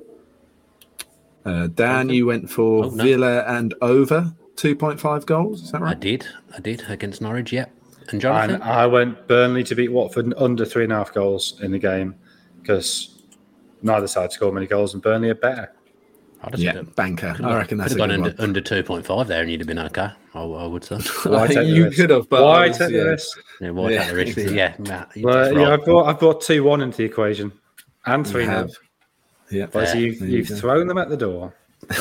Uh, 1.45 1.67
Dan, 1.67 2.09
you 2.09 2.25
went 2.25 2.49
for 2.49 2.85
Oh, 2.85 2.89
no. 2.89 3.03
Villa 3.03 3.43
and 3.43 3.75
over 3.81 4.33
2.5 4.55 5.25
goals. 5.27 5.61
Is 5.61 5.71
that 5.71 5.81
right? 5.81 5.95
I 5.95 5.99
did. 5.99 6.25
I 6.55 6.59
did 6.59 6.83
against 6.89 7.21
Norwich, 7.21 7.53
yep. 7.53 7.71
And 7.99 8.13
And 8.13 8.21
Jonathan? 8.21 8.61
I 8.63 8.87
went 8.87 9.27
Burnley 9.27 9.63
to 9.65 9.75
beat 9.75 9.91
Watford 9.91 10.33
under 10.37 10.65
three 10.65 10.85
and 10.85 10.93
a 10.93 10.95
half 10.95 11.13
goals 11.13 11.59
in 11.61 11.71
the 11.71 11.77
game 11.77 12.15
because 12.61 13.21
neither 13.83 14.07
side 14.07 14.31
scored 14.31 14.55
many 14.55 14.65
goals 14.65 14.93
and 14.95 15.03
Burnley 15.03 15.29
are 15.29 15.35
better. 15.35 15.71
I 16.45 16.49
just 16.51 16.63
Yeah, 16.63 16.81
banker. 16.95 17.31
could've 17.31 17.45
I 17.45 17.49
got- 17.49 17.57
reckon 17.57 17.77
that's 17.79 17.93
a 17.93 17.95
could've 17.95 18.09
good 18.09 18.13
gone 18.15 18.21
one. 18.21 18.29
under, 18.31 18.43
under 18.43 18.61
2.5 18.61 19.27
there 19.27 19.41
and 19.41 19.51
you'd 19.51 19.61
have 19.61 19.67
been 19.67 19.79
okay. 19.79 20.09
I, 20.33 20.39
I 20.41 20.65
would 20.67 20.83
say. 20.83 20.97
Why 21.29 21.47
take 21.47 21.55
the 21.57 21.65
you 21.65 21.89
could 21.91 22.09
have, 22.09 22.29
but 22.29 22.43
Why 22.43 22.65
I 22.65 22.67
was- 22.67 22.77
take 22.77 22.89
the 22.89 22.93
yeah. 22.97 23.01
risk? 23.03 23.37
Yeah, 23.61 23.69
why 23.71 23.89
Yeah, 23.91 23.99
take 23.99 24.09
the 24.09 24.15
risk? 24.43 24.53
Yeah, 24.53 24.75
Matt, 24.79 25.11
Well, 25.17 25.53
yeah, 25.53 25.67
I 25.67 25.75
roll. 25.75 25.85
brought 25.85 26.05
I 26.07 26.13
brought 26.13 26.41
two 26.41 26.63
one 26.63 26.81
into 26.81 26.97
the 26.97 27.03
equation 27.05 27.51
and 28.05 28.25
You 28.25 28.31
three 28.31 28.45
nil. 28.45 28.51
have. 28.55 28.71
Yeah. 29.49 29.65
But 29.71 29.83
Yeah, 29.89 29.93
you've, 29.95 30.21
you 30.21 30.27
you've 30.27 30.49
go. 30.49 30.55
thrown 30.55 30.87
them 30.87 30.97
at 30.97 31.09
the 31.09 31.17
door. 31.17 31.53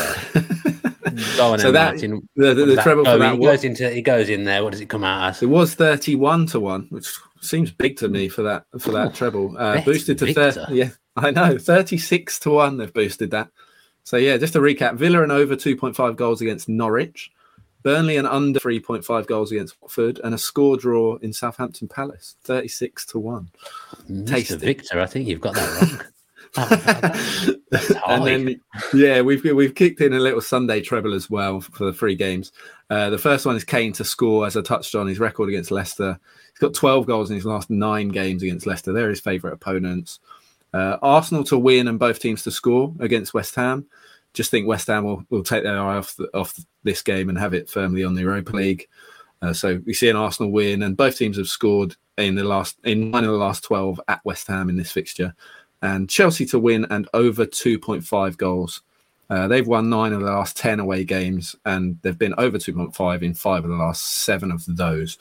So 1.37 1.57
then, 1.57 1.73
that- 1.75 1.93
Martin. 1.95 2.29
The, 2.35 2.47
the, 2.49 2.55
the 2.55 2.67
does 2.67 2.77
that 2.77 2.83
treble 2.83 3.05
go 3.05 3.13
for 3.13 3.19
that 3.19 3.35
It 3.35 3.41
goes 3.41 3.65
into 3.65 3.97
it 3.99 4.03
goes 4.03 4.29
in 4.29 4.45
there. 4.45 4.65
What 4.65 4.73
does 4.73 4.81
it 4.81 4.89
come 4.89 5.05
out 5.05 5.29
as? 5.29 5.43
it 5.43 5.47
was 5.47 5.75
31 5.75 6.47
to 6.47 6.59
1, 6.61 6.87
which 6.91 7.07
seems 7.41 7.71
big 7.71 7.97
to 7.99 8.09
me 8.09 8.29
for 8.29 8.43
that 8.43 8.65
for 8.81 8.91
that 8.93 9.09
Oh, 9.09 9.11
treble. 9.13 9.55
Uh, 9.57 9.81
boosted 9.83 10.19
to 10.19 10.33
30. 10.35 10.75
Yeah, 10.75 10.89
I 11.17 11.31
know. 11.31 11.57
36 11.59 12.39
to 12.41 12.51
1 12.51 12.79
they've 12.79 12.93
boosted 12.93 13.31
that. 13.31 13.49
So 14.05 14.17
yeah, 14.19 14.37
just 14.37 14.53
to 14.53 14.61
recap, 14.61 14.97
Villa 14.97 15.23
and 15.23 15.33
over 15.33 15.57
2.5 15.57 16.17
goals 16.17 16.41
against 16.41 16.69
Norwich, 16.69 17.33
Burnley 17.83 18.17
and 18.17 18.27
under 18.27 18.61
3.5 18.61 19.27
goals 19.27 19.51
against 19.51 19.81
Watford, 19.81 20.21
and 20.23 20.35
a 20.35 20.39
score 20.39 20.77
draw 20.77 21.17
in 21.17 21.33
Southampton 21.33 21.89
Palace, 21.89 22.37
36 22.45 23.07
to 23.07 23.19
1. 23.19 23.51
Mr. 24.11 24.27
tasty. 24.27 24.57
Victor, 24.57 25.01
I 25.01 25.07
think 25.07 25.29
you've 25.29 25.41
got 25.41 25.55
that 25.55 25.83
wrong. 25.83 26.01
Oh, 26.57 27.57
and 28.07 28.27
then 28.27 28.61
yeah, 28.93 29.21
we've 29.21 29.43
we've 29.43 29.75
kicked 29.75 30.01
in 30.01 30.13
a 30.13 30.21
little 30.21 30.41
Sunday 30.41 30.81
treble 30.81 31.13
as 31.13 31.29
well 31.29 31.61
for 31.61 31.87
the 31.87 31.93
three 31.93 32.15
games. 32.15 32.53
Uh, 32.91 33.11
the 33.11 33.19
first 33.19 33.45
one 33.45 33.57
is 33.57 33.65
Kane 33.65 33.93
to 33.95 34.05
score, 34.05 34.47
as 34.47 34.57
I 34.57 34.63
touched 34.63 34.95
on 34.95 35.09
his 35.09 35.19
record 35.19 35.49
against 35.49 35.73
Leicester. 35.73 36.17
He's 36.53 36.59
got 36.61 36.75
12 36.75 37.07
goals 37.07 37.31
in 37.31 37.37
his 37.37 37.45
last 37.45 37.71
nine 37.71 38.09
games 38.09 38.45
against 38.45 38.69
Leicester. 38.69 38.93
They're 38.93 39.11
his 39.11 39.21
favourite 39.21 39.55
opponents. 39.55 40.21
Uh, 40.75 40.99
Arsenal 41.01 41.45
to 41.45 41.57
win 41.57 41.89
and 41.89 41.99
both 41.99 42.19
teams 42.19 42.43
to 42.43 42.51
score 42.51 42.93
against 43.01 43.33
West 43.33 43.55
Ham. 43.55 43.87
Just 44.35 44.51
think 44.51 44.67
West 44.67 44.89
Ham 44.89 45.05
will, 45.05 45.25
will 45.31 45.45
take 45.45 45.63
their 45.63 45.79
eye 45.79 45.97
off 45.97 46.17
the, 46.17 46.29
off 46.37 46.59
this 46.83 47.01
game 47.01 47.29
and 47.29 47.39
have 47.39 47.55
it 47.55 47.71
firmly 47.71 48.05
on 48.05 48.15
the 48.15 48.23
Europa 48.23 48.55
League. 48.55 48.89
Uh, 49.41 49.53
so 49.53 49.81
we 49.87 49.95
see 49.95 50.09
an 50.09 50.17
Arsenal 50.17 50.51
win, 50.51 50.83
and 50.83 50.97
both 50.97 51.17
teams 51.17 51.37
have 51.37 51.49
scored 51.49 51.95
in 52.19 52.35
the 52.35 52.45
last 52.45 52.77
in 52.85 53.11
nine 53.11 53.25
of 53.25 53.31
the 53.31 53.37
last 53.37 53.63
12 53.65 54.01
at 54.09 54.25
West 54.25 54.49
Ham 54.49 54.69
in 54.69 54.77
this 54.77 54.93
fixture 54.93 55.35
and 55.85 56.09
Chelsea 56.09 56.47
to 56.47 56.59
win 56.59 56.87
and 56.91 57.09
over 57.13 57.45
2.5 57.45 58.37
goals. 58.39 58.81
Uh, 59.29 59.47
they've 59.49 59.67
won 59.67 59.91
nine 59.91 60.15
of 60.15 60.21
the 60.21 60.31
last 60.31 60.57
10 60.57 60.81
away 60.81 61.05
games 61.05 61.55
and 61.67 61.99
they've 62.03 62.19
been 62.19 62.35
over 62.39 62.57
2.5 62.57 63.23
in 63.23 63.35
five 63.35 63.65
of 63.65 63.71
the 63.71 63.77
last 63.77 64.25
seven 64.25 64.51
of 64.51 64.65
those. 64.67 65.19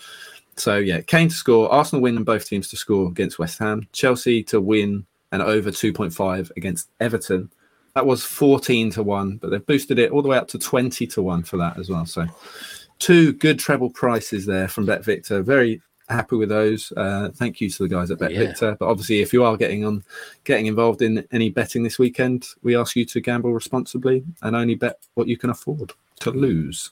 So, 0.56 0.78
yeah, 0.78 1.02
Kane 1.02 1.30
to 1.30 1.36
score, 1.36 1.72
Arsenal 1.72 2.02
win 2.02 2.16
and 2.16 2.26
both 2.26 2.48
teams 2.48 2.70
to 2.70 2.78
score 2.78 3.10
against 3.10 3.40
West 3.40 3.60
Ham, 3.60 3.88
Chelsea 3.92 4.42
to 4.44 4.62
win 4.62 5.06
and 5.34 5.42
over 5.42 5.70
2.5 5.72 6.52
against 6.56 6.90
Everton. 7.02 7.52
That 7.96 8.06
was 8.06 8.24
14 8.24 8.90
to 8.92 9.04
1, 9.04 9.38
but 9.38 9.50
they've 9.52 9.66
boosted 9.66 10.00
it 10.00 10.12
all 10.12 10.22
the 10.22 10.30
way 10.30 10.38
up 10.38 10.48
to 10.50 10.58
20 10.60 11.06
to 11.08 11.22
1 11.22 11.44
for 11.44 11.58
that 11.58 11.78
as 11.78 11.90
well. 11.90 12.06
So, 12.06 12.26
two 13.00 13.34
good 13.34 13.60
treble 13.60 13.90
prices 13.90 14.46
there 14.46 14.68
from 14.68 14.86
Bet 14.86 15.04
Victor. 15.04 15.44
Very 15.44 15.82
happy 16.10 16.36
with 16.36 16.50
those. 16.50 16.92
Uh, 16.98 17.30
thank 17.36 17.62
you 17.62 17.70
to 17.70 17.84
the 17.84 17.90
guys 17.90 18.12
at 18.12 18.20
Bet 18.20 18.32
Yeah. 18.32 18.40
Victor. 18.40 18.76
But 18.80 18.88
obviously, 18.90 19.22
if 19.22 19.32
you 19.34 19.44
are 19.44 19.58
getting 19.58 19.86
on, 19.86 20.04
getting 20.44 20.66
involved 20.68 21.02
in 21.02 21.26
any 21.32 21.50
betting 21.50 21.84
this 21.84 22.00
weekend, 22.00 22.48
we 22.64 22.76
ask 22.76 22.96
you 22.96 23.06
to 23.06 23.22
gamble 23.22 23.54
responsibly 23.54 24.24
and 24.42 24.56
only 24.56 24.76
bet 24.76 25.00
what 25.16 25.28
you 25.28 25.38
can 25.38 25.50
afford 25.50 25.94
to 26.22 26.32
lose. 26.32 26.92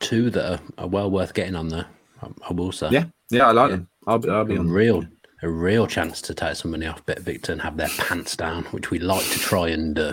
two 0.00 0.30
that 0.30 0.60
are, 0.78 0.86
well 0.88 1.10
worth 1.10 1.32
getting 1.34 1.54
on 1.56 1.68
there. 1.68 1.86
I, 2.22 2.28
I 2.48 2.52
will 2.52 2.72
say. 2.72 2.88
Yeah, 2.90 3.04
yeah, 3.30 3.48
I 3.48 3.52
like 3.52 3.70
Yeah. 3.70 3.76
them. 3.76 3.88
I'll 4.06 4.18
be, 4.18 4.28
I'll 4.30 4.44
be 4.44 4.56
on. 4.58 4.68
real 4.68 5.04
a 5.42 5.48
real 5.48 5.88
chance 5.88 6.22
to 6.22 6.32
take 6.32 6.54
some 6.54 6.70
money 6.70 6.86
off 6.86 7.04
Bet 7.04 7.18
Victor 7.18 7.52
and 7.52 7.60
have 7.60 7.76
their 7.76 7.88
pants 7.98 8.36
down, 8.36 8.62
which 8.66 8.90
we 8.90 9.00
like 9.00 9.24
to 9.24 9.38
try 9.40 9.68
and 9.68 9.94
do. 9.94 10.12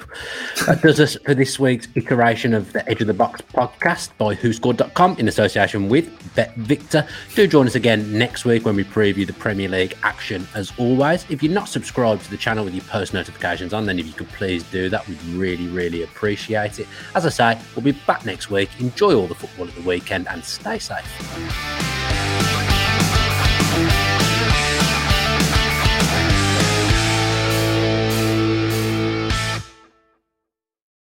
That 0.66 0.82
does 0.82 1.00
us 1.00 1.16
for 1.24 1.36
this 1.36 1.60
week's 1.60 1.88
iteration 1.96 2.56
of 2.56 2.74
the 2.74 2.88
Edge 2.90 3.02
of 3.02 3.08
the 3.08 3.14
Box 3.14 3.42
podcast 3.42 4.10
by 4.18 4.36
WhoScored.com 4.36 5.18
in 5.20 5.28
association 5.28 5.88
with 5.88 6.10
Bet 6.36 6.56
Victor. 6.56 7.08
Do 7.36 7.46
join 7.48 7.68
us 7.68 7.76
again 7.76 8.18
next 8.18 8.44
week 8.44 8.66
when 8.66 8.76
we 8.76 8.84
preview 8.84 9.28
the 9.28 9.34
Premier 9.34 9.70
League 9.70 9.96
action 10.02 10.48
as 10.56 10.74
always. 10.80 11.26
If 11.30 11.44
you're 11.44 11.54
not 11.54 11.70
subscribed 11.70 12.24
to 12.24 12.32
the 12.32 12.38
channel 12.38 12.66
with 12.66 12.74
your 12.74 12.86
post 12.86 13.14
notifications 13.14 13.72
on, 13.72 13.86
then 13.86 14.00
if 14.00 14.08
you 14.08 14.14
could 14.14 14.30
please 14.30 14.64
do 14.64 14.90
that, 14.90 15.08
we'd 15.08 15.22
really, 15.26 15.68
really 15.68 16.02
appreciate 16.02 16.80
it. 16.80 16.88
As 17.14 17.28
I 17.28 17.30
say, 17.30 17.62
we'll 17.76 17.84
be 17.84 17.92
back 17.92 18.26
next 18.26 18.50
week. 18.50 18.70
Enjoy 18.80 19.14
all 19.14 19.28
the 19.28 19.36
football 19.36 19.68
at 19.68 19.76
the 19.76 19.82
weekend 19.82 20.28
and 20.28 20.44
stay 20.44 20.80
safe. 20.80 21.06